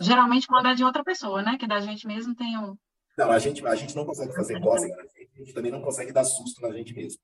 Geralmente 0.00 0.46
quando 0.46 0.68
é 0.68 0.74
de 0.74 0.84
outra 0.84 1.04
pessoa, 1.04 1.42
né? 1.42 1.56
Que 1.58 1.66
da 1.66 1.80
gente 1.80 2.06
mesmo 2.06 2.34
tem 2.34 2.58
um. 2.58 2.76
Não, 3.18 3.30
a 3.30 3.38
gente, 3.38 3.66
a 3.66 3.74
gente 3.74 3.94
não 3.94 4.06
consegue 4.06 4.34
fazer 4.34 4.60
cócega 4.60 4.96
na 4.96 5.02
gente, 5.02 5.30
a 5.34 5.38
gente 5.38 5.52
também 5.52 5.70
não 5.70 5.82
consegue 5.82 6.12
dar 6.12 6.24
susto 6.24 6.62
na 6.62 6.72
gente 6.72 6.94
mesmo. 6.94 7.20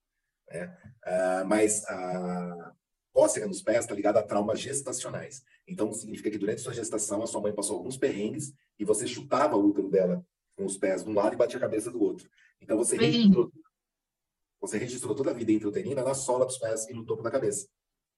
Né? 0.48 0.66
Uh, 1.06 1.46
mas 1.46 1.84
a 1.86 2.72
cócega 3.12 3.46
nos 3.46 3.62
pés 3.62 3.80
está 3.80 3.94
ligada 3.94 4.20
a 4.20 4.22
traumas 4.22 4.60
gestacionais. 4.60 5.42
Então, 5.66 5.90
significa 5.92 6.30
que 6.30 6.36
durante 6.36 6.60
sua 6.60 6.74
gestação, 6.74 7.22
a 7.22 7.26
sua 7.26 7.40
mãe 7.40 7.54
passou 7.54 7.78
alguns 7.78 7.96
perrengues 7.96 8.52
e 8.78 8.84
você 8.84 9.06
chutava 9.06 9.56
o 9.56 9.66
útero 9.66 9.88
dela 9.88 10.24
com 10.54 10.66
os 10.66 10.76
pés 10.76 11.02
de 11.02 11.08
um 11.08 11.14
lado 11.14 11.32
e 11.32 11.36
batia 11.36 11.56
a 11.56 11.60
cabeça 11.60 11.90
do 11.90 12.00
outro. 12.00 12.28
Então, 12.60 12.76
você 12.76 12.96
registrou, 12.96 13.50
você 14.60 14.76
registrou 14.76 15.14
toda 15.14 15.30
a 15.30 15.34
vida 15.34 15.50
intrauterina 15.50 16.02
na 16.02 16.12
sola 16.12 16.44
dos 16.44 16.58
pés 16.58 16.86
e 16.88 16.92
no 16.92 17.06
topo 17.06 17.22
da 17.22 17.30
cabeça. 17.30 17.66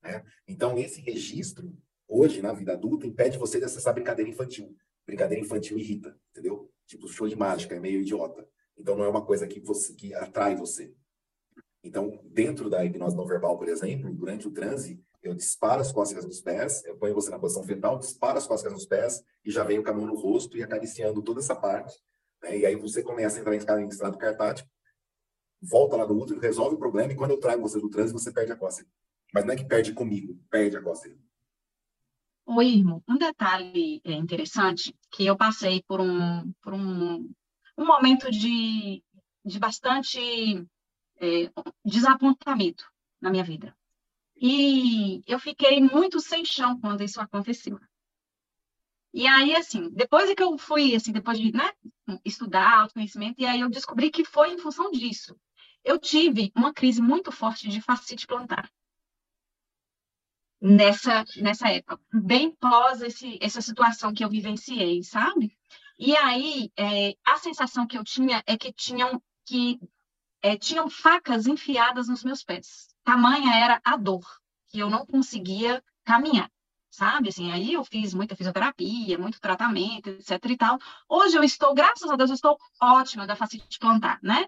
Né? 0.03 0.25
Então, 0.49 0.77
esse 0.77 1.01
registro, 1.01 1.73
hoje, 2.09 2.43
na 2.43 2.53
vida 2.53 2.73
adulta, 2.73 3.07
impede 3.07 3.39
você 3.39 3.59
de 3.59 3.67
acessar 3.67 3.95
brincadeira 3.95 4.31
infantil. 4.31 4.75
Brincadeira 5.07 5.45
infantil 5.45 5.79
irrita, 5.79 6.19
entendeu? 6.31 6.71
Tipo, 6.87 7.07
show 7.09 7.29
de 7.29 7.37
mágica, 7.37 7.75
é 7.75 7.81
meio 7.81 8.01
idiota. 8.01 8.49
Então, 8.77 8.97
não 8.97 9.05
é 9.05 9.09
uma 9.09 9.25
coisa 9.25 9.47
que, 9.47 9.61
você, 9.61 9.95
que 9.95 10.15
atrai 10.15 10.57
você. 10.57 10.95
Então, 11.83 12.21
dentro 12.25 12.69
da 12.69 12.85
hipnose 12.85 13.17
não 13.17 13.27
verbal, 13.27 13.57
por 13.57 13.69
exemplo, 13.69 14.13
durante 14.13 14.49
o 14.49 14.51
transe, 14.51 15.01
eu 15.23 15.35
disparo 15.35 15.81
as 15.81 15.93
cócegas 15.93 16.25
nos 16.25 16.41
pés, 16.41 16.85
eu 16.85 16.97
ponho 16.97 17.15
você 17.15 17.31
na 17.31 17.39
posição 17.39 17.65
fetal, 17.65 17.99
disparo 17.99 18.39
as 18.39 18.47
cócegas 18.47 18.73
nos 18.73 18.87
pés 18.87 19.23
e 19.45 19.51
já 19.51 19.65
venho 19.65 19.83
com 19.83 19.91
a 19.91 19.93
mão 19.93 20.07
no 20.07 20.15
rosto 20.15 20.57
e 20.57 20.63
acariciando 20.63 21.23
toda 21.23 21.41
essa 21.41 21.55
parte. 21.55 21.97
Né? 22.43 22.59
E 22.59 22.67
aí 22.67 22.77
você 22.77 23.03
começa 23.03 23.39
a 23.39 23.41
entrar 23.41 23.81
em 23.81 23.89
estado 23.89 24.17
cartático, 24.17 24.69
volta 25.61 25.97
lá 25.97 26.07
no 26.07 26.15
útero, 26.15 26.41
resolve 26.41 26.77
o 26.77 26.79
problema 26.79 27.13
e 27.13 27.17
quando 27.17 27.33
eu 27.33 27.41
trago 27.41 27.63
você 27.63 27.81
do 27.81 27.91
transe, 27.91 28.13
você 28.13 28.33
perde 28.33 28.53
a 28.53 28.57
cócega. 28.57 28.89
Mas 29.33 29.45
não 29.45 29.53
é 29.53 29.57
que 29.57 29.65
perde 29.65 29.93
comigo, 29.93 30.39
perde 30.51 30.77
a 30.77 30.83
cócega. 30.83 31.17
Oi, 32.51 32.67
irmão. 32.69 33.03
Um 33.07 33.19
detalhe 33.19 34.01
é, 34.03 34.13
interessante 34.13 34.97
que 35.11 35.27
eu 35.27 35.37
passei 35.37 35.83
por 35.87 36.01
um, 36.01 36.51
por 36.63 36.73
um, 36.73 37.31
um 37.77 37.87
momento 37.87 38.31
de, 38.31 39.05
de 39.45 39.59
bastante 39.59 40.19
é, 41.21 41.53
desapontamento 41.85 42.91
na 43.21 43.31
minha 43.31 43.45
vida. 43.45 43.77
E 44.35 45.23
eu 45.27 45.39
fiquei 45.39 45.79
muito 45.79 46.21
sem 46.21 46.43
chão 46.43 46.81
quando 46.81 47.03
isso 47.03 47.21
aconteceu. 47.21 47.79
E 49.13 49.27
aí, 49.27 49.55
assim, 49.55 49.91
depois 49.91 50.33
que 50.33 50.43
eu 50.43 50.57
fui, 50.57 50.95
assim, 50.95 51.13
depois 51.13 51.39
de 51.39 51.53
né, 51.53 51.71
estudar 52.25 52.79
autoconhecimento, 52.81 53.43
e 53.43 53.45
aí 53.45 53.61
eu 53.61 53.69
descobri 53.69 54.11
que 54.11 54.25
foi 54.25 54.55
em 54.55 54.59
função 54.59 54.91
disso. 54.91 55.39
Eu 55.85 55.99
tive 55.99 56.51
uma 56.57 56.73
crise 56.73 57.03
muito 57.03 57.31
forte 57.31 57.69
de 57.69 57.83
fascite 57.83 58.27
plantar 58.27 58.71
nessa, 60.61 61.25
nessa 61.37 61.69
época, 61.69 62.01
bem 62.13 62.51
pós 62.51 63.01
esse, 63.01 63.39
essa 63.41 63.61
situação 63.61 64.13
que 64.13 64.25
eu 64.25 64.29
vivenciei, 64.29 65.03
sabe? 65.03 65.57
E 65.99 66.17
aí, 66.17 66.71
é, 66.77 67.15
a 67.25 67.39
sensação 67.39 67.87
que 67.87 67.99
eu 67.99 68.05
tinha 68.05 68.43
é 68.47 68.57
que 68.57 68.73
tinham, 68.73 69.21
que, 69.45 69.81
é, 70.43 70.57
tinham 70.57 70.89
facas 70.89 71.47
enfiadas 71.47 72.09
nos 72.09 72.23
meus 72.23 72.45
pés. 72.45 72.89
Tamanha 73.05 73.55
era 73.57 73.81
a 73.85 73.97
dor, 73.97 74.25
que 74.69 74.79
eu 74.79 74.91
não 74.91 75.05
conseguia 75.07 75.83
caminhar, 76.05 76.51
sabe? 76.91 77.29
Assim, 77.29 77.51
aí 77.53 77.73
eu 77.73 77.85
fiz 77.85 78.15
muita 78.15 78.37
fisioterapia, 78.37 79.19
muito 79.19 79.41
tratamento, 79.41 80.11
etc 80.11 80.45
e 80.45 80.57
tal. 80.57 80.79
Hoje 81.09 81.37
eu 81.37 81.45
estou, 81.45 81.75
graças 81.75 82.11
a 82.11 82.17
Deus, 82.17 82.31
eu 82.31 82.35
estou 82.35 82.59
ótima 82.81 83.27
da 83.27 83.37
facite 83.37 83.79
plantar, 83.79 84.19
né? 84.23 84.47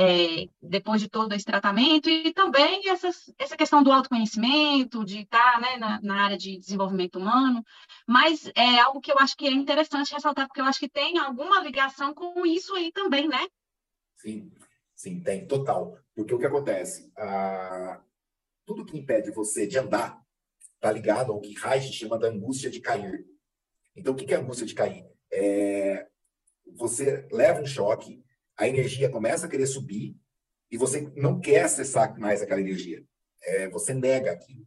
é, 0.00 0.48
depois 0.62 1.00
de 1.00 1.08
todo 1.08 1.32
esse 1.32 1.44
tratamento, 1.44 2.08
e 2.08 2.32
também 2.32 2.88
essas, 2.88 3.34
essa 3.36 3.56
questão 3.56 3.82
do 3.82 3.90
autoconhecimento, 3.90 5.04
de 5.04 5.22
estar 5.22 5.60
né, 5.60 5.76
na, 5.76 6.00
na, 6.00 6.22
área 6.22 6.38
de 6.38 6.56
desenvolvimento 6.56 7.18
humano, 7.18 7.64
mas 8.06 8.48
é 8.54 8.78
algo 8.78 9.00
que 9.00 9.10
eu 9.10 9.18
acho 9.18 9.36
que 9.36 9.48
é 9.48 9.50
interessante 9.50 10.14
ressaltar, 10.14 10.46
porque 10.46 10.60
eu 10.60 10.66
acho 10.66 10.78
que 10.78 10.88
tem 10.88 11.18
alguma 11.18 11.60
ligação 11.60 12.14
com 12.14 12.46
isso 12.46 12.76
aí 12.76 12.92
também, 12.92 13.26
né? 13.26 13.44
Sim, 14.14 14.52
sim, 14.94 15.20
tem, 15.20 15.48
total. 15.48 15.98
Porque 16.14 16.32
o 16.32 16.38
que 16.38 16.46
acontece? 16.46 17.12
Ah, 17.18 18.00
tudo 18.64 18.86
que 18.86 18.96
impede 18.96 19.32
você 19.32 19.66
de 19.66 19.78
andar 19.78 20.24
está 20.78 20.92
ligado 20.92 21.32
ao 21.32 21.40
que 21.40 21.54
Reich 21.54 21.92
chama 21.92 22.18
da 22.18 22.28
angústia 22.28 22.70
de 22.70 22.80
cair. 22.80 23.26
Então, 23.94 24.14
o 24.14 24.16
que 24.16 24.32
é 24.32 24.36
a 24.36 24.40
angústia 24.40 24.66
de 24.66 24.74
cair? 24.74 25.04
É, 25.30 26.06
você 26.76 27.26
leva 27.32 27.60
um 27.60 27.66
choque, 27.66 28.24
a 28.56 28.68
energia 28.68 29.10
começa 29.10 29.46
a 29.46 29.48
querer 29.48 29.66
subir 29.66 30.16
e 30.70 30.78
você 30.78 31.12
não 31.16 31.40
quer 31.40 31.64
acessar 31.64 32.18
mais 32.18 32.40
aquela 32.40 32.60
energia. 32.60 33.04
É, 33.42 33.68
você 33.68 33.92
nega 33.92 34.30
aquilo. 34.30 34.66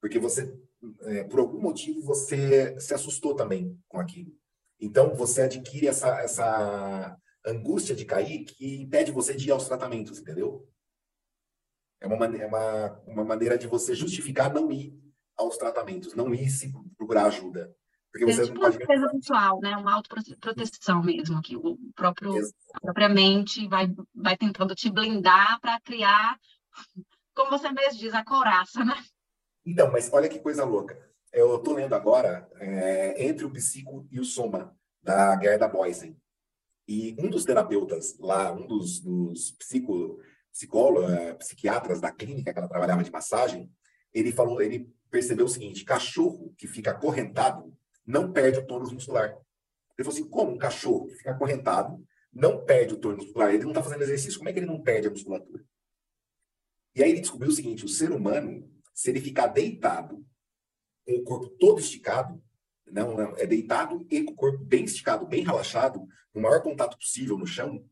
Porque 0.00 0.18
você, 0.18 0.54
é, 1.02 1.24
por 1.24 1.40
algum 1.40 1.60
motivo, 1.60 2.02
você 2.02 2.78
se 2.78 2.92
assustou 2.92 3.34
também 3.34 3.76
com 3.88 3.98
aquilo. 3.98 4.32
Então, 4.78 5.14
você 5.14 5.42
adquire 5.42 5.88
essa, 5.88 6.20
essa 6.20 7.16
angústia 7.44 7.96
de 7.96 8.04
cair 8.04 8.44
que 8.44 8.82
impede 8.82 9.10
você 9.10 9.34
de 9.34 9.48
ir 9.48 9.50
aos 9.50 9.66
tratamentos, 9.66 10.18
entendeu? 10.18 10.68
É 12.00 12.06
uma, 12.06 12.26
é 12.36 12.46
uma, 12.46 13.02
uma 13.06 13.24
maneira 13.24 13.58
de 13.58 13.66
você 13.66 13.94
justificar 13.94 14.52
não 14.52 14.70
ir 14.70 14.96
aos 15.38 15.56
tratamentos, 15.56 16.14
não 16.14 16.34
ir 16.34 16.50
se 16.50 16.72
procurar 16.96 17.26
ajuda. 17.26 17.74
Porque 18.10 18.26
você 18.26 18.44
tipo 18.44 18.54
não 18.54 18.62
pode... 18.62 18.76
uma 18.76 18.86
defesa 18.86 19.10
pessoal, 19.10 19.60
né? 19.60 19.76
Uma 19.76 19.94
autoproteção 19.94 21.02
mesmo, 21.02 21.40
que 21.42 21.56
o 21.56 21.78
próprio 21.94 22.34
a 22.74 22.80
própria 22.80 23.08
mente 23.08 23.68
vai, 23.68 23.94
vai 24.14 24.36
tentando 24.36 24.74
te 24.74 24.90
blindar 24.90 25.60
para 25.60 25.80
criar, 25.80 26.38
como 27.34 27.50
você 27.50 27.70
mesmo 27.70 27.98
diz, 27.98 28.14
a 28.14 28.24
coraça, 28.24 28.84
né? 28.84 28.96
Então, 29.64 29.90
mas 29.92 30.12
olha 30.12 30.28
que 30.28 30.40
coisa 30.40 30.64
louca. 30.64 30.98
Eu 31.32 31.56
estou 31.56 31.74
lendo 31.74 31.94
agora 31.94 32.48
é, 32.56 33.26
Entre 33.26 33.44
o 33.44 33.50
Psico 33.50 34.08
e 34.10 34.18
o 34.18 34.24
Soma, 34.24 34.74
da 35.02 35.38
Gerda 35.40 35.68
Boysen. 35.68 36.16
E 36.86 37.14
um 37.18 37.28
dos 37.28 37.44
terapeutas 37.44 38.18
lá, 38.18 38.50
um 38.50 38.66
dos, 38.66 39.00
dos 39.00 39.50
psico, 39.52 40.18
psicólogos, 40.50 41.12
é, 41.12 41.34
psiquiatras 41.34 42.00
da 42.00 42.10
clínica 42.10 42.50
que 42.50 42.58
ela 42.58 42.68
trabalhava 42.68 43.04
de 43.04 43.12
massagem, 43.12 43.70
ele 44.12 44.32
falou, 44.32 44.62
ele 44.62 44.90
percebeu 45.10 45.46
o 45.46 45.48
seguinte: 45.48 45.84
cachorro 45.84 46.54
que 46.56 46.66
fica 46.66 46.90
acorrentado 46.90 47.72
não 48.06 48.32
perde 48.32 48.58
o 48.58 48.66
tônus 48.66 48.92
muscular. 48.92 49.30
Ele 49.30 50.04
falou 50.04 50.12
assim: 50.12 50.28
como 50.28 50.52
um 50.52 50.58
cachorro 50.58 51.06
que 51.06 51.16
fica 51.16 51.32
acorrentado 51.32 52.02
não 52.32 52.64
perde 52.64 52.94
o 52.94 52.98
tônus 52.98 53.24
muscular? 53.24 53.52
Ele 53.52 53.64
não 53.64 53.70
está 53.70 53.82
fazendo 53.82 54.02
exercício, 54.02 54.38
como 54.38 54.48
é 54.48 54.52
que 54.52 54.58
ele 54.58 54.66
não 54.66 54.80
perde 54.80 55.08
a 55.08 55.10
musculatura? 55.10 55.64
E 56.94 57.02
aí 57.02 57.10
ele 57.10 57.20
descobriu 57.20 57.50
o 57.50 57.54
seguinte: 57.54 57.84
o 57.84 57.88
ser 57.88 58.10
humano, 58.10 58.70
se 58.94 59.10
ele 59.10 59.20
ficar 59.20 59.48
deitado, 59.48 60.24
com 61.04 61.14
o 61.14 61.24
corpo 61.24 61.48
todo 61.58 61.80
esticado, 61.80 62.42
não, 62.86 63.16
não, 63.16 63.36
é 63.36 63.46
deitado 63.46 64.06
e 64.10 64.22
com 64.22 64.32
o 64.32 64.36
corpo 64.36 64.64
bem 64.64 64.84
esticado, 64.84 65.26
bem 65.26 65.44
relaxado, 65.44 66.06
o 66.34 66.40
maior 66.40 66.62
contato 66.62 66.96
possível 66.98 67.36
no 67.36 67.46
chão. 67.46 67.84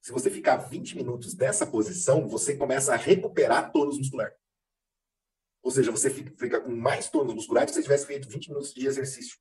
Se 0.00 0.12
você 0.12 0.30
ficar 0.30 0.56
20 0.56 0.96
minutos 0.96 1.34
nessa 1.34 1.66
posição, 1.66 2.28
você 2.28 2.56
começa 2.56 2.92
a 2.92 2.96
recuperar 2.96 3.72
tônus 3.72 3.96
muscular. 3.96 4.32
Ou 5.64 5.70
seja, 5.70 5.90
você 5.90 6.10
fica 6.10 6.60
com 6.60 6.70
mais 6.70 7.08
tônus 7.08 7.34
muscular 7.34 7.64
que 7.64 7.70
se 7.70 7.76
você 7.76 7.82
tivesse 7.82 8.06
feito 8.06 8.28
20 8.28 8.48
minutos 8.48 8.74
de 8.74 8.86
exercício. 8.86 9.38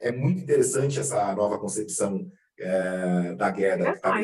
É 0.00 0.10
muito 0.10 0.40
interessante 0.40 0.98
essa 0.98 1.34
nova 1.34 1.58
concepção 1.58 2.32
é, 2.58 3.34
da 3.34 3.50
guerra, 3.50 3.92
está 3.92 4.14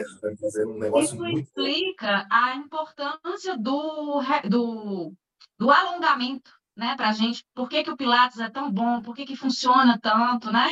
fazendo 0.41 0.73
um 0.73 0.79
negócio 0.79 1.05
Isso 1.05 1.17
muito 1.17 1.41
explica 1.41 2.27
a 2.31 2.57
importância 2.57 3.57
do, 3.59 4.23
do, 4.49 5.13
do 5.59 5.71
alongamento, 5.71 6.51
né, 6.75 6.95
para 6.97 7.11
a 7.11 7.13
gente. 7.13 7.45
Por 7.55 7.69
que, 7.69 7.85
que 7.85 7.91
o 7.91 7.97
Pilates 7.99 8.39
é 8.41 8.49
tão 8.49 8.73
bom? 8.73 9.03
Por 9.03 9.15
que, 9.15 9.27
que 9.27 9.37
funciona 9.37 9.99
tanto, 10.01 10.51
né? 10.51 10.71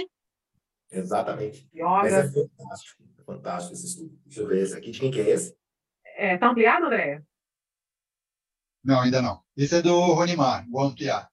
Exatamente. 0.90 1.68
Yoga. 1.74 1.84
Mas 1.84 2.12
é 2.14 2.30
fantástico, 2.30 3.02
é 3.18 3.22
fantástico 3.22 3.74
esse 3.74 3.86
estudo. 3.86 4.18
Deixa 4.24 4.40
eu 4.40 4.48
ver 4.48 4.62
esse 4.62 4.78
aqui. 4.78 4.90
De 4.90 5.00
quem 5.00 5.10
que 5.10 5.20
é 5.20 5.28
esse? 5.28 5.54
É, 6.16 6.38
tá 6.38 6.48
ampliado, 6.48 6.86
André? 6.86 7.22
Não, 8.84 9.00
ainda 9.00 9.22
não. 9.22 9.42
Esse 9.56 9.76
é 9.76 9.82
do 9.82 9.98
Ronimar, 10.12 10.68
vou 10.68 10.82
ampliar. 10.82 11.30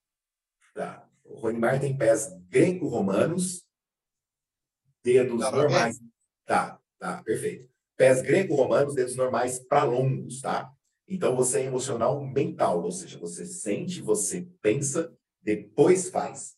Tá. 0.74 1.08
O 1.26 1.36
Ronimar 1.40 1.80
tem 1.80 1.98
pés 1.98 2.32
greco-romanos, 2.48 3.66
dedos 5.04 5.40
normais. 5.40 6.00
Tá, 6.46 6.80
tá, 7.00 7.24
perfeito. 7.24 7.70
Pés 7.98 8.22
greco-romanos, 8.22 8.96
dedos 8.96 9.16
normais 9.16 9.60
para 9.60 9.84
longos, 9.84 10.42
tá? 10.42 10.72
Então 11.08 11.36
você 11.36 11.62
é 11.62 11.66
emocional 11.66 12.24
mental, 12.24 12.84
ou 12.84 12.92
seja, 12.92 13.18
você 13.18 13.46
sente, 13.46 14.02
você 14.02 14.48
pensa, 14.62 15.12
depois 15.42 16.10
faz. 16.10 16.56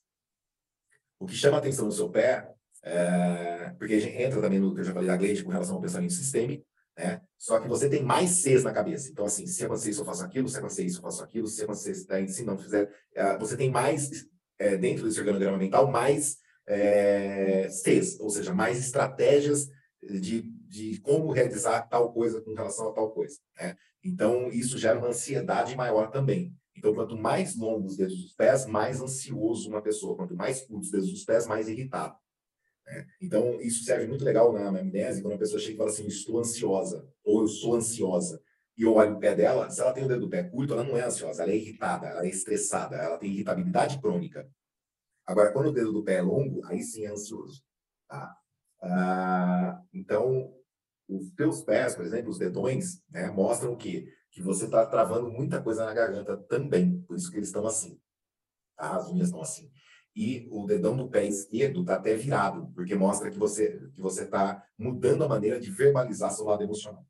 O 1.20 1.26
que 1.26 1.36
chama 1.36 1.58
atenção 1.58 1.86
no 1.86 1.92
seu 1.92 2.10
pé, 2.10 2.54
é... 2.84 3.70
porque 3.78 3.94
a 3.94 4.00
gente 4.00 4.18
entra 4.18 4.42
também 4.42 4.60
no 4.60 4.74
que 4.74 4.82
eu 4.82 4.84
já 4.84 4.94
falei 4.94 5.08
da 5.08 5.16
Gleide 5.16 5.44
com 5.44 5.52
relação 5.52 5.76
ao 5.76 5.82
pensamento 5.82 6.14
sistêmico, 6.14 6.66
né? 6.98 7.22
Só 7.42 7.60
que 7.60 7.68
você 7.68 7.90
tem 7.90 8.04
mais 8.04 8.44
Cs 8.44 8.64
na 8.64 8.72
cabeça. 8.72 9.10
Então, 9.10 9.26
assim, 9.26 9.48
se 9.48 9.66
acontecer 9.66 9.90
isso, 9.90 10.02
eu 10.02 10.06
faço 10.06 10.24
aquilo, 10.24 10.48
se 10.48 10.60
acontecer 10.60 10.86
isso, 10.86 11.00
eu 11.00 11.02
faço 11.02 11.24
aquilo, 11.24 11.48
se 11.48 11.64
acontecer 11.64 11.92
isso, 11.94 12.08
daí, 12.08 12.28
se 12.28 12.44
não 12.46 12.56
fizer. 12.56 12.88
é, 13.16 13.36
Você 13.40 13.58
tem 13.58 13.72
mais, 13.72 14.12
é, 14.60 14.78
dentro 14.78 15.06
desse 15.06 15.20
organograma 15.20 15.58
mental, 15.58 15.90
mais 15.90 16.38
é, 16.68 17.68
Cs, 17.68 18.20
ou 18.20 18.30
seja, 18.30 18.54
mais 18.54 18.78
estratégias 18.78 19.68
de, 20.04 20.44
de 20.68 21.02
como 21.02 21.32
realizar 21.32 21.82
tal 21.90 22.14
coisa 22.14 22.40
com 22.42 22.54
relação 22.54 22.90
a 22.90 22.94
tal 22.94 23.10
coisa. 23.12 23.40
Né? 23.60 23.76
Então, 24.04 24.50
isso 24.50 24.78
gera 24.78 25.00
uma 25.00 25.08
ansiedade 25.08 25.76
maior 25.76 26.12
também. 26.12 26.54
Então, 26.78 26.94
quanto 26.94 27.18
mais 27.18 27.58
longos 27.58 27.94
os 27.94 27.98
dedos 27.98 28.22
dos 28.22 28.34
pés, 28.36 28.68
mais 28.68 29.02
ansioso 29.02 29.68
uma 29.68 29.82
pessoa. 29.82 30.16
Quanto 30.16 30.36
mais 30.36 30.62
curtos 30.62 30.90
os 30.90 30.92
dedos 30.92 31.10
dos 31.10 31.26
pés, 31.26 31.48
mais 31.48 31.68
irritado. 31.68 32.16
Né? 32.86 33.08
Então, 33.22 33.60
isso 33.62 33.84
serve 33.84 34.08
muito 34.08 34.24
legal 34.24 34.52
na 34.52 34.68
amnésia, 34.68 35.22
quando 35.22 35.36
a 35.36 35.40
pessoa 35.40 35.60
chega 35.60 35.74
e 35.74 35.78
fala 35.78 35.90
assim, 35.90 36.08
estou 36.08 36.40
ansiosa, 36.40 37.08
ou 37.24 37.42
eu 37.42 37.48
sou 37.48 37.76
ansiosa, 37.76 38.42
e 38.78 38.84
eu 38.84 38.94
olho 38.94 39.16
o 39.16 39.20
pé 39.20 39.36
dela, 39.36 39.70
se 39.70 39.82
ela 39.82 39.94
tem 39.94 40.06
o 40.06 40.08
dedo 40.08 40.22
do 40.22 40.30
pé 40.30 40.44
curto, 40.44 40.74
ela 40.74 40.84
não 40.84 40.98
é 40.98 41.04
ansiosa, 41.04 41.44
ela 41.44 41.52
é 41.52 41.58
irritada, 41.58 42.08
ela 42.08 42.26
é 42.26 42.30
estressada, 42.30 42.96
ela 42.96 43.18
tem 43.18 43.32
irritabilidade 43.32 44.00
crônica. 44.00 44.50
Agora, 45.26 45.52
quando 45.54 45.68
o 45.68 45.74
dedo 45.74 45.94
do 45.94 46.04
pé 46.04 46.16
é 46.16 46.22
longo, 46.22 46.66
aí 46.66 46.82
sim 46.82 47.06
é 47.06 47.10
ansioso. 47.10 47.64
Tá? 48.08 48.36
Ah, 48.82 49.82
então, 49.94 50.54
os 51.08 51.32
teus 51.32 51.62
pés, 51.62 51.96
por 51.96 52.06
exemplo, 52.06 52.30
os 52.30 52.38
dedões, 52.38 53.04
né, 53.10 53.30
mostram 53.30 53.74
o 53.74 53.78
quê? 53.78 54.08
Que 54.32 54.42
você 54.42 54.66
está 54.66 54.86
travando 54.86 55.30
muita 55.30 55.62
coisa 55.62 55.86
na 55.86 55.94
garganta 55.94 56.38
também. 56.38 57.02
Por 57.02 57.16
isso 57.16 57.30
que 57.30 57.38
eles 57.38 57.50
estão 57.50 57.66
assim. 57.68 58.00
Tá? 58.76 58.96
As 58.96 59.10
unhas 59.10 59.28
estão 59.28 59.42
assim. 59.42 59.72
E 60.16 60.48
o 60.52 60.66
dedão 60.66 60.96
do 60.98 61.10
pé 61.10 61.26
esquerdo 61.26 61.82
está 61.82 61.96
até 61.96 62.16
virado, 62.16 62.70
porque 62.76 62.96
mostra 62.96 63.32
que 63.32 63.38
você 63.40 63.80
que 63.94 64.02
você 64.02 64.24
está 64.24 64.62
mudando 64.78 65.24
a 65.24 65.30
maneira 65.30 65.60
de 65.60 65.72
verbalizar 65.72 66.32
seu 66.32 66.46
lado 66.46 66.64
emocional. 66.64 67.06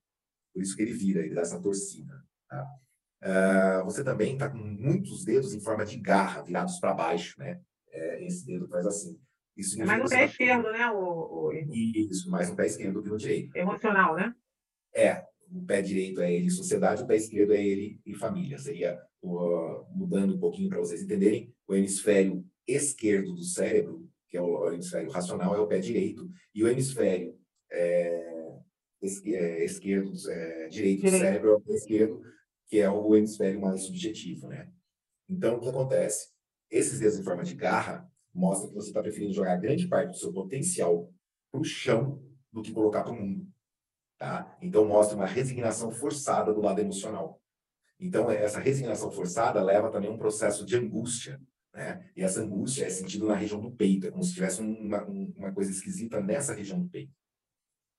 Por 0.53 0.61
isso 0.61 0.75
que 0.75 0.81
ele 0.83 0.93
vira, 0.93 1.21
ele 1.25 1.33
dá 1.33 1.41
essa 1.41 1.59
torcida. 1.59 2.13
Tá? 2.47 2.67
Ah, 3.23 3.81
você 3.85 4.03
também 4.03 4.33
está 4.33 4.49
com 4.49 4.57
muitos 4.57 5.23
dedos 5.23 5.53
em 5.53 5.59
forma 5.61 5.85
de 5.85 5.97
garra, 5.97 6.41
virados 6.43 6.79
para 6.79 6.93
baixo, 6.93 7.39
né? 7.39 7.59
É, 7.89 8.23
esse 8.25 8.45
dedo 8.45 8.67
faz 8.67 8.85
assim. 8.85 9.19
Isso 9.57 9.81
É 9.81 9.85
mais 9.85 10.01
no 10.01 10.07
significa 10.07 10.15
pé 10.19 10.25
tá- 10.25 10.31
esquerdo, 10.31 10.71
né? 10.71 10.91
O, 10.91 11.47
o 11.47 11.53
Isso, 11.53 12.29
mais 12.29 12.49
no 12.49 12.55
pé 12.55 12.65
esquerdo 12.67 12.93
do 12.95 13.03
que 13.03 13.09
no 13.09 13.17
direito. 13.17 13.55
emocional, 13.55 14.15
né? 14.15 14.33
É, 14.95 15.25
o 15.51 15.63
pé 15.65 15.81
direito 15.81 16.21
é 16.21 16.31
ele 16.33 16.49
sociedade, 16.49 17.03
o 17.03 17.07
pé 17.07 17.15
esquerdo 17.15 17.53
é 17.53 17.63
ele 17.63 17.99
e 18.05 18.13
família. 18.13 18.57
Seria, 18.57 18.99
o- 19.21 19.85
mudando 19.91 20.35
um 20.35 20.39
pouquinho 20.39 20.69
para 20.69 20.79
vocês 20.79 21.01
entenderem, 21.01 21.53
o 21.67 21.75
hemisfério 21.75 22.45
esquerdo 22.67 23.33
do 23.33 23.43
cérebro, 23.43 24.07
que 24.29 24.37
é 24.37 24.41
o 24.41 24.71
hemisfério 24.71 25.09
racional, 25.09 25.55
é 25.55 25.59
o 25.59 25.67
pé 25.67 25.79
direito, 25.79 26.29
e 26.53 26.63
o 26.63 26.67
hemisfério 26.67 27.37
é, 27.71 28.59
é, 29.01 29.65
esquerdo, 29.65 30.11
é, 30.29 30.67
direito 30.69 31.01
do 31.01 31.05
Direito. 31.05 31.23
cérebro 31.23 31.49
é 31.49 31.53
o 31.53 31.61
pé 31.61 31.73
esquerdo, 31.73 32.21
que 32.67 32.79
é 32.79 32.89
o 32.89 33.15
hemisfério 33.15 33.59
mais 33.59 33.83
subjetivo, 33.83 34.47
né? 34.47 34.71
Então, 35.29 35.57
o 35.57 35.59
que 35.59 35.69
acontece? 35.69 36.29
Esses 36.69 36.99
dedos 36.99 37.19
em 37.19 37.23
forma 37.23 37.43
de 37.43 37.55
garra 37.55 38.09
mostram 38.33 38.69
que 38.69 38.75
você 38.75 38.87
está 38.87 39.01
preferindo 39.01 39.33
jogar 39.33 39.57
grande 39.57 39.87
parte 39.87 40.11
do 40.11 40.17
seu 40.17 40.31
potencial 40.31 41.11
para 41.51 41.61
o 41.61 41.63
chão 41.65 42.23
do 42.51 42.61
que 42.61 42.71
colocar 42.71 43.03
para 43.03 43.11
o 43.11 43.15
mundo. 43.15 43.47
Tá? 44.17 44.57
Então, 44.61 44.85
mostra 44.85 45.15
uma 45.15 45.25
resignação 45.25 45.91
forçada 45.91 46.53
do 46.53 46.61
lado 46.61 46.79
emocional. 46.79 47.41
Então, 47.99 48.29
essa 48.31 48.59
resignação 48.59 49.11
forçada 49.11 49.61
leva 49.63 49.91
também 49.91 50.09
a 50.09 50.13
um 50.13 50.17
processo 50.17 50.65
de 50.65 50.75
angústia. 50.75 51.41
Né? 51.73 52.11
E 52.15 52.21
essa 52.21 52.41
angústia 52.41 52.85
é 52.85 52.89
sentida 52.89 53.25
na 53.25 53.35
região 53.35 53.59
do 53.59 53.71
peito, 53.71 54.07
é 54.07 54.11
como 54.11 54.23
se 54.23 54.33
tivesse 54.33 54.61
uma, 54.61 55.03
um- 55.07 55.33
uma 55.37 55.51
coisa 55.53 55.71
esquisita 55.71 56.19
nessa 56.21 56.53
região 56.53 56.79
do 56.81 56.89
peito. 56.89 57.13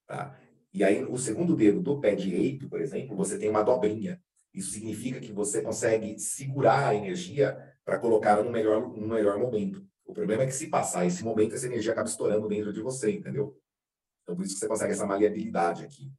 Tá? 0.07 0.39
E 0.73 0.83
aí, 0.85 1.05
o 1.05 1.17
segundo 1.17 1.55
dedo 1.55 1.81
do 1.81 2.01
pé 2.01 2.15
direito, 2.15 2.69
por 2.69 2.81
exemplo, 2.81 3.17
você 3.17 3.39
tem 3.39 3.49
uma 3.49 3.63
dobrinha. 3.63 4.21
Isso 4.53 4.71
significa 4.71 5.21
que 5.21 5.33
você 5.33 5.63
consegue 5.63 6.19
segurar 6.19 6.89
a 6.89 6.95
energia 6.95 7.57
para 7.85 7.99
colocá-la 7.99 8.43
no 8.43 8.51
melhor, 8.51 8.95
no 8.95 9.09
melhor 9.09 9.39
momento. 9.39 9.87
O 10.05 10.13
problema 10.13 10.43
é 10.43 10.47
que 10.47 10.53
se 10.53 10.69
passar 10.69 11.07
esse 11.07 11.25
momento, 11.25 11.55
essa 11.55 11.67
energia 11.67 11.93
acaba 11.93 12.09
estourando 12.09 12.49
dentro 12.49 12.73
de 12.73 12.81
você, 12.83 13.11
entendeu? 13.13 13.57
Então, 14.23 14.37
por 14.37 14.45
isso 14.45 14.55
que 14.55 14.61
você 14.61 14.69
consegue 14.69 14.93
essa 14.93 15.07
maleabilidade 15.07 15.85
aqui. 15.85 16.13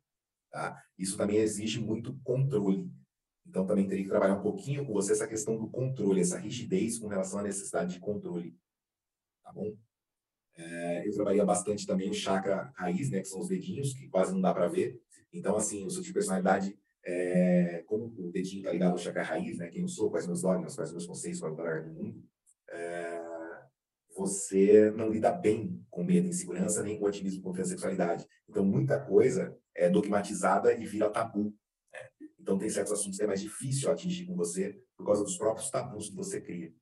Tá? 0.52 0.82
Isso 0.98 1.18
também 1.18 1.38
exige 1.38 1.80
muito 1.80 2.20
controle. 2.24 2.92
Então, 3.54 3.68
também 3.68 3.88
teria 3.88 4.04
que 4.04 4.10
trabalhar 4.10 4.34
um 4.34 4.42
pouquinho 4.42 4.84
com 4.84 4.94
você 4.94 5.12
essa 5.12 5.28
questão 5.28 5.56
do 5.56 5.70
controle, 5.70 6.20
essa 6.20 6.40
rigidez 6.40 6.98
com 6.98 7.06
relação 7.06 7.38
à 7.38 7.44
necessidade 7.44 7.94
de 7.94 8.00
controle. 8.00 8.58
Tá 9.44 9.54
bom? 9.54 9.78
É, 10.56 11.08
eu 11.08 11.14
trabalhei 11.14 11.46
bastante 11.46 11.86
também 11.86 12.10
o 12.10 12.16
chakra 12.16 12.74
raiz, 12.76 13.12
né, 13.12 13.20
que 13.20 13.28
são 13.28 13.40
os 13.40 13.48
dedinhos, 13.48 13.94
que 13.94 14.10
quase 14.10 14.34
não 14.34 14.42
dá 14.42 14.52
para 14.52 14.68
ver. 14.68 15.00
Então, 15.32 15.56
assim, 15.56 15.86
o 15.86 15.92
seu 15.92 16.02
tipo 16.02 16.08
de 16.08 16.14
personalidade, 16.14 16.80
é, 17.06 17.84
como 17.86 18.06
o 18.06 18.32
dedinho 18.32 18.62
está 18.62 18.72
ligado 18.72 18.94
ao 18.94 18.98
chakra 18.98 19.22
raiz, 19.22 19.60
né, 19.60 19.70
quem 19.70 19.84
eu 19.84 19.88
sou, 19.88 20.10
quais 20.10 20.26
meus 20.26 20.42
dogmas, 20.42 20.76
quais 20.76 20.90
meus 20.90 21.06
conceitos, 21.06 21.40
qual 21.40 21.52
é 21.52 21.54
o 21.54 21.58
lugar 21.58 21.86
no 21.86 21.94
mundo, 21.94 22.24
é, 22.72 23.22
você 24.16 24.90
não 24.90 25.12
lida 25.12 25.32
bem 25.32 25.80
com 25.92 26.04
medo, 26.04 26.28
insegurança, 26.28 26.82
nem 26.82 26.98
com 26.98 27.06
otimismo, 27.06 27.44
confiança 27.44 27.70
e 27.70 27.74
sexualidade. 27.74 28.26
Então, 28.50 28.66
muita 28.66 29.00
coisa 29.00 29.56
é 29.76 29.88
dogmatizada 29.92 30.74
e 30.74 30.88
vira 30.88 31.12
tabu. 31.12 31.54
Então, 32.44 32.58
tem 32.58 32.70
certos 32.70 32.92
assuntos 32.92 33.18
que 33.18 33.24
é 33.24 33.28
mais 33.28 33.40
difícil 33.40 33.90
atingir 33.90 34.26
com 34.26 34.36
você 34.36 34.78
por 34.98 35.06
causa 35.06 35.24
dos 35.24 35.38
próprios 35.38 35.70
tabus 35.70 36.10
que 36.10 36.16
você 36.16 36.42
cria. 36.42 36.74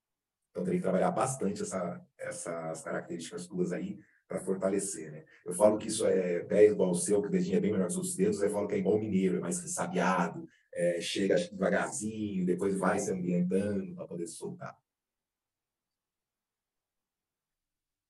Então, 0.49 0.64
teria 0.64 0.80
que 0.80 0.84
trabalhar 0.84 1.12
bastante 1.12 1.62
essa, 1.62 2.03
essas 2.18 2.82
características 2.82 3.45
tuas 3.45 3.72
aí 3.72 3.99
para 4.28 4.39
fortalecer, 4.39 5.12
né? 5.12 5.24
Eu 5.45 5.53
falo 5.53 5.78
que 5.78 5.88
isso 5.88 6.03
é 6.07 6.39
pé 6.45 6.66
igual 6.66 6.89
ao 6.89 6.95
seu, 6.95 7.22
que 7.22 7.28
o 7.28 7.32
dedinho 7.32 7.57
é 7.57 7.59
bem 7.59 7.72
melhor 7.72 7.86
que 7.86 7.91
os 7.91 7.97
outros 7.97 8.16
dedos, 8.16 8.41
eu 8.41 8.49
falo 8.49 8.68
que 8.68 8.74
é 8.74 8.80
igual 8.80 8.95
o 8.95 8.99
mineiro, 8.99 9.38
é 9.38 9.39
mais 9.39 9.62
ressabiado, 9.62 10.49
é, 10.74 10.99
chega 10.99 11.36
devagarzinho, 11.36 12.43
depois 12.43 12.76
vai 12.76 12.97
se 12.97 13.12
ambientando 13.12 13.93
para 13.93 14.07
poder 14.07 14.26
soltar. 14.26 14.76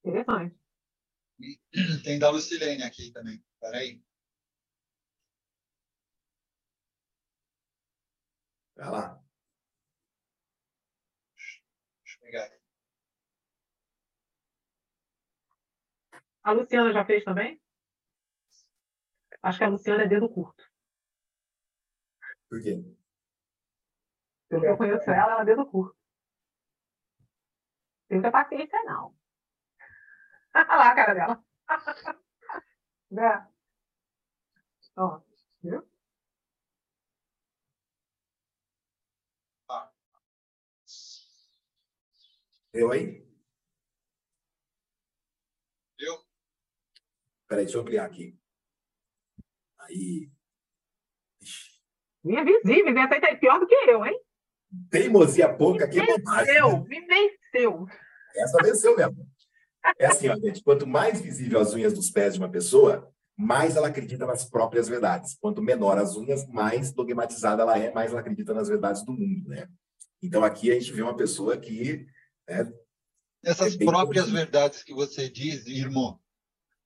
Interessante. 0.06 0.56
Tem 2.06 2.18
da 2.18 2.30
Lucilene 2.30 2.84
aqui 2.84 3.12
também. 3.12 3.44
Peraí. 3.60 4.02
Vai 8.82 8.90
lá. 8.90 9.24
Deixa 11.36 12.18
eu 12.18 12.22
pegar 12.22 12.46
aqui. 12.46 12.60
A 16.42 16.52
Luciana 16.52 16.92
já 16.92 17.06
fez 17.06 17.24
também? 17.24 17.62
Acho 19.44 19.60
que 19.60 19.64
a 19.64 19.68
Luciana 19.68 20.04
é 20.04 20.08
dedo 20.08 20.28
curto. 20.28 20.64
Por 22.50 22.60
quê? 22.64 22.84
Pelo 24.50 24.62
que 24.62 24.68
eu 24.68 24.78
conheço 24.78 25.12
ela, 25.12 25.34
ela 25.34 25.42
é 25.44 25.46
dedo 25.46 25.66
curto. 25.68 25.96
Tem 28.08 28.18
muita 28.18 28.32
paciência, 28.32 28.84
não. 28.84 29.16
Olha 30.56 30.66
lá 30.66 30.92
a 30.92 30.96
cara 30.96 31.14
dela. 31.14 31.46
né? 33.12 33.48
Ó, 34.98 35.22
viu? 35.62 35.91
Eu 42.74 42.92
aí? 42.92 43.22
Viu? 46.00 46.14
Peraí, 47.48 47.66
deixa 47.66 47.78
eu 47.78 47.82
ampliar 47.82 48.06
aqui. 48.06 48.38
Aí. 49.80 50.32
Ixi, 51.42 51.72
Minha 52.24 52.46
visível, 52.46 52.98
essa 52.98 53.16
aí 53.16 53.22
tá 53.22 53.36
pior 53.36 53.60
do 53.60 53.68
que 53.68 53.76
eu, 53.76 54.06
hein? 54.06 54.18
Teimosia 54.90 55.54
pouca, 55.54 55.88
que 55.88 56.00
bobagem. 56.00 56.46
Venceu, 56.46 56.72
né? 56.72 56.86
me 56.88 57.02
venceu. 57.06 57.88
Essa 58.36 58.64
venceu 58.64 58.96
mesmo. 58.96 59.28
É 60.00 60.06
assim, 60.06 60.30
ó, 60.30 60.36
gente, 60.38 60.64
quanto 60.64 60.88
mais 60.88 61.20
visível 61.20 61.60
as 61.60 61.74
unhas 61.74 61.92
dos 61.92 62.10
pés 62.10 62.36
de 62.36 62.40
uma 62.40 62.50
pessoa, 62.50 63.12
mais 63.36 63.76
ela 63.76 63.88
acredita 63.88 64.26
nas 64.26 64.50
próprias 64.50 64.88
verdades. 64.88 65.36
Quanto 65.42 65.62
menor 65.62 65.98
as 65.98 66.16
unhas, 66.16 66.48
mais 66.48 66.94
dogmatizada 66.94 67.64
ela 67.64 67.78
é, 67.78 67.92
mais 67.92 68.12
ela 68.12 68.22
acredita 68.22 68.54
nas 68.54 68.70
verdades 68.70 69.04
do 69.04 69.12
mundo, 69.12 69.50
né? 69.50 69.68
Então 70.22 70.42
aqui 70.44 70.72
a 70.72 70.76
gente 70.76 70.94
vê 70.94 71.02
uma 71.02 71.18
pessoa 71.18 71.58
que 71.58 72.06
né, 72.52 72.74
essas 73.44 73.76
é 73.76 73.86
próprias 73.86 74.30
verdades 74.30 74.84
que 74.84 74.94
você 74.94 75.30
diz, 75.30 75.66
irmão, 75.66 76.20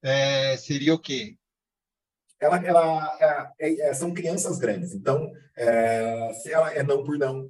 é, 0.01 0.55
seria 0.57 0.93
o 0.93 0.99
quê? 0.99 1.37
Ela, 2.39 2.57
ela 2.65 3.53
é, 3.59 3.89
é, 3.89 3.93
são 3.93 4.13
crianças 4.13 4.57
grandes, 4.57 4.93
então 4.93 5.31
é, 5.57 6.33
se 6.33 6.51
ela 6.51 6.73
é 6.73 6.83
não 6.83 7.03
por 7.03 7.17
não, 7.17 7.49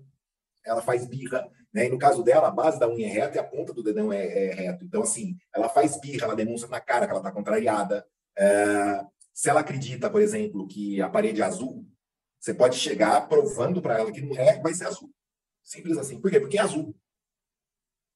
ela 0.65 0.81
faz 0.81 1.05
birra, 1.05 1.47
né? 1.73 1.87
E 1.87 1.89
no 1.89 1.97
caso 1.97 2.23
dela, 2.23 2.47
a 2.47 2.51
base 2.51 2.79
da 2.79 2.87
unha 2.87 3.05
é 3.05 3.09
reta 3.09 3.35
e 3.35 3.39
a 3.39 3.43
ponta 3.43 3.73
do 3.73 3.83
dedão 3.83 4.11
é, 4.11 4.25
é 4.25 4.53
reto. 4.53 4.85
Então, 4.85 5.03
assim, 5.03 5.37
ela 5.53 5.67
faz 5.67 5.99
birra, 5.99 6.25
ela 6.25 6.35
demonstra 6.35 6.69
na 6.69 6.79
cara 6.79 7.05
que 7.05 7.11
ela 7.11 7.19
está 7.19 7.31
contrariada. 7.31 8.05
É, 8.37 9.03
se 9.33 9.49
ela 9.49 9.59
acredita, 9.59 10.09
por 10.09 10.21
exemplo, 10.21 10.65
que 10.67 11.01
a 11.01 11.09
parede 11.09 11.41
é 11.41 11.45
azul, 11.45 11.85
você 12.39 12.53
pode 12.53 12.77
chegar 12.77 13.27
provando 13.27 13.81
para 13.81 13.99
ela 13.99 14.11
que 14.11 14.21
não 14.21 14.35
é, 14.37 14.59
vai 14.61 14.73
ser 14.73 14.87
azul. 14.87 15.11
Simples 15.63 15.97
assim. 15.97 16.21
Por 16.21 16.31
quê? 16.31 16.39
Porque 16.39 16.57
é 16.57 16.61
azul. 16.61 16.95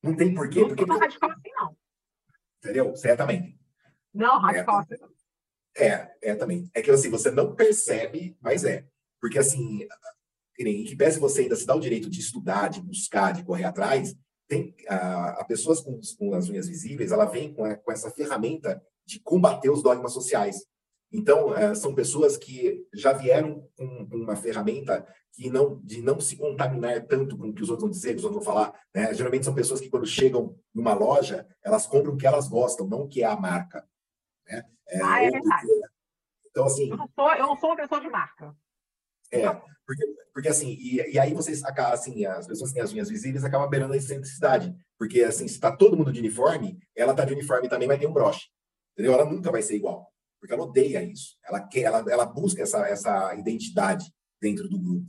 Não 0.02 0.16
tem 0.16 0.34
porquê. 0.34 0.62
Não 0.62 0.68
porque... 0.70 0.86
não 0.86 1.00
radical 1.00 1.32
assim, 1.32 1.52
não. 1.56 1.78
Entendeu? 2.58 2.96
Certamente. 2.96 3.60
Não, 4.14 4.40
radical 4.40 4.80
assim. 4.80 4.96
É, 5.78 6.12
é 6.22 6.36
também. 6.36 6.70
É 6.74 6.82
que 6.82 6.92
assim, 6.92 7.10
você 7.10 7.32
não 7.32 7.56
percebe, 7.56 8.38
mas 8.42 8.64
é. 8.64 8.88
Porque 9.22 9.38
assim, 9.38 9.88
em 10.60 10.84
que 10.84 10.96
pese 10.96 11.20
você 11.20 11.42
ainda 11.42 11.56
se 11.56 11.66
dá 11.66 11.76
o 11.76 11.80
direito 11.80 12.10
de 12.10 12.20
estudar, 12.20 12.70
de 12.70 12.82
buscar, 12.82 13.32
de 13.34 13.44
correr 13.44 13.66
atrás, 13.66 14.16
tem 14.48 14.76
a, 14.88 15.42
a 15.42 15.46
pessoas 15.46 15.80
com, 15.80 16.00
com, 16.18 16.34
as 16.34 16.50
unhas 16.50 16.68
visíveis, 16.68 17.12
ela 17.12 17.26
vem 17.26 17.54
com, 17.54 17.64
a, 17.64 17.76
com 17.76 17.92
essa 17.92 18.10
ferramenta 18.10 18.82
de 19.06 19.20
combater 19.20 19.70
os 19.70 19.84
dogmas 19.84 20.12
sociais. 20.12 20.66
Então, 21.12 21.56
é, 21.56 21.74
são 21.74 21.96
pessoas 21.96 22.38
que 22.38 22.86
já 22.94 23.14
vieram 23.14 23.68
com 23.76 24.08
uma 24.12 24.36
ferramenta 24.36 25.08
que 25.34 25.50
não, 25.50 25.80
de 25.82 26.02
não 26.02 26.20
se 26.20 26.36
contaminar 26.36 27.06
tanto 27.06 27.38
com 27.38 27.50
o 27.50 27.54
que 27.54 27.64
os 27.64 27.70
outros 27.70 27.84
vão 27.84 27.90
dizer, 27.90 28.12
que 28.12 28.20
os 28.20 28.24
outros 28.24 28.44
vão 28.44 28.54
falar. 28.54 28.74
Né? 28.94 29.14
Geralmente 29.14 29.46
são 29.46 29.54
pessoas 29.54 29.80
que, 29.80 29.90
quando 29.90 30.06
chegam 30.06 30.56
numa 30.74 30.94
loja, 30.94 31.48
elas 31.64 31.86
compram 31.86 32.14
o 32.14 32.18
que 32.18 32.28
elas 32.28 32.48
gostam, 32.48 32.88
não 32.88 33.04
o 33.04 33.08
que 33.08 33.24
é 33.24 33.26
a 33.26 33.36
marca. 33.36 33.88
Né? 34.48 34.64
É, 34.88 35.02
ah, 35.02 35.24
é 35.24 35.30
verdade. 35.30 35.68
Então, 36.50 36.66
assim... 36.66 36.90
Eu 36.90 36.98
não, 36.98 37.10
sou, 37.16 37.34
eu 37.34 37.48
não 37.48 37.58
sou 37.58 37.70
uma 37.70 37.76
pessoa 37.78 38.02
de 38.02 38.10
marca. 38.10 38.56
É, 39.32 39.48
porque, 39.86 40.06
porque 40.34 40.50
assim, 40.50 40.76
e, 40.80 41.14
e 41.14 41.20
aí 41.20 41.34
vocês 41.34 41.64
acabam, 41.64 41.94
assim, 41.94 42.26
as 42.26 42.48
pessoas 42.48 42.72
que 42.72 42.76
têm 42.76 42.84
as 42.84 42.92
unhas 42.92 43.10
visíveis 43.10 43.44
acabam 43.44 43.70
beirando 43.70 43.94
a 43.94 43.98
excentricidade. 43.98 44.76
Porque, 44.98 45.24
assim, 45.24 45.48
se 45.48 45.54
está 45.56 45.72
todo 45.76 45.96
mundo 45.96 46.12
de 46.12 46.20
uniforme, 46.20 46.80
ela 46.96 47.12
está 47.12 47.24
de 47.24 47.34
uniforme 47.34 47.70
também, 47.70 47.88
mas 47.88 48.00
tem 48.00 48.08
um 48.08 48.14
broche. 48.14 48.48
Entendeu? 48.94 49.14
Ela 49.14 49.26
nunca 49.26 49.52
vai 49.52 49.62
ser 49.62 49.76
igual 49.76 50.12
porque 50.40 50.54
ela 50.54 50.64
odeia 50.64 51.04
isso. 51.04 51.38
Ela 51.44 51.60
quer, 51.60 51.82
ela, 51.82 52.04
ela 52.10 52.26
busca 52.26 52.64
essa, 52.64 52.88
essa 52.88 53.36
identidade 53.36 54.06
dentro 54.42 54.68
do 54.70 54.80
grupo. 54.80 55.06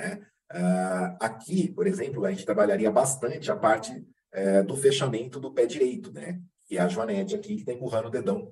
Né? 0.00 0.26
Uh, 0.52 1.16
aqui, 1.20 1.70
por 1.70 1.86
exemplo, 1.86 2.24
a 2.24 2.30
gente 2.30 2.44
trabalharia 2.44 2.90
bastante 2.90 3.50
a 3.50 3.56
parte 3.56 3.92
uh, 3.92 4.66
do 4.66 4.76
fechamento 4.76 5.38
do 5.38 5.52
pé 5.52 5.66
direito, 5.66 6.10
né? 6.12 6.40
Que 6.66 6.78
é 6.78 6.80
a 6.80 6.88
joanete 6.88 7.34
aqui 7.34 7.54
que 7.54 7.60
está 7.60 7.72
empurrando 7.72 8.06
o 8.06 8.10
dedão 8.10 8.50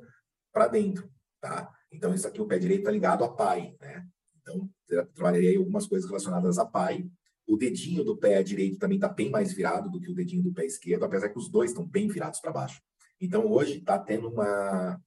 para 0.53 0.69
dentro, 0.69 1.11
tá? 1.41 1.73
Então, 1.91 2.15
isso 2.15 2.29
aqui, 2.29 2.41
o 2.41 2.47
pé 2.47 2.59
direito 2.59 2.81
está 2.81 2.91
ligado 2.91 3.25
a 3.25 3.33
pai, 3.33 3.75
né? 3.81 4.07
Então, 4.41 4.69
trabalharia 5.15 5.59
algumas 5.59 5.87
coisas 5.87 6.07
relacionadas 6.09 6.59
a 6.59 6.67
pai. 6.67 7.05
O 7.47 7.57
dedinho 7.57 8.05
do 8.05 8.17
pé 8.17 8.43
direito 8.43 8.79
também 8.79 8.99
está 8.99 9.09
bem 9.09 9.31
mais 9.31 9.53
virado 9.53 9.91
do 9.91 10.01
que 10.01 10.11
o 10.11 10.15
dedinho 10.15 10.43
do 10.43 10.53
pé 10.53 10.67
esquerdo, 10.67 11.05
apesar 11.05 11.31
que 11.31 11.39
os 11.39 11.49
dois 11.49 11.71
estão 11.71 11.85
bem 11.85 12.07
virados 12.07 12.41
para 12.41 12.53
baixo. 12.53 12.81
Então, 13.21 13.51
hoje 13.51 13.79
está 13.79 13.99
tendo 13.99 14.29
uma, 14.29 15.01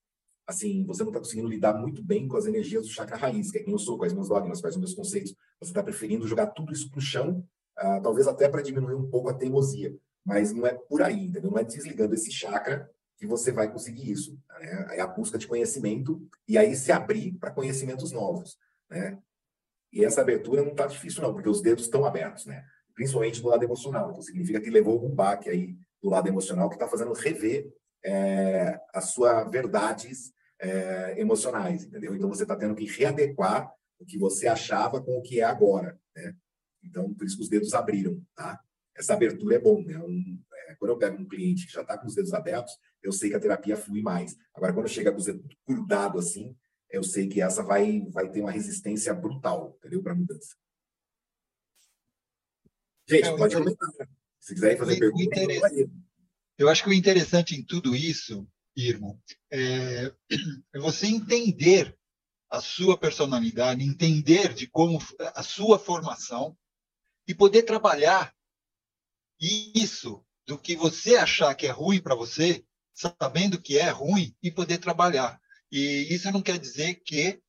assim, 0.47 0.85
você 0.85 1.03
não 1.03 1.09
está 1.09 1.19
conseguindo 1.19 1.47
lidar 1.47 1.73
muito 1.73 2.03
bem 2.03 2.27
com 2.27 2.37
as 2.37 2.45
energias 2.45 2.83
do 2.83 2.91
chakra 2.91 3.17
raiz, 3.17 3.51
que 3.51 3.59
é 3.59 3.63
quem 3.63 3.73
eu 3.73 3.79
sou, 3.79 3.97
quais 3.97 4.13
meus 4.13 4.27
dogmas, 4.27 4.61
quais 4.61 4.75
os 4.75 4.79
meus 4.79 4.93
conceitos. 4.93 5.35
Você 5.59 5.71
está 5.71 5.83
preferindo 5.83 6.27
jogar 6.27 6.47
tudo 6.47 6.73
isso 6.73 6.89
para 6.89 6.99
o 6.99 7.01
chão, 7.01 7.45
uh, 7.79 8.01
talvez 8.01 8.27
até 8.27 8.49
para 8.49 8.61
diminuir 8.61 8.95
um 8.95 9.09
pouco 9.09 9.29
a 9.29 9.33
teimosia. 9.33 9.95
Mas 10.25 10.53
não 10.53 10.67
é 10.67 10.73
por 10.73 11.01
aí, 11.01 11.25
entendeu? 11.25 11.51
Não 11.51 11.57
é 11.57 11.63
desligando 11.63 12.13
esse 12.13 12.31
chakra 12.31 12.89
que 13.17 13.25
você 13.25 13.51
vai 13.51 13.71
conseguir 13.71 14.11
isso. 14.11 14.37
Né? 14.59 14.97
É 14.97 15.01
a 15.01 15.07
busca 15.07 15.37
de 15.37 15.47
conhecimento 15.47 16.21
e 16.47 16.57
aí 16.57 16.75
se 16.75 16.91
abrir 16.91 17.33
para 17.33 17.51
conhecimentos 17.51 18.11
novos, 18.11 18.57
né? 18.89 19.17
E 19.93 20.05
essa 20.05 20.21
abertura 20.21 20.63
não 20.63 20.71
está 20.71 20.87
difícil 20.87 21.21
não, 21.21 21.33
porque 21.33 21.49
os 21.49 21.61
dedos 21.61 21.83
estão 21.83 22.05
abertos, 22.05 22.45
né? 22.45 22.63
Principalmente 22.95 23.41
do 23.41 23.49
lado 23.49 23.63
emocional. 23.63 24.09
Então 24.09 24.21
significa 24.21 24.61
que 24.61 24.69
levou 24.69 24.93
algum 24.93 25.13
baque 25.13 25.49
aí 25.49 25.75
do 26.01 26.09
lado 26.09 26.27
emocional 26.27 26.69
que 26.69 26.75
está 26.75 26.87
fazendo 26.87 27.13
rever 27.13 27.71
é, 28.03 28.79
as 28.93 29.11
suas 29.11 29.49
verdades 29.49 30.33
é, 30.59 31.19
emocionais, 31.19 31.83
entendeu? 31.83 32.15
Então 32.15 32.29
você 32.29 32.43
está 32.43 32.55
tendo 32.55 32.75
que 32.75 32.85
readequar 32.85 33.71
o 33.99 34.05
que 34.05 34.17
você 34.17 34.47
achava 34.47 35.01
com 35.01 35.17
o 35.17 35.21
que 35.21 35.39
é 35.39 35.43
agora, 35.43 35.99
né? 36.15 36.35
Então 36.83 37.13
por 37.13 37.25
isso 37.25 37.37
que 37.37 37.43
os 37.43 37.49
dedos 37.49 37.73
abriram, 37.73 38.21
tá? 38.35 38.59
Essa 38.95 39.13
abertura 39.13 39.55
é 39.55 39.59
bom, 39.59 39.83
né? 39.83 39.97
Um, 39.99 40.41
é, 40.67 40.75
quando 40.75 40.91
eu 40.91 40.97
pego 40.97 41.21
um 41.21 41.27
cliente 41.27 41.65
que 41.65 41.73
já 41.73 41.81
está 41.81 41.97
com 41.97 42.07
os 42.07 42.15
dedos 42.15 42.33
abertos, 42.33 42.77
eu 43.01 43.11
sei 43.11 43.29
que 43.29 43.35
a 43.35 43.39
terapia 43.39 43.77
flui 43.77 44.01
mais. 44.01 44.37
Agora 44.53 44.73
quando 44.73 44.87
chega 44.87 45.11
com 45.11 45.17
os 45.17 45.25
dedos 45.25 45.45
grudados 45.67 46.27
assim, 46.27 46.55
eu 46.89 47.03
sei 47.03 47.27
que 47.27 47.41
essa 47.41 47.63
vai 47.63 48.01
vai 48.09 48.29
ter 48.29 48.41
uma 48.41 48.51
resistência 48.51 49.13
brutal, 49.13 49.75
entendeu? 49.79 50.03
Para 50.03 50.15
mudança. 50.15 50.55
Gente, 53.07 53.27
é, 53.27 53.37
pode 53.37 53.55
comentar. 53.55 53.89
Se 54.39 54.53
quiserem 54.53 54.77
fazer 54.77 54.97
perguntas, 54.97 55.89
eu 56.57 56.69
acho 56.69 56.83
que 56.83 56.89
o 56.89 56.93
interessante 56.93 57.55
em 57.55 57.63
tudo 57.63 57.95
isso 57.95 58.47
Irmão, 58.75 59.19
é, 59.51 60.13
é 60.73 60.79
você 60.79 61.07
entender 61.07 61.97
a 62.49 62.61
sua 62.61 62.97
personalidade, 62.97 63.83
entender 63.83 64.53
de 64.53 64.67
como 64.67 64.99
a 65.35 65.43
sua 65.43 65.79
formação 65.79 66.57
e 67.27 67.33
poder 67.33 67.63
trabalhar 67.63 68.33
isso 69.39 70.23
do 70.45 70.57
que 70.57 70.75
você 70.75 71.15
achar 71.15 71.55
que 71.55 71.67
é 71.67 71.71
ruim 71.71 72.01
para 72.01 72.15
você, 72.15 72.65
sabendo 72.93 73.61
que 73.61 73.77
é 73.77 73.89
ruim 73.89 74.35
e 74.41 74.51
poder 74.51 74.79
trabalhar. 74.79 75.39
E 75.71 76.13
isso 76.13 76.31
não 76.31 76.41
quer 76.41 76.59
dizer 76.59 76.95
que 77.05 77.41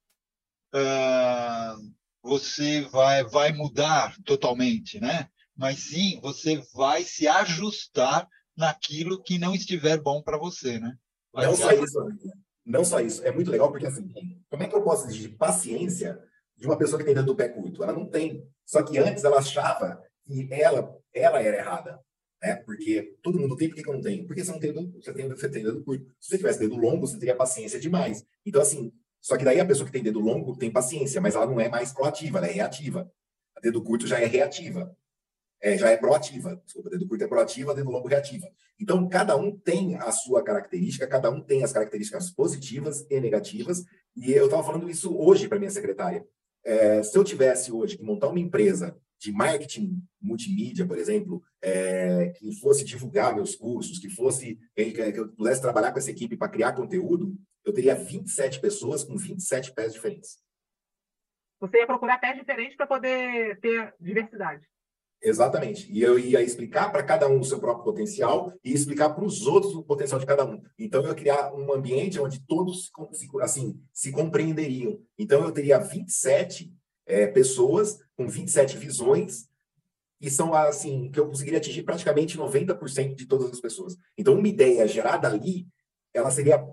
uh, 0.73 1.95
você 2.23 2.83
vai, 2.83 3.25
vai 3.25 3.53
mudar 3.53 4.17
totalmente, 4.23 5.01
né? 5.01 5.29
Mas 5.57 5.81
sim, 5.81 6.21
você 6.21 6.59
vai 6.73 7.03
se 7.03 7.27
ajustar 7.27 8.29
naquilo 8.57 9.23
que 9.23 9.39
não 9.39 9.55
estiver 9.55 10.01
bom 10.01 10.23
para 10.23 10.39
você, 10.39 10.79
né? 10.79 10.97
Não 11.35 11.57
só 11.57 11.73
isso, 11.73 11.99
não 12.65 12.85
só 12.85 13.01
isso. 13.01 13.25
É 13.25 13.33
muito 13.33 13.51
legal 13.51 13.71
porque, 13.71 13.87
assim, 13.87 14.09
como 14.51 14.63
é 14.63 14.69
que 14.69 14.75
eu 14.75 14.83
posso 14.83 15.07
exigir 15.07 15.37
paciência 15.37 16.23
de 16.57 16.67
uma 16.67 16.77
pessoa 16.77 16.99
que 16.99 17.05
tem 17.05 17.15
dedo 17.15 17.27
do 17.27 17.37
pé 17.37 17.49
curto? 17.49 17.83
Ela 17.83 17.93
não 17.93 18.09
tem. 18.09 18.47
Só 18.65 18.83
que 18.83 18.99
antes 18.99 19.25
ela 19.25 19.39
achava 19.39 20.03
que 20.25 20.49
ela, 20.53 20.95
ela 21.13 21.41
era 21.41 21.57
errada. 21.57 21.99
Né? 22.43 22.57
Porque 22.57 23.17
todo 23.23 23.39
mundo 23.39 23.57
tem, 23.57 23.69
por 23.69 23.77
que, 23.77 23.89
eu 23.89 23.95
não 23.95 24.01
tenho? 24.01 24.27
Porque 24.27 24.45
você 24.45 24.53
não 24.53 24.61
tem 24.61 24.73
dedo, 24.73 24.93
você 24.93 25.13
tem, 25.13 25.29
você 25.29 25.49
tem 25.49 25.63
dedo 25.63 25.83
curto. 25.83 26.05
Se 26.21 26.31
você 26.31 26.37
tivesse 26.39 26.59
dedo 26.59 26.77
longo, 26.77 27.07
você 27.07 27.19
teria 27.19 27.37
paciência 27.37 27.81
demais. 27.81 28.25
Então, 28.45 28.61
assim, 28.61 28.93
só 29.21 29.37
que 29.37 29.45
daí 29.45 29.61
a 29.61 29.65
pessoa 29.65 29.87
que 29.87 29.93
tem 29.93 30.03
dedo 30.03 30.21
longo 30.21 30.57
tem 30.57 30.71
paciência, 30.71 31.21
mas 31.21 31.35
ela 31.35 31.47
não 31.47 31.61
é 31.61 31.69
mais 31.69 31.93
proativa, 31.93 32.39
ela 32.39 32.49
é 32.49 32.53
reativa. 32.53 33.11
A 33.57 33.61
dedo 33.61 33.83
curto 33.83 34.07
já 34.07 34.19
é 34.19 34.27
reativa 34.27 34.95
é, 35.63 35.79
já 35.79 35.91
é 35.91 35.97
proativa. 35.97 36.61
Desculpa, 36.65 36.91
dedo 36.91 37.07
curto 37.07 37.23
é 37.23 37.29
proativa, 37.29 37.75
dedo 37.75 37.91
longo 37.91 38.09
reativa. 38.09 38.49
Então, 38.81 39.09
cada 39.09 39.37
um 39.37 39.57
tem 39.57 39.95
a 39.97 40.11
sua 40.11 40.43
característica, 40.43 41.07
cada 41.07 41.31
um 41.31 41.41
tem 41.41 41.63
as 41.63 41.73
características 41.73 42.31
positivas 42.31 43.07
e 43.09 43.21
negativas. 43.21 43.85
E 44.17 44.33
eu 44.33 44.47
estava 44.47 44.65
falando 44.65 44.91
isso 44.91 45.17
hoje 45.17 45.49
para 45.49 45.59
minha 45.59 45.71
secretária. 45.71 46.27
É, 46.65 47.03
se 47.03 47.17
eu 47.17 47.23
tivesse 47.23 47.71
hoje 47.71 47.97
que 47.97 48.05
montar 48.05 48.29
uma 48.29 48.41
empresa 48.41 48.97
de 49.21 49.31
marketing 49.31 50.03
multimídia, 50.21 50.85
por 50.85 50.99
exemplo, 50.99 51.41
é, 51.63 52.31
que 52.31 52.53
fosse 52.57 52.85
divulgar 52.85 53.35
meus 53.35 53.55
cursos, 53.55 54.01
que 54.01 54.11
fosse 54.11 54.59
que 54.75 55.15
eu 55.15 55.29
pudesse 55.29 55.63
trabalhar 55.63 55.93
com 55.93 55.99
essa 55.99 56.11
equipe 56.11 56.37
para 56.37 56.49
criar 56.49 56.73
conteúdo, 56.73 57.37
eu 57.65 57.73
teria 57.73 57.95
27 57.95 58.61
pessoas 58.61 59.05
com 59.05 59.17
27 59.17 59.73
pés 59.73 59.93
diferentes. 59.93 60.39
Você 61.61 61.79
ia 61.79 61.87
procurar 61.87 62.19
pés 62.19 62.37
diferentes 62.37 62.77
para 62.77 62.89
poder 62.89 63.61
ter 63.61 63.95
diversidade. 64.01 64.67
Exatamente. 65.23 65.91
E 65.91 66.03
eu 66.03 66.19
ia 66.19 66.43
explicar 66.43 66.91
para 66.91 67.05
cada 67.05 67.29
um 67.29 67.39
o 67.39 67.45
seu 67.45 67.61
próprio 67.61 67.85
potencial 67.85 68.53
e 68.65 68.73
explicar 68.73 69.11
para 69.11 69.25
os 69.25 69.47
outros 69.47 69.73
o 69.75 69.85
potencial 69.85 70.19
de 70.19 70.27
cada 70.27 70.45
um. 70.45 70.61
Então, 70.77 71.03
eu 71.03 71.11
ia 71.11 71.15
criar 71.15 71.55
um 71.55 71.73
ambiente 71.73 72.19
onde 72.19 72.45
todos 72.45 72.91
se, 73.13 73.29
assim, 73.41 73.81
se 73.93 74.11
compreenderiam. 74.11 75.01
Então, 75.17 75.45
eu 75.45 75.53
teria 75.53 75.79
27 75.79 76.75
é, 77.07 77.29
pessoas 77.29 78.01
com 78.17 78.27
27 78.27 78.77
visões 78.77 79.49
e 80.21 80.29
são, 80.29 80.53
assim, 80.55 81.09
que 81.11 81.21
eu 81.21 81.29
conseguiria 81.29 81.59
atingir 81.59 81.85
praticamente 81.85 82.37
90% 82.37 83.15
de 83.15 83.27
todas 83.27 83.51
as 83.51 83.61
pessoas. 83.61 83.97
Então, 84.19 84.35
uma 84.35 84.49
ideia 84.49 84.89
gerada 84.89 85.29
ali, 85.29 85.69
ela 86.13 86.33
seria 86.33 86.65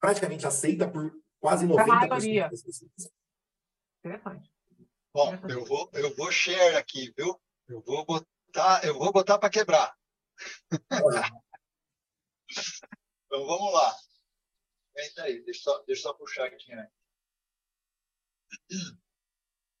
praticamente 0.00 0.46
aceita 0.46 0.88
por 0.88 1.12
quase 1.38 1.66
90% 1.66 2.50
das 2.50 2.62
pessoas. 2.62 2.90
Interessante. 4.02 4.50
Bom, 5.12 5.38
eu 5.48 5.64
vou, 5.64 5.90
eu 5.92 6.16
vou 6.16 6.30
share 6.30 6.76
aqui, 6.76 7.12
viu? 7.16 7.38
Eu 7.70 7.80
vou 7.82 8.04
botar, 8.04 8.84
eu 8.84 8.98
vou 8.98 9.12
botar 9.12 9.38
para 9.38 9.48
quebrar. 9.48 9.96
então 13.26 13.46
vamos 13.46 13.72
lá. 13.72 13.94
Entra 14.98 15.24
aí, 15.24 15.40
deixa 15.44 15.60
eu 15.60 15.62
só, 15.62 15.82
deixa 15.84 16.02
só 16.02 16.12
puxar 16.14 16.46
aqui 16.46 16.72
antes. 16.72 16.92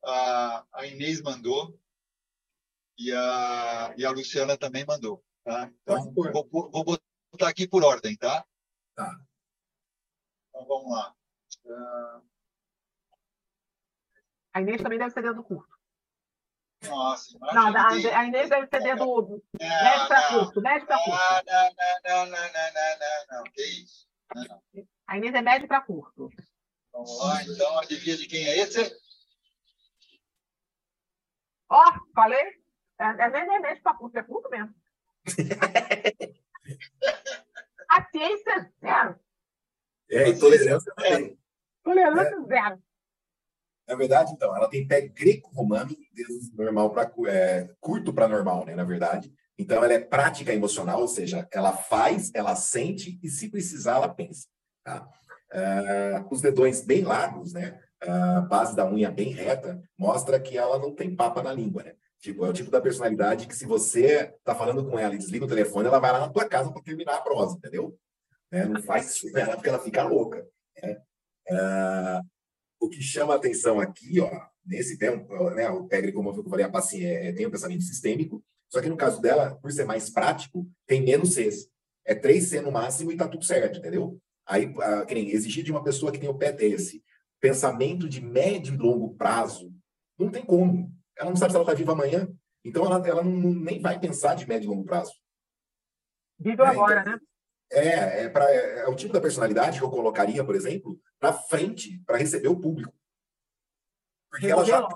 A, 0.04 0.64
a 0.72 0.86
Inês 0.86 1.20
mandou 1.20 1.76
e 2.96 3.12
a, 3.12 3.92
e 3.98 4.04
a 4.04 4.10
Luciana 4.12 4.56
também 4.56 4.86
mandou. 4.86 5.24
Tá? 5.42 5.68
Então, 5.82 6.12
vou, 6.12 6.70
vou 6.70 6.84
botar 7.32 7.48
aqui 7.48 7.66
por 7.66 7.82
ordem, 7.82 8.16
tá? 8.16 8.46
Tá. 8.94 9.20
Então, 10.48 10.64
vamos 10.64 10.92
lá. 10.92 11.12
Uh... 11.64 12.22
A 14.54 14.60
Inês 14.60 14.80
também 14.80 14.98
deve 14.98 15.10
ser 15.10 15.22
dentro 15.22 15.38
do 15.38 15.44
curto. 15.44 15.69
Nossa, 16.82 17.38
não, 17.52 17.76
a, 17.76 17.88
a 17.88 18.24
Inês 18.24 18.48
deve 18.48 18.66
ser 18.66 18.82
dentro 18.82 19.04
do 19.04 19.42
médio 19.58 20.08
para 20.08 20.28
curto, 20.28 20.62
médio 20.62 20.86
para 20.86 20.96
curto. 20.96 21.10
Não, 21.10 21.44
não, 21.44 21.70
não, 22.04 22.26
não, 22.26 22.26
não, 22.26 22.42
não, 22.42 22.98
não, 22.98 23.38
não, 23.38 23.44
que 23.52 23.62
isso? 23.62 24.08
Não, 24.34 24.44
não. 24.44 24.62
A 25.06 25.18
Inês 25.18 25.34
é 25.34 25.42
médio 25.42 25.68
para 25.68 25.82
curto. 25.82 26.30
Vamos 26.92 27.18
lá, 27.20 27.42
então, 27.42 27.78
adivinha 27.78 28.16
de 28.16 28.26
quem 28.26 28.44
é 28.46 28.58
esse? 28.60 28.96
Ó, 31.68 31.84
oh, 31.84 32.12
falei? 32.14 32.60
É, 32.98 33.04
é 33.04 33.30
nem 33.30 33.56
é 33.56 33.58
médio 33.58 33.82
para 33.82 33.96
curto, 33.96 34.16
é 34.16 34.22
curto 34.22 34.48
mesmo. 34.50 34.74
a 37.90 38.04
ciência 38.10 38.50
é 38.50 38.70
zero. 38.80 39.20
É, 40.10 40.28
intolerância 40.30 40.94
também. 40.94 41.38
Tolerância 41.84 42.36
é. 42.36 42.44
zero. 42.46 42.82
Na 43.90 43.96
verdade, 43.96 44.32
então, 44.32 44.56
ela 44.56 44.68
tem 44.68 44.86
pé 44.86 45.00
greco-romano, 45.00 45.90
normal 46.54 46.90
para 46.90 47.10
é, 47.26 47.68
curto 47.80 48.12
para 48.12 48.28
normal, 48.28 48.64
né? 48.64 48.76
Na 48.76 48.84
verdade. 48.84 49.34
Então, 49.58 49.82
ela 49.82 49.92
é 49.92 49.98
prática 49.98 50.54
emocional, 50.54 51.00
ou 51.00 51.08
seja, 51.08 51.48
ela 51.52 51.72
faz, 51.72 52.30
ela 52.32 52.54
sente 52.54 53.18
e, 53.20 53.28
se 53.28 53.50
precisar, 53.50 53.96
ela 53.96 54.08
pensa. 54.08 54.46
Tá? 54.84 55.08
Uh, 55.52 56.24
os 56.30 56.40
dedões 56.40 56.82
bem 56.82 57.02
largos, 57.02 57.52
né? 57.52 57.80
A 58.00 58.42
base 58.42 58.76
da 58.76 58.88
unha 58.88 59.10
bem 59.10 59.32
reta, 59.32 59.82
mostra 59.98 60.38
que 60.38 60.56
ela 60.56 60.78
não 60.78 60.94
tem 60.94 61.16
papa 61.16 61.42
na 61.42 61.52
língua, 61.52 61.82
né? 61.82 61.94
Tipo, 62.20 62.46
é 62.46 62.48
o 62.48 62.52
tipo 62.52 62.70
da 62.70 62.80
personalidade 62.80 63.48
que 63.48 63.56
se 63.56 63.66
você 63.66 64.32
tá 64.44 64.54
falando 64.54 64.88
com 64.88 64.96
ela 65.00 65.16
e 65.16 65.18
desliga 65.18 65.46
o 65.46 65.48
telefone, 65.48 65.88
ela 65.88 65.98
vai 65.98 66.12
lá 66.12 66.20
na 66.20 66.28
tua 66.28 66.48
casa 66.48 66.70
para 66.70 66.82
terminar 66.82 67.16
a 67.16 67.22
prosa, 67.22 67.56
entendeu? 67.56 67.98
É, 68.52 68.64
não 68.66 68.80
faz 68.82 69.16
isso 69.16 69.26
porque 69.32 69.68
ela 69.68 69.80
fica 69.80 70.04
louca. 70.04 70.46
Né? 70.80 70.96
Uh, 71.50 72.29
o 72.80 72.88
que 72.88 73.02
chama 73.02 73.34
a 73.34 73.36
atenção 73.36 73.78
aqui, 73.78 74.20
ó, 74.20 74.30
nesse 74.64 74.98
tempo, 74.98 75.50
né, 75.50 75.68
o 75.68 75.84
Pegre, 75.84 76.12
como 76.12 76.30
eu 76.30 76.44
falei, 76.44 76.64
a 76.64 76.70
paciência 76.70 77.28
é, 77.28 77.32
tem 77.32 77.46
um 77.46 77.50
pensamento 77.50 77.82
sistêmico, 77.82 78.42
só 78.68 78.80
que 78.80 78.88
no 78.88 78.96
caso 78.96 79.20
dela, 79.20 79.56
por 79.56 79.70
ser 79.70 79.84
mais 79.84 80.08
prático, 80.08 80.66
tem 80.86 81.02
menos 81.02 81.34
Cs. 81.34 81.68
É 82.06 82.14
3C 82.14 82.60
no 82.60 82.72
máximo 82.72 83.12
e 83.12 83.16
tá 83.16 83.28
tudo 83.28 83.44
certo, 83.44 83.78
entendeu? 83.78 84.18
Aí, 84.46 84.72
a, 84.80 85.04
que 85.04 85.14
nem 85.14 85.30
exigir 85.30 85.62
de 85.62 85.70
uma 85.70 85.84
pessoa 85.84 86.10
que 86.10 86.18
tem 86.18 86.28
o 86.28 86.38
pé 86.38 86.52
desse, 86.52 87.02
pensamento 87.40 88.08
de 88.08 88.20
médio 88.20 88.74
e 88.74 88.78
longo 88.78 89.14
prazo, 89.14 89.72
não 90.18 90.30
tem 90.30 90.44
como. 90.44 90.92
Ela 91.16 91.30
não 91.30 91.36
sabe 91.36 91.52
se 91.52 91.56
ela 91.56 91.64
está 91.64 91.74
viva 91.74 91.92
amanhã, 91.92 92.28
então 92.64 92.84
ela, 92.84 93.06
ela 93.06 93.22
não, 93.22 93.52
nem 93.54 93.80
vai 93.80 93.98
pensar 93.98 94.34
de 94.34 94.46
médio 94.48 94.66
e 94.66 94.70
longo 94.70 94.84
prazo. 94.84 95.12
Viva 96.38 96.64
é, 96.64 96.68
agora, 96.68 97.00
então, 97.00 97.12
né? 97.12 97.20
É, 97.72 98.22
é, 98.24 98.28
pra, 98.28 98.50
é, 98.50 98.80
é, 98.80 98.88
o 98.88 98.94
tipo 98.94 99.12
da 99.12 99.20
personalidade 99.20 99.78
que 99.78 99.84
eu 99.84 99.90
colocaria, 99.90 100.44
por 100.44 100.54
exemplo, 100.54 100.98
na 101.20 101.32
frente 101.32 102.02
para 102.06 102.18
receber 102.18 102.48
o 102.48 102.60
público. 102.60 102.92
Porque 104.30 104.46
ela 104.46 104.64
já 104.64 104.88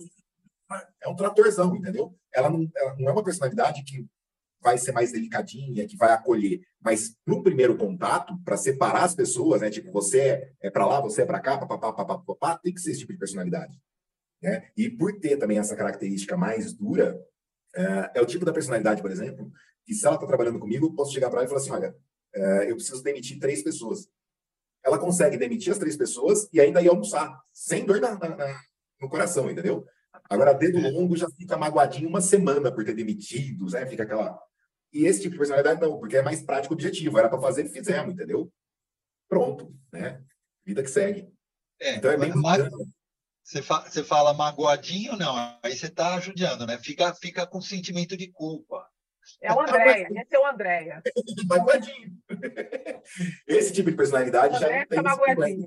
é 1.02 1.08
um 1.08 1.16
tratorzão, 1.16 1.74
entendeu? 1.76 2.16
Ela 2.32 2.48
não, 2.48 2.70
ela 2.76 2.96
não 2.98 3.08
é 3.08 3.12
uma 3.12 3.24
personalidade 3.24 3.82
que 3.84 4.06
vai 4.60 4.78
ser 4.78 4.92
mais 4.92 5.12
delicadinha, 5.12 5.86
que 5.86 5.96
vai 5.96 6.10
acolher. 6.12 6.62
Mas 6.80 7.14
no 7.26 7.42
primeiro 7.42 7.76
contato, 7.76 8.38
para 8.42 8.56
separar 8.56 9.04
as 9.04 9.14
pessoas, 9.14 9.60
né? 9.60 9.70
Tipo, 9.70 9.92
você 9.92 10.54
é 10.60 10.70
para 10.70 10.86
lá, 10.86 11.00
você 11.00 11.22
é 11.22 11.26
para 11.26 11.40
cá, 11.40 11.58
papapá, 11.58 11.92
papapá, 11.92 12.58
tem 12.58 12.72
que 12.72 12.80
ser 12.80 12.92
esse 12.92 13.00
tipo 13.00 13.12
de 13.12 13.18
personalidade. 13.18 13.78
Né? 14.42 14.70
E 14.76 14.88
por 14.90 15.18
ter 15.20 15.36
também 15.36 15.58
essa 15.58 15.76
característica 15.76 16.36
mais 16.36 16.72
dura, 16.72 17.20
é, 17.74 18.12
é 18.14 18.20
o 18.22 18.26
tipo 18.26 18.44
da 18.44 18.52
personalidade, 18.52 19.02
por 19.02 19.10
exemplo, 19.10 19.52
que 19.84 19.94
se 19.94 20.06
ela 20.06 20.16
está 20.16 20.26
trabalhando 20.26 20.58
comigo, 20.58 20.86
eu 20.86 20.94
posso 20.94 21.12
chegar 21.12 21.28
para 21.28 21.40
ela 21.40 21.46
e 21.46 21.48
falar 21.48 21.60
assim, 21.60 21.70
olha, 21.70 21.96
é, 22.34 22.70
eu 22.70 22.76
preciso 22.76 23.02
demitir 23.02 23.38
três 23.38 23.62
pessoas. 23.62 24.08
Ela 24.84 24.98
consegue 24.98 25.36
demitir 25.36 25.72
as 25.72 25.78
três 25.78 25.96
pessoas 25.96 26.48
e 26.52 26.60
ainda 26.60 26.82
ir 26.82 26.88
almoçar, 26.88 27.40
sem 27.52 27.84
dor 27.84 28.00
na, 28.00 28.18
na, 28.18 28.60
no 29.00 29.08
coração, 29.08 29.50
entendeu? 29.50 29.86
Agora, 30.28 30.52
dedo 30.52 30.78
longo 30.78 31.16
já 31.16 31.28
fica 31.30 31.56
magoadinho 31.56 32.08
uma 32.08 32.20
semana 32.20 32.72
por 32.72 32.84
ter 32.84 32.94
demitido, 32.94 33.66
né? 33.66 33.86
Fica 33.86 34.02
aquela. 34.02 34.38
E 34.92 35.06
esse 35.06 35.20
tipo 35.20 35.32
de 35.32 35.38
personalidade 35.38 35.80
não, 35.80 35.98
porque 35.98 36.16
é 36.16 36.22
mais 36.22 36.42
prático 36.42 36.74
objetivo. 36.74 37.18
Era 37.18 37.28
para 37.28 37.40
fazer, 37.40 37.68
fizemos, 37.68 38.14
entendeu? 38.14 38.50
Pronto, 39.28 39.74
né? 39.92 40.22
Vida 40.64 40.82
que 40.82 40.90
segue. 40.90 41.28
É, 41.80 41.96
então 41.96 42.10
é 42.10 42.16
bem 42.16 42.32
mas, 42.34 42.62
você, 43.42 43.60
fa 43.60 43.80
você 43.80 44.02
fala 44.02 44.32
magoadinho, 44.32 45.16
não, 45.16 45.36
aí 45.62 45.76
você 45.76 45.86
está 45.86 46.14
ajudando, 46.14 46.66
né? 46.66 46.78
Fica, 46.78 47.12
fica 47.14 47.46
com 47.46 47.60
sentimento 47.60 48.16
de 48.16 48.30
culpa. 48.30 48.88
É 49.40 49.52
o 49.52 49.60
Andréia, 49.60 50.08
esse 50.10 50.34
é 50.34 50.38
o 50.38 50.46
Andréia. 50.46 51.02
magoadinho. 51.48 52.18
Esse 53.46 53.72
tipo 53.72 53.90
de 53.90 53.96
personalidade 53.96 54.58
já 54.58 54.68
não 54.68 54.86
tem 54.86 55.02
magoadinho. 55.02 55.66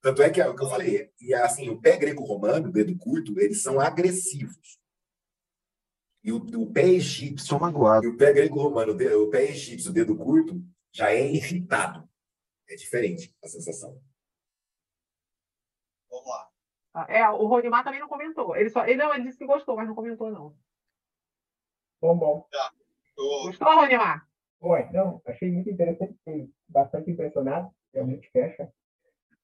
Tanto 0.00 0.22
é 0.22 0.30
que 0.30 0.40
é 0.40 0.48
o 0.48 0.54
que 0.54 0.62
eu 0.62 0.68
falei, 0.68 1.10
e 1.20 1.34
assim, 1.34 1.68
o 1.68 1.80
pé 1.80 1.96
greco-romano, 1.96 2.68
o 2.68 2.72
dedo 2.72 2.96
curto, 2.96 3.38
eles 3.40 3.62
são 3.62 3.80
agressivos. 3.80 4.78
E 6.22 6.32
o, 6.32 6.36
o 6.38 6.72
pé 6.72 6.84
egípcio. 6.88 7.46
Sou 7.46 7.60
magoado. 7.60 8.04
E 8.04 8.08
o 8.08 8.16
pé 8.16 8.32
greco-romano, 8.32 8.92
o 8.92 9.30
pé 9.30 9.44
egípcio, 9.44 9.90
o 9.90 9.94
dedo 9.94 10.16
curto, 10.16 10.60
já 10.92 11.12
é 11.12 11.24
irritado. 11.24 12.08
É 12.68 12.74
diferente 12.74 13.34
a 13.42 13.48
sensação. 13.48 14.00
Vamos 16.10 16.26
lá. 16.26 16.50
É, 17.08 17.28
o 17.28 17.46
Ronimar 17.46 17.84
também 17.84 18.00
não 18.00 18.08
comentou. 18.08 18.56
Ele, 18.56 18.70
só, 18.70 18.84
ele, 18.84 18.96
não, 18.96 19.14
ele 19.14 19.24
disse 19.24 19.38
que 19.38 19.46
gostou, 19.46 19.76
mas 19.76 19.86
não 19.86 19.94
comentou, 19.94 20.30
não. 20.30 20.56
Bom, 22.06 22.16
bom. 22.16 22.46
Tá. 22.52 22.70
Tô... 23.16 23.46
Gostou, 23.46 23.74
Ronimar? 23.74 24.24
Oi, 24.60 24.84
não, 24.92 25.20
achei 25.26 25.50
muito 25.50 25.68
interessante, 25.68 26.14
fiquei 26.18 26.48
bastante 26.68 27.10
impressionado, 27.10 27.68
realmente 27.92 28.30
fecha 28.30 28.62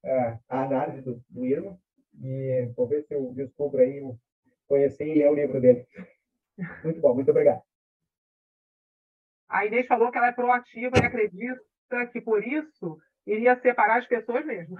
uh, 0.05 0.39
a 0.49 0.63
análise 0.63 1.03
do, 1.03 1.21
do 1.29 1.45
Irma, 1.45 1.77
e 2.23 2.73
vou 2.77 2.87
ver 2.87 3.05
se 3.05 3.15
eu 3.15 3.33
descubro 3.35 3.81
aí, 3.81 4.01
conhecer 4.69 5.09
e 5.09 5.15
ler 5.15 5.31
o 5.31 5.35
livro 5.35 5.61
dele. 5.61 5.85
Muito 6.85 7.01
bom, 7.01 7.15
muito 7.15 7.33
obrigado. 7.33 7.63
A 9.49 9.67
Inês 9.67 9.89
falou 9.89 10.13
que 10.13 10.19
ela 10.19 10.29
é 10.29 10.33
proativa 10.33 10.97
e 10.97 11.05
acredita 11.05 12.07
que 12.13 12.21
por 12.21 12.47
isso 12.47 12.97
iria 13.27 13.61
separar 13.61 13.99
as 13.99 14.07
pessoas 14.07 14.47
mesmo. 14.47 14.79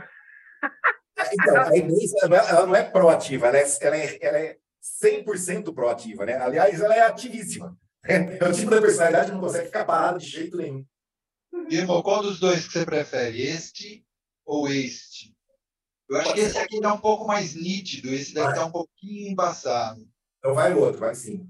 Então, 1.33 1.63
a 1.63 1.77
Inês 1.77 2.13
ela 2.23 2.65
não 2.65 2.77
é 2.77 2.89
proativa, 2.89 3.49
ela 3.49 3.59
é, 3.59 3.65
ela 3.81 3.97
é, 3.97 4.19
ela 4.23 4.39
é 4.39 4.59
100% 4.83 5.73
proativa, 5.73 6.27
né? 6.27 6.37
Aliás, 6.37 6.81
ela 6.81 6.95
é 6.95 7.01
ativíssima. 7.01 7.79
É 8.05 8.49
o 8.49 8.53
tipo 8.53 8.69
da 8.69 8.81
personalidade 8.81 9.27
que 9.27 9.33
não 9.33 9.41
consegue 9.41 9.67
ficar 9.67 9.85
parado 9.85 10.19
de 10.19 10.27
jeito 10.27 10.57
nenhum. 10.57 10.85
Irmão, 11.71 12.03
qual 12.03 12.21
dos 12.21 12.41
dois 12.41 12.67
que 12.67 12.73
você 12.73 12.85
prefere? 12.85 13.41
Este 13.41 14.05
ou 14.45 14.67
este? 14.67 15.33
Eu 16.09 16.17
acho 16.17 16.35
que 16.35 16.41
esse 16.41 16.59
aqui 16.59 16.77
está 16.77 16.93
um 16.93 17.01
pouco 17.01 17.29
mais 17.29 17.55
nítido, 17.55 18.09
esse 18.09 18.35
deve 18.35 18.49
estar 18.49 18.63
tá 18.63 18.67
um 18.67 18.73
pouquinho 18.73 19.31
embaçado. 19.31 20.05
Então 20.39 20.53
vai 20.53 20.75
o 20.75 20.81
outro, 20.81 20.99
vai 20.99 21.15
sim. 21.15 21.49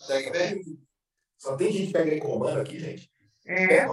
Consegue 0.00 0.30
ver? 0.30 0.60
Só 1.38 1.56
tem 1.56 1.70
gente 1.70 1.86
que 1.86 1.92
pega 1.92 2.20
comando 2.20 2.60
aqui, 2.60 2.80
gente. 2.80 3.08
É, 3.48 3.78
é 3.78 3.86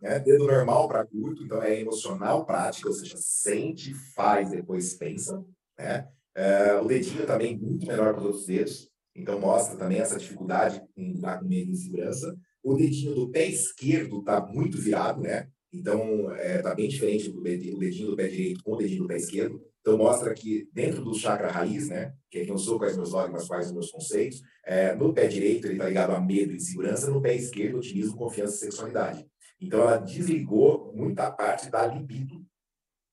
né? 0.00 0.18
Dedo 0.20 0.46
normal 0.46 0.88
para 0.88 1.04
curto, 1.04 1.44
então 1.44 1.62
é 1.62 1.80
emocional, 1.80 2.46
prática, 2.46 2.88
ou 2.88 2.94
seja, 2.94 3.16
sente, 3.18 3.92
faz, 4.14 4.50
depois 4.50 4.94
pensa. 4.94 5.44
Né? 5.78 6.08
É, 6.34 6.74
o 6.80 6.86
dedinho 6.86 7.26
também 7.26 7.58
muito 7.58 7.86
melhor 7.86 8.14
que 8.14 8.20
os 8.20 8.26
outros 8.26 8.46
dedos, 8.46 8.90
então 9.14 9.38
mostra 9.38 9.76
também 9.76 9.98
essa 9.98 10.18
dificuldade 10.18 10.82
em 10.96 11.12
lidar 11.12 11.40
com 11.40 11.46
medo 11.46 11.68
e 11.68 11.72
insegurança. 11.72 12.34
O 12.62 12.74
dedinho 12.74 13.14
do 13.14 13.30
pé 13.30 13.46
esquerdo 13.46 14.20
está 14.20 14.40
muito 14.40 14.78
virado, 14.78 15.20
né? 15.20 15.48
Então, 15.72 16.32
está 16.32 16.42
é, 16.42 16.62
tá 16.62 16.74
bem 16.74 16.88
diferente 16.88 17.30
do 17.30 17.42
dedinho 17.42 18.10
do 18.10 18.16
pé 18.16 18.28
direito 18.28 18.62
com 18.64 18.72
o 18.72 18.76
dedinho 18.76 19.02
do 19.02 19.08
pé 19.08 19.16
esquerdo. 19.16 19.60
Então, 19.80 19.96
mostra 19.96 20.34
que 20.34 20.68
dentro 20.72 21.02
do 21.02 21.14
chakra 21.14 21.50
raiz, 21.50 21.88
né, 21.88 22.12
que 22.30 22.38
é 22.38 22.44
que 22.44 22.50
eu 22.50 22.58
sou, 22.58 22.78
quais 22.78 22.96
meus 22.96 23.10
dogmas, 23.10 23.46
quais 23.46 23.68
os 23.68 23.72
meus 23.72 23.90
conceitos, 23.90 24.42
é, 24.64 24.94
no 24.94 25.14
pé 25.14 25.26
direito 25.26 25.66
ele 25.66 25.74
está 25.74 25.86
ligado 25.86 26.12
a 26.12 26.20
medo 26.20 26.52
e 26.52 26.56
insegurança, 26.56 27.10
no 27.10 27.22
pé 27.22 27.34
esquerdo 27.34 27.78
otimismo, 27.78 28.16
confiança 28.16 28.56
e 28.56 28.58
sexualidade. 28.58 29.26
Então, 29.60 29.80
ela 29.80 29.96
desligou 29.96 30.92
muita 30.94 31.30
parte 31.30 31.70
da 31.70 31.86
libido, 31.86 32.44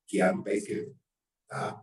que 0.08 0.22
é 0.22 0.32
no 0.32 0.44
pé 0.44 0.56
esquerdo. 0.56 0.96
Tá? 1.48 1.82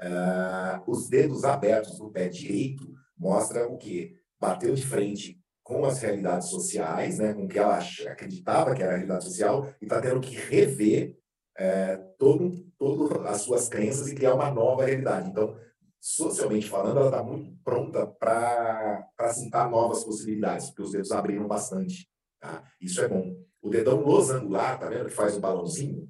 Uh, 0.00 0.90
os 0.90 1.08
dedos 1.08 1.44
abertos 1.44 1.98
no 1.98 2.10
pé 2.10 2.28
direito 2.28 2.92
mostram 3.16 3.72
o 3.72 3.78
quê? 3.78 4.16
Bateu 4.40 4.74
de 4.74 4.84
frente 4.84 5.40
com 5.62 5.84
as 5.84 6.00
realidades 6.00 6.48
sociais, 6.48 7.18
né, 7.18 7.32
com 7.32 7.44
o 7.44 7.48
que 7.48 7.58
ela 7.58 7.78
acreditava 7.78 8.74
que 8.74 8.82
era 8.82 8.92
a 8.92 8.96
realidade 8.96 9.24
social, 9.24 9.72
e 9.80 9.84
está 9.84 10.00
tendo 10.00 10.20
que 10.20 10.34
rever 10.34 11.16
é, 11.56 11.96
todo, 12.18 12.64
todo 12.78 13.26
as 13.26 13.42
suas 13.42 13.68
crenças 13.68 14.08
e 14.08 14.14
criar 14.14 14.34
uma 14.34 14.50
nova 14.50 14.84
realidade. 14.84 15.28
Então, 15.28 15.56
socialmente 16.00 16.68
falando, 16.68 16.98
ela 16.98 17.06
está 17.06 17.22
muito 17.22 17.56
pronta 17.62 18.06
para 18.06 19.08
assentar 19.18 19.70
novas 19.70 20.02
possibilidades, 20.04 20.66
porque 20.66 20.82
os 20.82 20.92
dedos 20.92 21.12
abriram 21.12 21.46
bastante. 21.46 22.08
Tá? 22.40 22.64
Isso 22.80 23.00
é 23.00 23.08
bom. 23.08 23.36
O 23.60 23.70
dedão 23.70 24.00
losangular, 24.00 24.78
tá 24.78 24.88
vendo 24.88 25.06
que 25.06 25.14
faz 25.14 25.36
um 25.36 25.40
balãozinho? 25.40 26.08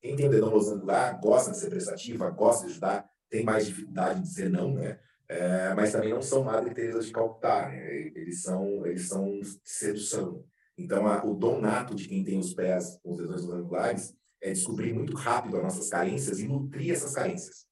Quem 0.00 0.14
tem 0.14 0.28
o 0.28 0.30
dedão 0.30 0.50
losangular 0.50 1.20
gosta 1.20 1.50
de 1.50 1.58
ser 1.58 1.70
prestativa, 1.70 2.30
gosta 2.30 2.66
de 2.66 2.72
ajudar, 2.72 3.08
tem 3.28 3.44
mais 3.44 3.66
dificuldade 3.66 4.20
de 4.20 4.26
dizer 4.26 4.50
não, 4.50 4.74
né? 4.74 4.98
É, 5.28 5.72
mas 5.74 5.92
também 5.92 6.10
não 6.10 6.20
são 6.20 6.44
Madre 6.44 6.74
Teresa 6.74 7.00
de 7.00 7.10
Calcutá, 7.10 7.68
né? 7.68 8.12
eles 8.14 8.42
são 8.42 8.86
eles 8.86 9.08
são 9.08 9.40
sedução. 9.64 10.44
Então, 10.76 11.06
a, 11.06 11.24
o 11.24 11.34
dom 11.34 11.60
nato 11.60 11.94
de 11.94 12.06
quem 12.06 12.22
tem 12.22 12.38
os 12.38 12.52
pés, 12.52 12.98
os 13.02 13.16
dedões 13.16 13.42
losangulares, 13.42 14.14
é 14.42 14.52
descobrir 14.52 14.92
muito 14.92 15.14
rápido 15.14 15.56
as 15.56 15.62
nossas 15.62 15.88
carências 15.88 16.40
e 16.40 16.48
nutrir 16.48 16.92
essas 16.92 17.14
carências. 17.14 17.64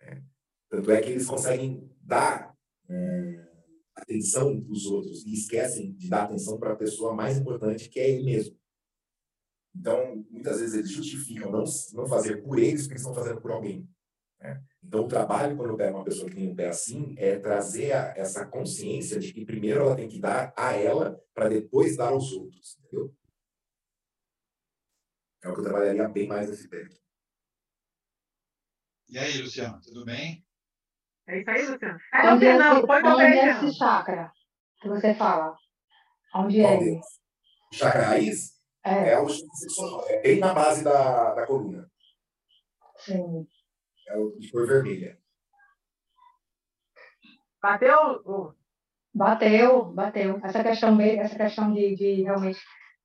É. 0.00 0.22
Tanto 0.70 0.90
é 0.92 1.02
que 1.02 1.10
eles 1.10 1.26
conseguem 1.26 1.90
dar 2.00 2.56
é, 2.88 3.48
atenção 3.96 4.62
para 4.62 4.72
os 4.72 4.86
outros 4.86 5.26
e 5.26 5.34
esquecem 5.34 5.92
de 5.94 6.08
dar 6.08 6.24
atenção 6.24 6.58
para 6.58 6.72
a 6.72 6.76
pessoa 6.76 7.12
mais 7.12 7.36
importante, 7.36 7.88
que 7.88 7.98
é 7.98 8.08
ele 8.08 8.24
mesmo. 8.24 8.56
Então, 9.74 10.24
muitas 10.30 10.60
vezes 10.60 10.74
eles 10.74 10.90
justificam 10.90 11.50
não, 11.50 11.64
não 11.94 12.06
fazer 12.06 12.42
por 12.42 12.58
eles 12.58 12.82
porque 12.82 12.94
eles 12.94 13.02
estão 13.02 13.14
fazendo 13.14 13.40
por 13.40 13.50
alguém. 13.50 13.88
Né? 14.40 14.62
Então, 14.82 15.04
o 15.04 15.08
trabalho, 15.08 15.56
quando 15.56 15.70
eu 15.70 15.76
pego 15.76 15.98
uma 15.98 16.04
pessoa 16.04 16.28
que 16.28 16.36
tem 16.36 16.48
um 16.48 16.54
pé 16.54 16.68
assim, 16.68 17.14
é 17.18 17.38
trazer 17.38 17.92
a, 17.92 18.14
essa 18.16 18.46
consciência 18.46 19.18
de 19.18 19.32
que 19.32 19.44
primeiro 19.44 19.80
ela 19.80 19.96
tem 19.96 20.08
que 20.08 20.20
dar 20.20 20.52
a 20.56 20.72
ela 20.74 21.20
para 21.34 21.48
depois 21.48 21.96
dar 21.96 22.08
aos 22.08 22.32
outros. 22.32 22.78
Entendeu? 22.78 23.14
É 25.42 25.48
o 25.48 25.54
que 25.54 25.60
eu 25.60 25.64
trabalharia 25.64 26.08
bem 26.08 26.26
mais 26.28 26.48
nesse 26.48 26.68
pé. 26.68 26.86
E 29.08 29.18
aí, 29.18 29.40
Luciano, 29.40 29.80
tudo 29.80 30.04
bem? 30.04 30.44
É 31.26 31.40
isso 31.40 31.50
aí, 31.50 31.66
Luciano. 31.66 31.98
É, 32.12 32.32
onde, 32.32 32.52
não, 32.52 32.86
põe 32.86 33.02
onde 33.02 33.22
é 33.22 33.50
esse 33.50 33.74
chakra 33.76 34.32
que 34.80 34.88
você 34.88 35.14
fala? 35.14 35.56
Onde 36.34 36.60
é 36.60 36.76
ele? 36.76 37.00
O 37.72 37.74
chakra 37.74 38.02
raiz 38.02 38.60
é, 38.84 39.12
é 39.12 39.20
o 39.20 39.26
é 40.08 40.22
bem 40.22 40.38
na 40.38 40.54
base 40.54 40.84
da, 40.84 41.34
da 41.34 41.46
coluna. 41.46 41.90
Sim. 42.98 43.46
É 44.08 44.16
o 44.16 44.36
de 44.38 44.50
cor 44.50 44.66
vermelha. 44.66 45.18
Bateu? 47.62 48.54
Bateu, 49.14 49.84
bateu. 49.92 50.40
Essa 50.42 50.62
questão, 50.62 51.00
essa 51.00 51.36
questão 51.36 51.72
de, 51.72 51.94
de 51.94 52.22
realmente 52.22 52.60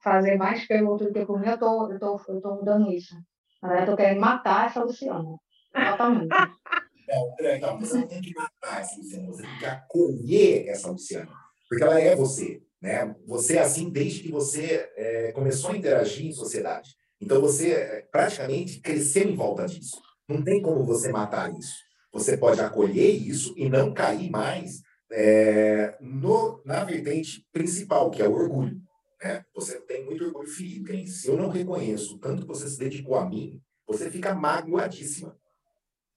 fazer 0.05 0.37
mais 0.37 0.63
outro 0.85 1.07
do 1.07 1.13
que 1.13 1.25
por 1.25 1.39
mim, 1.39 1.47
eu 1.47 1.57
tô, 1.57 1.91
eu 1.91 1.99
tô, 1.99 2.21
eu 2.27 2.39
tô 2.39 2.55
mudando 2.55 2.91
isso. 2.91 3.15
Na 3.59 3.69
verdade, 3.69 3.89
eu 3.89 3.95
tô 3.95 3.97
querendo 3.97 4.21
matar 4.21 4.67
essa 4.67 4.83
Luciana. 4.83 5.35
Totalmente. 5.73 6.27
Não, 7.07 7.35
então, 7.39 7.79
você 7.79 7.99
não 7.99 8.07
tem 8.07 8.19
que 8.19 8.33
matar 8.33 8.81
essa 8.81 8.97
Luciana, 8.97 9.27
você 9.27 9.43
tem 9.43 9.57
que 9.59 9.65
acolher 9.67 10.67
essa 10.69 10.89
Luciana, 10.89 11.31
porque 11.69 11.83
ela 11.83 12.01
é 12.01 12.15
você. 12.15 12.63
Né? 12.81 13.15
Você 13.27 13.57
é 13.57 13.61
assim 13.61 13.91
desde 13.91 14.23
que 14.23 14.31
você 14.31 14.91
é, 14.95 15.31
começou 15.31 15.69
a 15.69 15.77
interagir 15.77 16.25
em 16.25 16.31
sociedade. 16.31 16.95
Então, 17.21 17.39
você 17.39 17.73
é, 17.73 18.07
praticamente 18.11 18.81
cresceu 18.81 19.29
em 19.29 19.35
volta 19.35 19.67
disso. 19.67 20.01
Não 20.27 20.43
tem 20.43 20.63
como 20.63 20.83
você 20.83 21.11
matar 21.11 21.53
isso. 21.53 21.75
Você 22.11 22.37
pode 22.37 22.59
acolher 22.59 23.11
isso 23.11 23.53
e 23.55 23.69
não 23.69 23.93
cair 23.93 24.31
mais 24.31 24.81
é, 25.11 25.95
no, 26.01 26.59
na 26.65 26.83
vertente 26.83 27.45
principal, 27.53 28.09
que 28.09 28.23
é 28.23 28.27
o 28.27 28.33
orgulho. 28.33 28.81
Né? 29.23 29.45
Você 29.55 29.79
tem 29.81 30.05
muito 30.05 30.23
orgulho 30.25 30.47
ferido. 30.47 30.91
Hein? 30.91 31.07
Se 31.07 31.27
eu 31.27 31.37
não 31.37 31.49
reconheço 31.49 32.17
tanto 32.19 32.41
que 32.41 32.47
você 32.47 32.67
se 32.67 32.79
dedicou 32.79 33.15
a 33.15 33.25
mim, 33.27 33.61
você 33.87 34.09
fica 34.09 34.33
magoadíssima. 34.33 35.37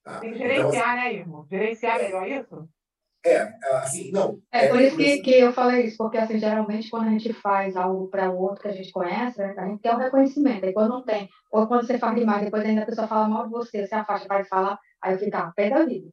Tá? 0.05 0.21
Tem 0.21 0.33
que 0.33 0.39
gerenciar, 0.39 0.73
então, 0.73 0.97
né, 0.97 1.15
irmão? 1.15 1.47
Gerenciar 1.51 2.01
é 2.01 2.05
melhor 2.05 2.29
isso? 2.29 2.69
É, 3.25 3.53
assim, 3.79 4.11
não. 4.13 4.41
É, 4.51 4.67
é 4.67 4.69
por 4.69 4.81
isso 4.81 4.97
que, 4.97 5.19
que 5.19 5.33
eu 5.33 5.53
falei 5.53 5.87
isso, 5.87 5.97
porque 5.99 6.17
assim, 6.17 6.39
geralmente 6.39 6.89
quando 6.89 7.09
a 7.09 7.11
gente 7.11 7.33
faz 7.33 7.77
algo 7.77 8.09
para 8.09 8.31
o 8.31 8.41
outro 8.41 8.63
que 8.63 8.69
a 8.69 8.73
gente 8.73 8.93
conhece, 8.93 9.43
a 9.43 9.67
gente 9.67 9.83
quer 9.83 9.95
um 9.95 9.99
reconhecimento. 9.99 10.65
E 10.65 10.73
quando 10.73 10.91
não 10.91 11.05
tem, 11.05 11.29
ou 11.51 11.67
quando 11.67 11.87
você 11.87 11.99
fala 11.99 12.15
demais, 12.15 12.45
depois 12.45 12.65
ainda 12.65 12.83
a 12.83 12.87
pessoa 12.87 13.09
fala 13.09 13.29
mal 13.29 13.45
de 13.45 13.51
você, 13.51 13.87
você 13.87 13.95
afasta 13.95 14.27
para 14.27 14.45
falar, 14.45 14.79
aí 15.03 15.15
eu 15.15 15.19
fico, 15.19 15.37
ah, 15.37 15.53
pé 15.55 15.69
da 15.69 15.85
vida. 15.85 16.09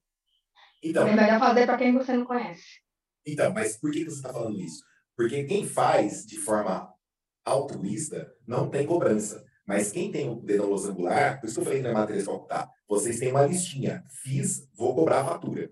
Então, 0.84 1.08
é 1.08 1.16
melhor 1.16 1.40
fazer 1.40 1.66
para 1.66 1.78
quem 1.78 1.94
você 1.94 2.14
não 2.14 2.26
conhece. 2.26 2.82
Então, 3.26 3.54
mas 3.54 3.78
por 3.78 3.92
que 3.92 4.04
você 4.04 4.18
está 4.18 4.34
falando 4.34 4.60
isso? 4.60 4.84
Porque 5.16 5.44
quem 5.46 5.66
faz 5.66 6.26
de 6.26 6.38
forma 6.38 6.94
altruísta 7.44 8.34
não 8.48 8.70
tem 8.70 8.86
cobrança. 8.86 9.44
Mas 9.66 9.92
quem 9.92 10.12
tem 10.12 10.30
o 10.30 10.36
dedão 10.36 10.70
losangular, 10.70 11.40
por 11.40 11.48
isso 11.48 11.56
que 11.56 11.62
eu 11.62 11.66
falei 11.66 11.82
na 11.82 11.92
matriz 11.92 12.26
tá? 12.48 12.70
vocês 12.88 13.20
têm 13.20 13.32
uma 13.32 13.46
listinha. 13.46 14.04
Fiz, 14.24 14.68
vou 14.76 14.94
cobrar 14.94 15.22
a 15.22 15.26
fatura. 15.26 15.72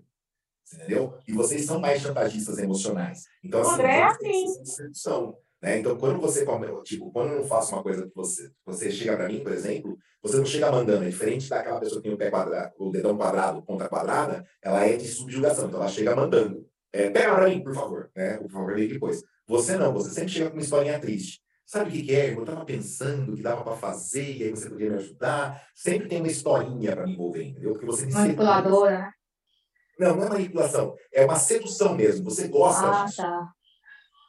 Entendeu? 0.72 1.18
E 1.28 1.32
vocês 1.32 1.64
são 1.64 1.78
mais 1.78 2.02
chantagistas 2.02 2.58
emocionais. 2.58 3.24
Então, 3.42 3.60
assim, 3.60 3.74
André, 3.74 3.98
é 3.98 4.02
assim. 4.02 4.64
sedução. 4.64 5.36
Né? 5.62 5.78
Então, 5.78 5.96
quando 5.96 6.20
você 6.20 6.44
tipo, 6.82 7.10
quando 7.12 7.32
eu 7.32 7.40
não 7.40 7.44
faço 7.44 7.74
uma 7.74 7.82
coisa 7.82 8.06
que 8.06 8.14
você, 8.14 8.50
você 8.66 8.90
chega 8.90 9.16
para 9.16 9.28
mim, 9.28 9.40
por 9.40 9.52
exemplo, 9.52 9.96
você 10.22 10.36
não 10.36 10.44
chega 10.44 10.70
mandando, 10.70 11.04
é 11.04 11.08
diferente 11.08 11.48
daquela 11.48 11.78
pessoa 11.78 12.00
que 12.00 12.08
tem 12.08 12.14
o 12.14 12.18
pé 12.18 12.30
quadrado, 12.30 12.72
o 12.78 12.90
dedão 12.90 13.16
quadrado, 13.16 13.62
ponta 13.62 13.88
quadrada, 13.88 14.44
ela 14.62 14.84
é 14.84 14.96
de 14.96 15.06
subjugação, 15.06 15.68
então 15.68 15.80
ela 15.80 15.88
chega 15.88 16.16
mandando. 16.16 16.66
É, 16.92 17.10
pega 17.10 17.34
para 17.34 17.48
mim, 17.48 17.62
por 17.62 17.74
favor, 17.74 18.10
né? 18.14 18.36
Por 18.38 18.50
favor, 18.50 18.76
depois. 18.76 19.22
Você 19.46 19.76
não, 19.76 19.92
você 19.92 20.10
sempre 20.10 20.30
chega 20.30 20.50
com 20.50 20.56
uma 20.56 20.62
historinha 20.62 20.98
triste. 20.98 21.42
Sabe 21.66 21.88
o 21.88 21.92
que, 21.92 22.02
que 22.02 22.14
é? 22.14 22.34
Eu 22.34 22.40
estava 22.40 22.64
pensando 22.64 23.34
que 23.34 23.42
dava 23.42 23.64
para 23.64 23.76
fazer, 23.76 24.36
e 24.36 24.42
aí 24.44 24.50
você 24.50 24.68
podia 24.68 24.90
me 24.90 24.96
ajudar. 24.96 25.66
Sempre 25.74 26.08
tem 26.08 26.18
uma 26.18 26.28
historinha 26.28 26.94
para 26.94 27.06
me 27.06 27.14
envolver, 27.14 27.42
entendeu? 27.42 27.72
Porque 27.72 27.86
você 27.86 28.06
me 28.06 28.12
Manipuladora, 28.12 28.98
né? 28.98 29.12
Não, 29.98 30.16
não 30.16 30.24
é 30.24 30.28
manipulação. 30.28 30.94
É 31.12 31.24
uma 31.24 31.36
sedução 31.36 31.94
mesmo. 31.94 32.24
Você 32.24 32.48
gosta 32.48 32.86
ah, 32.86 33.04
disso. 33.04 33.16
Tá. 33.16 33.52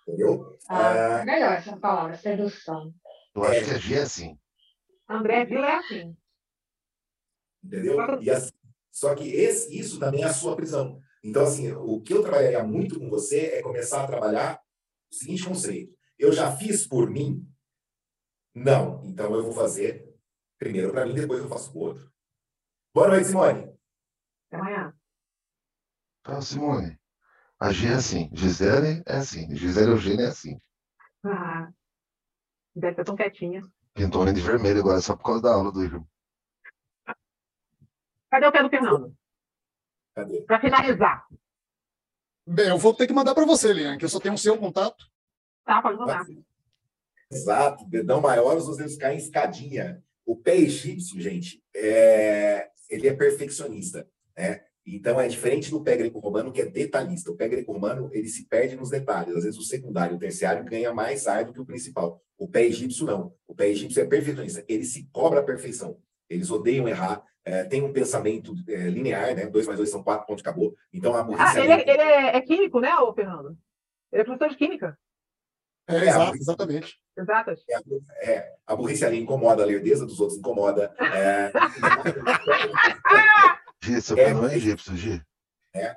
Entendeu? 0.08 0.58
Ah, 0.70 0.92
ah, 0.92 1.22
é 1.22 1.26
melhor 1.26 1.54
essa 1.54 1.78
palavra, 1.78 2.16
sedução. 2.16 2.94
Eu 3.36 3.44
acho 3.44 3.66
que 3.66 3.72
a 3.72 3.78
G 3.78 3.96
é 3.96 4.02
assim. 4.02 4.40
André 5.10 5.46
Vila 5.46 5.68
é 5.68 5.76
assim. 5.76 6.16
Entendeu? 7.64 7.98
E 8.22 8.30
assim, 8.30 8.52
só 8.92 9.14
que 9.16 9.28
esse, 9.30 9.78
isso 9.78 10.00
também 10.00 10.24
é 10.24 10.28
a 10.28 10.34
sua 10.34 10.56
prisão. 10.56 11.00
Então, 11.24 11.44
assim, 11.44 11.72
o 11.74 12.00
que 12.02 12.14
eu 12.14 12.22
trabalharia 12.22 12.64
muito 12.64 13.00
com 13.00 13.10
você 13.10 13.48
é 13.56 13.62
começar 13.62 14.04
a 14.04 14.08
trabalhar 14.08 14.62
seguinte 15.16 15.46
conceito. 15.46 15.96
Eu 16.18 16.32
já 16.32 16.56
fiz 16.56 16.88
por 16.88 17.10
mim? 17.10 17.46
Não. 18.54 19.04
Então, 19.04 19.34
eu 19.34 19.44
vou 19.44 19.54
fazer 19.54 20.14
primeiro 20.58 20.92
para 20.92 21.06
mim, 21.06 21.16
depois 21.16 21.42
eu 21.42 21.50
faço 21.50 21.72
para 21.72 21.80
o 21.80 21.84
outro. 21.84 22.12
Boa 22.94 23.10
noite, 23.10 23.28
Simone. 23.28 23.78
Até 24.48 24.58
amanhã. 24.58 24.94
Então, 26.22 26.42
Simone, 26.42 27.00
a 27.60 27.72
G 27.72 27.88
é 27.88 27.94
assim, 27.94 28.30
Gisele 28.34 29.04
é 29.06 29.18
assim, 29.18 29.56
Gisele 29.56 29.92
Eugênia 29.92 30.26
é 30.26 30.30
assim. 30.30 30.60
Ah, 31.24 31.72
deve 32.76 32.92
estar 32.94 33.04
tão 33.04 33.16
quietinha. 33.16 33.62
Pintou 33.94 34.26
de 34.26 34.42
vermelho 34.42 34.80
agora, 34.80 35.00
só 35.02 35.16
por 35.16 35.24
causa 35.24 35.42
da 35.42 35.54
aula 35.54 35.72
do 35.72 35.84
Igor. 35.84 36.06
Cadê 38.30 38.48
o 38.48 38.52
pé 38.52 38.64
do 38.64 38.70
Fernando? 38.70 39.16
Para 40.48 40.60
finalizar. 40.60 41.28
Bem, 42.48 42.68
eu 42.68 42.78
vou 42.78 42.94
ter 42.94 43.08
que 43.08 43.14
mandar 43.14 43.34
para 43.34 43.46
você, 43.46 43.74
Lian, 43.74 43.98
que 43.98 44.06
eu 44.06 44.10
só 44.10 44.20
tenho 44.20 44.36
o 44.36 44.38
seu 44.38 44.58
contato. 44.58 45.06
Tá, 45.66 45.82
pode 45.82 45.98
mandar. 45.98 46.26
Exato, 47.32 47.86
dedão 47.90 48.22
maior, 48.22 48.56
os 48.56 48.78
dedos 48.78 48.98
caem 48.98 49.18
em 49.18 49.22
escadinha. 49.22 50.04
O 50.26 50.36
pé 50.36 50.56
egípcio, 50.56 51.20
gente, 51.20 51.64
é... 51.76 52.70
ele 52.90 53.08
é 53.08 53.14
perfeccionista. 53.14 54.08
Né? 54.38 54.62
Então, 54.86 55.20
é 55.20 55.28
diferente 55.28 55.72
do 55.72 55.82
pé 55.82 55.98
greco-romano, 55.98 56.52
que 56.52 56.62
é 56.62 56.66
detalhista. 56.66 57.32
O 57.32 57.36
pé 57.36 57.48
greco-romano, 57.48 58.10
ele 58.14 58.28
se 58.28 58.48
perde 58.48 58.76
nos 58.76 58.92
detalhes. 58.92 59.36
Às 59.36 59.44
vezes, 59.44 59.60
o 59.60 59.64
secundário, 59.64 60.16
o 60.16 60.20
terciário, 60.20 60.64
ganha 60.64 60.94
mais 60.94 61.26
ar 61.26 61.46
do 61.46 61.52
que 61.52 61.60
o 61.60 61.66
principal. 61.66 62.22
O 62.38 62.48
pé 62.48 62.66
egípcio, 62.66 63.08
não. 63.08 63.34
O 63.48 63.56
pé 63.56 63.70
egípcio 63.70 64.02
é 64.02 64.06
perfeccionista. 64.06 64.64
Ele 64.68 64.84
se 64.84 65.10
cobra 65.12 65.40
a 65.40 65.44
perfeição. 65.44 65.98
Eles 66.30 66.52
odeiam 66.52 66.88
errar. 66.88 67.24
É, 67.46 67.64
tem 67.64 67.84
um 67.84 67.94
pensamento 67.94 68.56
é, 68.68 68.90
linear, 68.90 69.36
né? 69.36 69.46
Dois 69.46 69.68
mais 69.68 69.78
dois 69.78 69.92
são 69.92 70.02
quatro, 70.02 70.26
pontos, 70.26 70.42
acabou. 70.42 70.76
Então, 70.92 71.16
a 71.16 71.22
burrice... 71.22 71.60
Ah, 71.60 71.64
ele, 71.64 71.72
é, 71.72 71.90
ele 71.90 72.02
é, 72.02 72.38
é, 72.38 72.42
químico, 72.42 72.80
né, 72.80 72.98
ô 72.98 73.14
Fernando? 73.14 73.56
Ele 74.12 74.24
é 74.24 74.26
professor 74.26 74.50
de 74.50 74.58
química. 74.58 74.98
É, 75.88 75.98
é 75.98 76.10
exato, 76.10 76.38
exatamente. 76.38 77.00
Exatas. 77.16 77.64
É, 77.70 78.32
é, 78.32 78.56
a 78.66 78.76
burrice 78.76 79.06
ali 79.06 79.20
incomoda, 79.20 79.62
a 79.62 79.66
lerdeza 79.66 80.08
dos 80.08 80.20
outros 80.20 80.40
incomoda. 80.40 80.92
É... 81.00 81.52
Gi, 83.84 84.02
seu 84.02 84.18
é, 84.18 84.34
não 84.34 84.48
é 84.48 84.56
egípcio, 84.56 84.96
Gi. 84.96 85.22
É. 85.76 85.96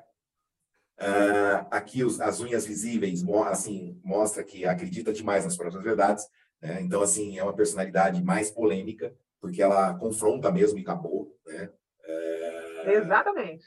Uh, 1.01 1.65
aqui 1.71 2.05
os, 2.05 2.21
as 2.21 2.41
unhas 2.41 2.67
visíveis 2.67 3.23
assim 3.47 3.99
mostra 4.05 4.43
que 4.43 4.67
acredita 4.67 5.13
demais 5.13 5.45
nas 5.45 5.57
próprias 5.57 5.85
verdades 5.85 6.27
né? 6.61 6.83
então 6.83 7.01
assim 7.01 7.39
é 7.39 7.45
uma 7.45 7.55
personalidade 7.55 8.21
mais 8.21 8.51
polêmica 8.51 9.15
porque 9.41 9.63
ela 9.63 9.95
confronta 9.95 10.51
mesmo 10.51 10.79
e 10.79 10.83
acabou 10.83 11.35
né? 11.47 11.71
Uh, 12.07 12.91
exatamente 12.91 13.65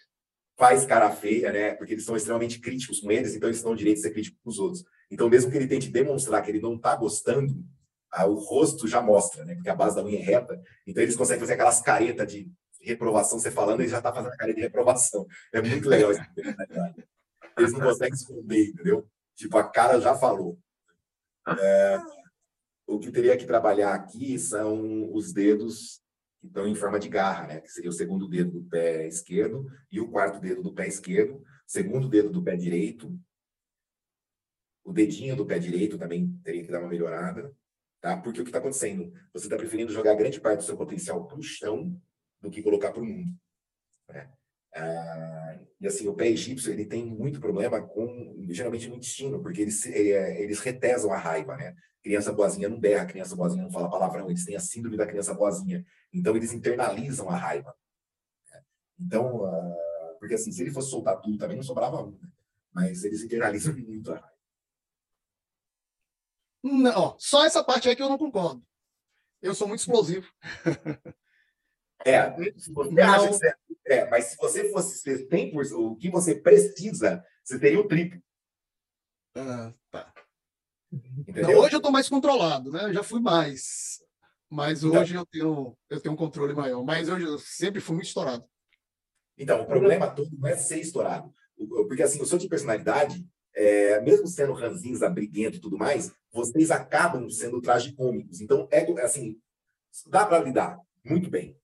faz 0.57 0.85
cara 0.85 1.09
feia 1.11 1.51
né 1.51 1.73
porque 1.75 1.93
eles 1.93 2.05
são 2.05 2.15
extremamente 2.15 2.59
críticos 2.59 2.99
com 2.99 3.11
eles 3.11 3.35
então 3.35 3.49
eles 3.49 3.61
têm 3.61 3.71
o 3.71 3.75
direito 3.75 3.97
de 3.97 4.03
ser 4.03 4.11
críticos 4.11 4.39
com 4.43 4.49
os 4.49 4.59
outros 4.59 4.83
então 5.09 5.29
mesmo 5.29 5.51
que 5.51 5.57
ele 5.57 5.67
tente 5.67 5.89
demonstrar 5.89 6.41
que 6.41 6.51
ele 6.51 6.61
não 6.61 6.75
está 6.75 6.95
gostando 6.95 7.53
o 8.27 8.33
rosto 8.33 8.87
já 8.87 9.01
mostra 9.01 9.45
né 9.45 9.55
porque 9.55 9.69
a 9.69 9.75
base 9.75 9.95
da 9.95 10.03
unha 10.03 10.19
é 10.19 10.21
reta 10.21 10.61
então 10.85 11.01
eles 11.01 11.15
conseguem 11.15 11.39
fazer 11.39 11.53
aquelas 11.53 11.81
caretas 11.81 12.31
de 12.31 12.51
reprovação, 12.83 13.39
você 13.39 13.51
falando, 13.51 13.81
ele 13.81 13.89
já 13.89 13.97
está 13.97 14.13
fazendo 14.13 14.33
a 14.33 14.37
cara 14.37 14.53
de 14.53 14.61
reprovação. 14.61 15.25
É 15.53 15.61
muito 15.61 15.87
legal 15.87 16.11
isso. 16.11 16.21
Eles 17.57 17.73
não 17.73 17.81
conseguem 17.81 18.13
esconder, 18.13 18.69
entendeu? 18.69 19.07
Tipo, 19.35 19.57
a 19.57 19.69
cara 19.69 19.99
já 19.99 20.15
falou. 20.15 20.57
É, 21.47 21.99
o 22.91 22.99
que 22.99 23.11
teria 23.11 23.37
que 23.37 23.45
trabalhar 23.45 23.93
aqui 23.93 24.37
são 24.37 25.11
os 25.13 25.31
dedos 25.31 26.01
que 26.39 26.47
estão 26.47 26.67
em 26.67 26.75
forma 26.75 26.99
de 26.99 27.07
garra, 27.07 27.47
né? 27.47 27.61
Que 27.61 27.69
seria 27.69 27.89
o 27.89 27.93
segundo 27.93 28.27
dedo 28.27 28.51
do 28.51 28.63
pé 28.63 29.07
esquerdo 29.07 29.65
e 29.91 29.99
o 29.99 30.09
quarto 30.09 30.39
dedo 30.39 30.61
do 30.61 30.73
pé 30.73 30.87
esquerdo, 30.87 31.41
segundo 31.65 32.09
dedo 32.09 32.29
do 32.29 32.43
pé 32.43 32.55
direito, 32.55 33.17
o 34.83 34.91
dedinho 34.91 35.35
do 35.35 35.45
pé 35.45 35.59
direito 35.59 35.97
também 35.97 36.37
teria 36.43 36.65
que 36.65 36.71
dar 36.71 36.79
uma 36.79 36.89
melhorada, 36.89 37.55
tá? 38.01 38.17
Porque 38.17 38.41
o 38.41 38.43
que 38.43 38.49
está 38.49 38.59
acontecendo? 38.59 39.13
Você 39.33 39.45
está 39.45 39.55
preferindo 39.55 39.91
jogar 39.91 40.15
grande 40.15 40.41
parte 40.41 40.59
do 40.59 40.65
seu 40.65 40.75
potencial 40.75 41.27
para 41.27 41.37
o 41.37 41.43
chão 41.43 41.95
do 42.41 42.49
que 42.49 42.63
colocar 42.63 42.91
para 42.91 43.01
o 43.01 43.05
mundo. 43.05 43.31
Né? 44.09 44.31
Ah, 44.73 45.59
e 45.79 45.87
assim, 45.87 46.07
o 46.07 46.13
pé 46.13 46.27
egípcio 46.27 46.71
ele 46.71 46.85
tem 46.85 47.05
muito 47.05 47.39
problema 47.39 47.81
com, 47.81 48.35
geralmente 48.49 48.87
no 48.87 48.95
intestino, 48.95 49.41
porque 49.41 49.61
eles, 49.61 49.85
é, 49.85 50.41
eles 50.41 50.59
retesam 50.59 51.11
a 51.11 51.17
raiva, 51.17 51.57
né? 51.57 51.75
Criança 52.03 52.31
boazinha 52.31 52.69
não 52.69 52.79
berra, 52.79 53.05
criança 53.05 53.35
boazinha 53.35 53.63
não 53.63 53.71
fala 53.71 53.89
palavrão, 53.89 54.29
eles 54.29 54.45
têm 54.45 54.55
a 54.55 54.59
síndrome 54.59 54.97
da 54.97 55.05
criança 55.05 55.33
boazinha. 55.33 55.85
Então, 56.13 56.35
eles 56.35 56.53
internalizam 56.53 57.29
a 57.29 57.35
raiva. 57.35 57.75
Né? 58.51 58.61
Então, 58.99 59.43
uh, 59.43 60.17
porque 60.19 60.35
assim, 60.35 60.51
se 60.51 60.61
ele 60.61 60.71
fosse 60.71 60.89
soltar 60.89 61.19
tudo 61.19 61.37
também, 61.37 61.57
não 61.57 61.63
sobrava 61.63 62.01
um, 62.01 62.11
né? 62.11 62.29
Mas 62.73 63.03
eles 63.03 63.23
internalizam 63.23 63.73
muito 63.77 64.11
a 64.11 64.15
raiva. 64.15 64.31
Não, 66.63 67.15
só 67.19 67.43
essa 67.43 67.63
parte 67.63 67.89
aí 67.89 67.95
que 67.95 68.03
eu 68.03 68.09
não 68.09 68.17
concordo. 68.17 68.63
Eu 69.41 69.55
sou 69.55 69.67
muito 69.67 69.79
explosivo. 69.79 70.27
É, 72.05 72.29
você 72.29 72.71
não. 72.71 73.03
acha 73.03 73.27
que 73.27 73.33
você, 73.33 73.55
é, 73.85 74.09
mas 74.09 74.25
se 74.25 74.37
você 74.37 74.71
fosse 74.71 75.27
100%, 75.27 75.73
o 75.73 75.95
que 75.95 76.09
você 76.09 76.35
precisa, 76.35 77.23
você 77.43 77.59
teria 77.59 77.79
o 77.79 77.87
triplo. 77.87 78.21
Ah, 79.35 79.73
tá. 79.89 80.13
Não, 80.91 81.55
hoje 81.55 81.75
eu 81.75 81.77
estou 81.77 81.91
mais 81.91 82.09
controlado, 82.09 82.71
né? 82.71 82.85
Eu 82.85 82.93
já 82.93 83.03
fui 83.03 83.21
mais. 83.21 84.01
Mas 84.49 84.83
então 84.83 84.99
hoje 84.99 85.13
então, 85.13 85.21
eu, 85.21 85.25
tenho, 85.25 85.77
eu 85.89 86.01
tenho 86.01 86.13
um 86.13 86.17
controle 86.17 86.53
maior. 86.53 86.83
Mas 86.83 87.07
hoje 87.07 87.25
eu 87.25 87.39
sempre 87.39 87.79
fui 87.79 87.95
muito 87.95 88.07
estourado. 88.07 88.45
Então, 89.37 89.61
o 89.61 89.65
problema 89.65 90.09
todo 90.11 90.29
não 90.37 90.49
é 90.49 90.55
ser 90.57 90.79
estourado. 90.79 91.33
Porque, 91.87 92.03
assim, 92.03 92.21
o 92.21 92.25
seu 92.25 92.37
de 92.37 92.49
personalidade, 92.49 93.25
é, 93.55 94.01
mesmo 94.01 94.27
sendo 94.27 94.53
ranzinza, 94.53 95.09
briguento 95.09 95.57
e 95.57 95.61
tudo 95.61 95.77
mais, 95.77 96.13
vocês 96.31 96.69
acabam 96.69 97.29
sendo 97.29 97.61
tragicômicos. 97.61 98.41
Então, 98.41 98.67
é 98.71 98.83
assim, 99.01 99.39
dá 100.07 100.25
para 100.25 100.43
lidar 100.43 100.77
muito 101.03 101.29
bem. 101.29 101.57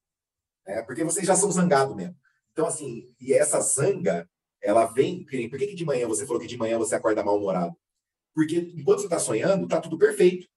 Né? 0.67 0.81
Porque 0.83 1.03
vocês 1.03 1.25
já 1.25 1.35
são 1.35 1.49
zangados 1.51 1.95
mesmo. 1.95 2.15
Então, 2.51 2.67
assim, 2.67 3.09
e 3.19 3.33
essa 3.33 3.61
zanga, 3.61 4.29
ela 4.61 4.85
vem. 4.85 5.23
Por 5.23 5.57
que, 5.57 5.67
que 5.67 5.75
de 5.75 5.85
manhã 5.85 6.07
você 6.07 6.25
falou 6.25 6.41
que 6.41 6.47
de 6.47 6.57
manhã 6.57 6.77
você 6.77 6.95
acorda 6.95 7.23
mal-humorado? 7.23 7.75
Porque 8.33 8.73
enquanto 8.75 8.99
você 8.99 9.05
está 9.05 9.19
sonhando, 9.19 9.63
está 9.63 9.79
tudo 9.79 9.97
perfeito. 9.97 10.47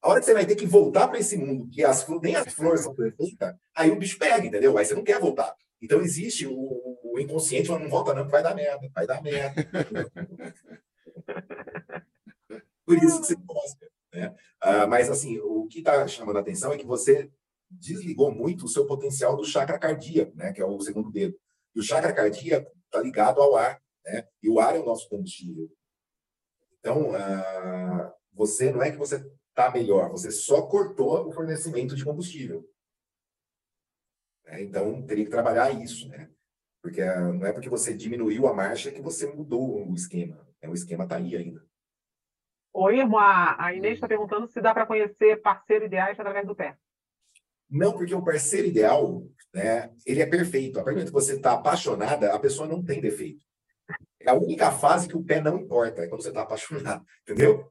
A 0.00 0.10
hora 0.10 0.20
que 0.20 0.26
você 0.26 0.34
vai 0.34 0.46
ter 0.46 0.54
que 0.54 0.66
voltar 0.66 1.08
para 1.08 1.18
esse 1.18 1.36
mundo, 1.36 1.68
que 1.68 1.82
as, 1.82 2.06
nem 2.22 2.36
as 2.36 2.52
flores 2.52 2.82
são 2.82 2.94
perfeitas, 2.94 3.54
aí 3.74 3.90
o 3.90 3.96
bicho 3.96 4.16
pega, 4.18 4.46
entendeu? 4.46 4.78
Aí 4.78 4.84
você 4.84 4.94
não 4.94 5.02
quer 5.02 5.18
voltar. 5.20 5.52
Então 5.82 6.00
existe 6.00 6.46
o, 6.46 6.54
o 7.02 7.18
inconsciente 7.18 7.66
falando, 7.66 7.82
não 7.82 7.90
volta 7.90 8.14
não, 8.14 8.28
vai 8.28 8.42
dar 8.42 8.54
merda, 8.54 8.88
vai 8.94 9.06
dar 9.06 9.22
merda. 9.22 9.68
Por 12.86 12.96
isso 12.96 13.20
que 13.20 13.26
você 13.26 13.34
gosta. 13.34 13.90
Né? 14.14 14.34
Ah, 14.60 14.86
mas 14.86 15.10
assim, 15.10 15.38
o 15.40 15.66
que 15.66 15.80
está 15.80 16.06
chamando 16.06 16.36
a 16.36 16.40
atenção 16.40 16.72
é 16.72 16.78
que 16.78 16.86
você 16.86 17.30
desligou 17.70 18.32
muito 18.32 18.64
o 18.64 18.68
seu 18.68 18.86
potencial 18.86 19.36
do 19.36 19.44
chakra 19.44 19.78
cardíaco, 19.78 20.34
né? 20.36 20.52
que 20.52 20.60
é 20.60 20.64
o 20.64 20.80
segundo 20.80 21.10
dedo. 21.10 21.38
E 21.74 21.80
o 21.80 21.82
chakra 21.82 22.12
cardíaco 22.12 22.70
está 22.84 23.00
ligado 23.00 23.40
ao 23.40 23.56
ar, 23.56 23.80
né? 24.04 24.26
e 24.42 24.48
o 24.48 24.58
ar 24.58 24.76
é 24.76 24.78
o 24.78 24.86
nosso 24.86 25.08
combustível. 25.08 25.70
Então, 26.78 27.14
ah, 27.14 28.14
você 28.32 28.70
não 28.70 28.82
é 28.82 28.90
que 28.90 28.96
você 28.96 29.16
está 29.48 29.70
melhor, 29.70 30.10
você 30.10 30.30
só 30.30 30.62
cortou 30.62 31.28
o 31.28 31.32
fornecimento 31.32 31.94
de 31.94 32.04
combustível. 32.04 32.64
É, 34.46 34.62
então, 34.62 35.04
teria 35.04 35.24
que 35.24 35.30
trabalhar 35.30 35.70
isso, 35.70 36.08
né? 36.08 36.30
Porque 36.82 37.02
ah, 37.02 37.32
não 37.32 37.46
é 37.46 37.52
porque 37.52 37.68
você 37.68 37.94
diminuiu 37.94 38.46
a 38.46 38.54
marcha 38.54 38.90
que 38.90 39.02
você 39.02 39.26
mudou 39.26 39.86
o 39.86 39.94
esquema. 39.94 40.36
Né? 40.62 40.68
O 40.68 40.74
esquema 40.74 41.04
está 41.04 41.16
aí 41.16 41.36
ainda. 41.36 41.62
Ô, 42.72 42.90
Irmo, 42.90 43.18
a, 43.18 43.62
a 43.62 43.74
Inês 43.74 43.94
está 43.94 44.06
perguntando 44.06 44.46
se 44.46 44.60
dá 44.60 44.72
para 44.72 44.86
conhecer 44.86 45.42
parceiro 45.42 45.86
ideais 45.86 46.18
através 46.18 46.46
do 46.46 46.54
pé. 46.54 46.78
Não, 47.70 47.92
porque 47.92 48.14
o 48.14 48.24
parceiro 48.24 48.68
ideal, 48.68 49.26
né, 49.52 49.90
ele 50.06 50.22
é 50.22 50.26
perfeito. 50.26 50.78
A 50.78 50.82
partir 50.82 50.94
do 50.94 50.98
momento 50.98 51.12
que 51.14 51.20
você 51.26 51.34
está 51.34 51.52
apaixonada, 51.52 52.32
a 52.32 52.38
pessoa 52.38 52.68
não 52.68 52.82
tem 52.82 53.00
defeito. 53.00 53.44
É 54.20 54.30
a 54.30 54.34
única 54.34 54.70
fase 54.70 55.08
que 55.08 55.16
o 55.16 55.22
pé 55.22 55.40
não 55.40 55.58
importa, 55.58 56.02
é 56.02 56.06
quando 56.06 56.22
você 56.22 56.28
está 56.28 56.42
apaixonado, 56.42 57.04
entendeu? 57.22 57.70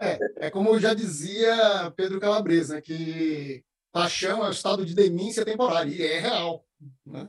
É, 0.00 0.46
é 0.46 0.50
como 0.50 0.78
já 0.78 0.94
dizia 0.94 1.92
Pedro 1.96 2.20
Calabresa, 2.20 2.80
que 2.80 3.62
paixão 3.92 4.44
é 4.44 4.48
o 4.48 4.52
estado 4.52 4.84
de 4.84 4.94
demência 4.94 5.44
temporária, 5.44 5.90
e 5.90 6.02
é 6.02 6.20
real. 6.20 6.64
Né? 7.04 7.28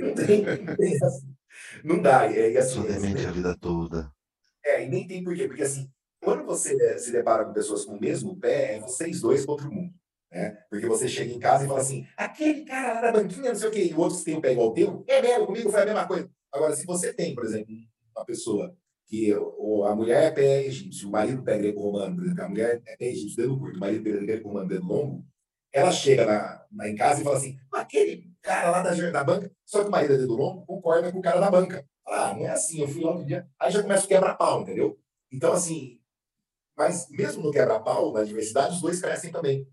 Não, 0.00 0.14
tem, 0.14 0.42
não, 0.42 0.76
tem, 0.76 0.98
não 1.82 2.02
dá. 2.02 2.26
É, 2.32 2.56
assim, 2.58 2.74
Sou 2.74 2.86
demente 2.86 3.26
a 3.26 3.32
vida 3.32 3.56
toda. 3.56 4.12
É, 4.64 4.84
e 4.84 4.88
nem 4.88 5.06
tem 5.06 5.24
porquê, 5.24 5.48
porque 5.48 5.62
assim, 5.62 5.90
quando 6.22 6.44
você 6.44 6.98
se 6.98 7.10
depara 7.10 7.44
com 7.44 7.52
pessoas 7.52 7.84
com 7.84 7.96
o 7.96 8.00
mesmo 8.00 8.38
pé, 8.38 8.76
é 8.76 8.80
vocês 8.80 9.20
dois 9.20 9.44
contra 9.44 9.68
o 9.68 9.72
mundo. 9.72 9.94
Né? 10.30 10.50
Porque 10.70 10.86
você 10.86 11.08
chega 11.08 11.32
em 11.32 11.38
casa 11.38 11.64
e 11.64 11.68
fala 11.68 11.80
assim, 11.80 12.06
aquele 12.16 12.64
cara 12.64 12.94
lá 12.94 13.00
da 13.00 13.12
banquinha, 13.12 13.48
não 13.48 13.56
sei 13.56 13.68
o 13.68 13.72
quê, 13.72 13.84
e 13.86 13.94
o 13.94 13.98
outro 13.98 14.22
tem 14.22 14.36
o 14.36 14.40
pé 14.40 14.52
igual 14.52 14.68
o 14.68 14.72
teu, 14.72 15.04
é 15.08 15.20
mesmo, 15.20 15.46
comigo 15.46 15.70
foi 15.70 15.82
a 15.82 15.86
mesma 15.86 16.06
coisa. 16.06 16.30
Agora, 16.52 16.74
se 16.74 16.86
você 16.86 17.12
tem, 17.12 17.34
por 17.34 17.44
exemplo, 17.44 17.74
uma 18.14 18.24
pessoa 18.24 18.76
que 19.06 19.32
a 19.32 19.94
mulher 19.96 20.24
é 20.24 20.30
pé 20.30 20.66
egípcio, 20.66 21.08
o 21.08 21.10
marido 21.10 21.42
pé 21.42 21.58
greco-romano, 21.58 22.14
por 22.14 22.24
exemplo, 22.24 22.44
a 22.44 22.48
mulher 22.48 22.80
é 22.86 22.96
pé 22.96 23.06
egípcio, 23.06 23.36
dedo 23.36 23.58
curto, 23.58 23.76
o 23.76 23.80
marido 23.80 24.04
pé 24.04 24.10
greco-romano, 24.12 24.68
dedo 24.68 24.86
longo, 24.86 25.26
ela 25.72 25.90
chega 25.90 26.24
na, 26.24 26.64
na, 26.70 26.88
em 26.88 26.94
casa 26.94 27.20
e 27.20 27.24
fala 27.24 27.36
assim, 27.36 27.58
aquele 27.72 28.30
cara 28.40 28.70
lá 28.70 28.82
da, 28.82 29.10
da 29.10 29.24
banca, 29.24 29.50
só 29.64 29.82
que 29.82 29.88
o 29.88 29.90
marido 29.90 30.14
é 30.14 30.18
dedo 30.18 30.34
longo, 30.34 30.64
concorda 30.64 31.10
com 31.10 31.18
o 31.18 31.22
cara 31.22 31.40
da 31.40 31.50
banca. 31.50 31.84
Ah, 32.06 32.34
não 32.34 32.46
é 32.46 32.50
assim, 32.50 32.80
eu 32.80 32.88
fui 32.88 33.02
lá 33.02 33.16
um 33.16 33.24
dia, 33.24 33.48
aí 33.58 33.70
já 33.70 33.82
começa 33.82 34.04
o 34.04 34.08
quebra-pau, 34.08 34.62
entendeu? 34.62 34.98
Então, 35.32 35.52
assim, 35.52 36.00
mas 36.76 37.08
mesmo 37.10 37.42
no 37.42 37.50
quebra-pau, 37.50 38.12
na 38.12 38.24
diversidade, 38.24 38.74
os 38.74 38.80
dois 38.80 39.00
crescem 39.00 39.30
também. 39.30 39.68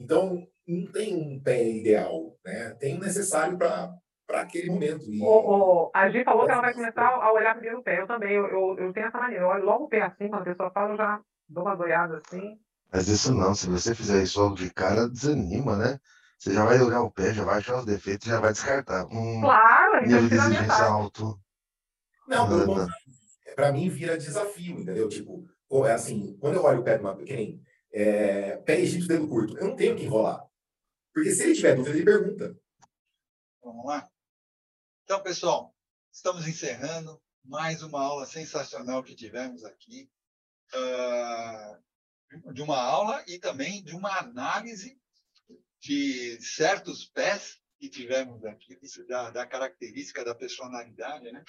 Então, 0.00 0.46
não 0.66 0.86
tem 0.90 1.14
um 1.14 1.40
pé 1.40 1.68
ideal, 1.68 2.36
né? 2.44 2.70
Tem 2.80 2.96
um 2.96 3.00
necessário 3.00 3.58
para 3.58 3.94
para 4.26 4.42
aquele 4.42 4.70
momento. 4.70 5.02
E... 5.10 5.20
O, 5.20 5.26
o, 5.26 5.90
a 5.92 6.08
Gi 6.08 6.22
falou 6.22 6.46
que 6.46 6.52
ela 6.52 6.60
vai 6.62 6.72
começar 6.72 7.08
a 7.08 7.32
olhar 7.32 7.54
primeiro 7.54 7.80
o 7.80 7.82
pé. 7.82 8.00
Eu 8.00 8.06
também, 8.06 8.32
eu, 8.32 8.46
eu, 8.46 8.78
eu, 8.78 8.92
tenho 8.92 9.06
essa 9.06 9.18
maneira. 9.18 9.42
Eu 9.44 9.48
olho 9.48 9.64
logo 9.64 9.84
o 9.84 9.88
pé 9.88 10.02
assim, 10.02 10.28
quando 10.28 10.42
a 10.42 10.44
pessoa 10.44 10.70
fala, 10.70 10.92
eu 10.92 10.96
já 10.96 11.20
dou 11.48 11.64
uma 11.64 11.74
doiada 11.74 12.18
assim. 12.24 12.56
Mas 12.92 13.08
isso 13.08 13.34
não, 13.34 13.54
se 13.54 13.68
você 13.68 13.92
fizer 13.92 14.22
isso 14.22 14.40
logo 14.40 14.54
de 14.54 14.72
cara, 14.72 15.08
desanima, 15.08 15.76
né? 15.76 15.98
Você 16.38 16.54
já 16.54 16.64
vai 16.64 16.80
olhar 16.80 17.02
o 17.02 17.10
pé, 17.10 17.34
já 17.34 17.44
vai 17.44 17.58
achar 17.58 17.78
os 17.78 17.84
defeitos 17.84 18.26
e 18.26 18.30
já 18.30 18.40
vai 18.40 18.52
descartar. 18.52 19.04
Hum, 19.06 19.40
claro, 19.42 19.96
a 19.96 20.00
nível 20.00 20.28
de 20.28 20.34
exigência 20.34 20.84
alto. 20.84 21.38
Não, 22.26 22.46
para 23.54 23.72
mim 23.72 23.88
vira 23.88 24.16
desafio, 24.16 24.80
entendeu? 24.80 25.08
Tipo, 25.08 25.44
é 25.86 25.92
assim, 25.92 26.36
quando 26.40 26.54
eu 26.54 26.64
olho 26.64 26.80
o 26.80 26.84
pé 26.84 26.96
de 26.96 27.04
uma 27.04 27.16
pequena, 27.16 27.58
é, 27.92 28.56
pé 28.58 28.80
egípcio 28.80 29.08
dedo 29.08 29.28
curto, 29.28 29.56
eu 29.58 29.68
não 29.68 29.76
tenho 29.76 29.96
que 29.96 30.04
enrolar. 30.04 30.46
Porque 31.12 31.32
se 31.32 31.42
ele 31.42 31.54
tiver 31.54 31.74
dúvida, 31.74 31.96
ele 31.96 32.04
pergunta. 32.04 32.58
Vamos 33.62 33.84
lá? 33.86 34.08
Então, 35.04 35.22
pessoal, 35.22 35.74
estamos 36.12 36.46
encerrando 36.46 37.20
mais 37.44 37.82
uma 37.82 38.00
aula 38.00 38.26
sensacional 38.26 39.02
que 39.02 39.14
tivemos 39.14 39.64
aqui. 39.64 40.08
Uh, 40.72 41.90
de 42.52 42.62
uma 42.62 42.80
aula 42.80 43.24
e 43.26 43.38
também 43.38 43.82
de 43.82 43.94
uma 43.94 44.18
análise 44.18 45.00
de 45.80 46.40
certos 46.40 47.04
pés 47.06 47.60
que 47.78 47.88
tivemos 47.88 48.44
aqui, 48.44 48.78
da, 49.08 49.30
da 49.30 49.46
característica 49.46 50.24
da 50.24 50.34
personalidade, 50.34 51.32
né? 51.32 51.42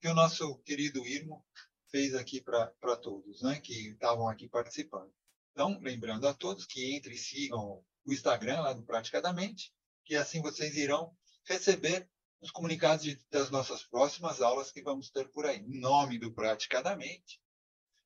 que 0.00 0.08
o 0.08 0.14
nosso 0.14 0.58
querido 0.60 1.06
Irmo 1.06 1.44
fez 1.90 2.14
aqui 2.14 2.40
para 2.40 2.96
todos, 2.96 3.42
né? 3.42 3.60
que 3.60 3.90
estavam 3.90 4.28
aqui 4.28 4.48
participando. 4.48 5.12
Então, 5.56 5.80
lembrando 5.80 6.28
a 6.28 6.34
todos 6.34 6.66
que 6.66 6.94
entre 6.94 7.14
e 7.14 7.18
sigam 7.18 7.82
o 8.04 8.12
Instagram 8.12 8.60
lá 8.60 8.74
do 8.74 8.84
Praticadamente, 8.84 9.72
que 10.04 10.14
assim 10.14 10.42
vocês 10.42 10.76
irão 10.76 11.16
receber 11.46 12.06
os 12.42 12.50
comunicados 12.50 13.02
de, 13.02 13.18
das 13.30 13.50
nossas 13.50 13.82
próximas 13.82 14.42
aulas 14.42 14.70
que 14.70 14.82
vamos 14.82 15.10
ter 15.10 15.30
por 15.30 15.46
aí. 15.46 15.56
Em 15.60 15.80
nome 15.80 16.18
do 16.18 16.30
Praticadamente, 16.30 17.40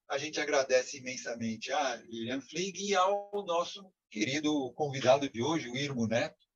a 0.08 0.16
gente 0.16 0.40
agradece 0.40 0.98
imensamente 0.98 1.72
a 1.72 1.96
Lilian 1.96 2.40
Flig 2.40 2.88
e 2.88 2.94
ao 2.94 3.44
nosso 3.44 3.92
querido 4.08 4.72
convidado 4.74 5.28
de 5.28 5.42
hoje, 5.42 5.68
o 5.68 5.76
Irmo 5.76 6.06
Neto, 6.06 6.46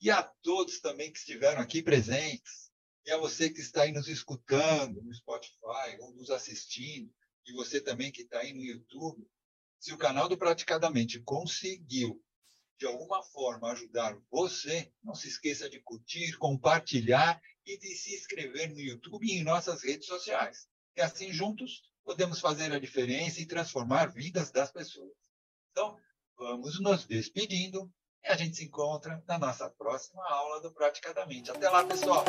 e 0.00 0.08
a 0.08 0.22
todos 0.22 0.78
também 0.78 1.10
que 1.10 1.18
estiveram 1.18 1.60
aqui 1.60 1.82
presentes, 1.82 2.70
e 3.04 3.10
a 3.10 3.16
você 3.16 3.50
que 3.50 3.60
está 3.60 3.82
aí 3.82 3.90
nos 3.90 4.06
escutando 4.06 5.02
no 5.02 5.12
Spotify 5.12 5.98
ou 5.98 6.14
nos 6.14 6.30
assistindo, 6.30 7.12
e 7.44 7.52
você 7.54 7.80
também 7.80 8.12
que 8.12 8.22
está 8.22 8.38
aí 8.38 8.52
no 8.52 8.62
YouTube. 8.62 9.28
Se 9.78 9.92
o 9.92 9.98
canal 9.98 10.28
do 10.28 10.36
Praticadamente 10.36 11.20
conseguiu 11.20 12.22
de 12.78 12.86
alguma 12.86 13.22
forma 13.22 13.72
ajudar 13.72 14.16
você, 14.30 14.92
não 15.02 15.14
se 15.14 15.28
esqueça 15.28 15.68
de 15.68 15.80
curtir, 15.80 16.36
compartilhar 16.38 17.40
e 17.66 17.76
de 17.76 17.88
se 17.94 18.14
inscrever 18.14 18.70
no 18.70 18.80
YouTube 18.80 19.26
e 19.26 19.38
em 19.38 19.44
nossas 19.44 19.82
redes 19.82 20.06
sociais. 20.06 20.68
E 20.96 21.00
assim, 21.00 21.32
juntos, 21.32 21.82
podemos 22.04 22.40
fazer 22.40 22.72
a 22.72 22.78
diferença 22.78 23.40
e 23.40 23.46
transformar 23.46 24.06
vidas 24.06 24.50
das 24.50 24.70
pessoas. 24.70 25.12
Então, 25.72 25.98
vamos 26.36 26.80
nos 26.80 27.04
despedindo 27.04 27.92
e 28.24 28.28
a 28.28 28.36
gente 28.36 28.56
se 28.56 28.64
encontra 28.64 29.22
na 29.26 29.38
nossa 29.38 29.68
próxima 29.70 30.24
aula 30.28 30.60
do 30.60 30.72
Praticadamente. 30.72 31.50
Até 31.50 31.68
lá, 31.68 31.84
pessoal! 31.84 32.24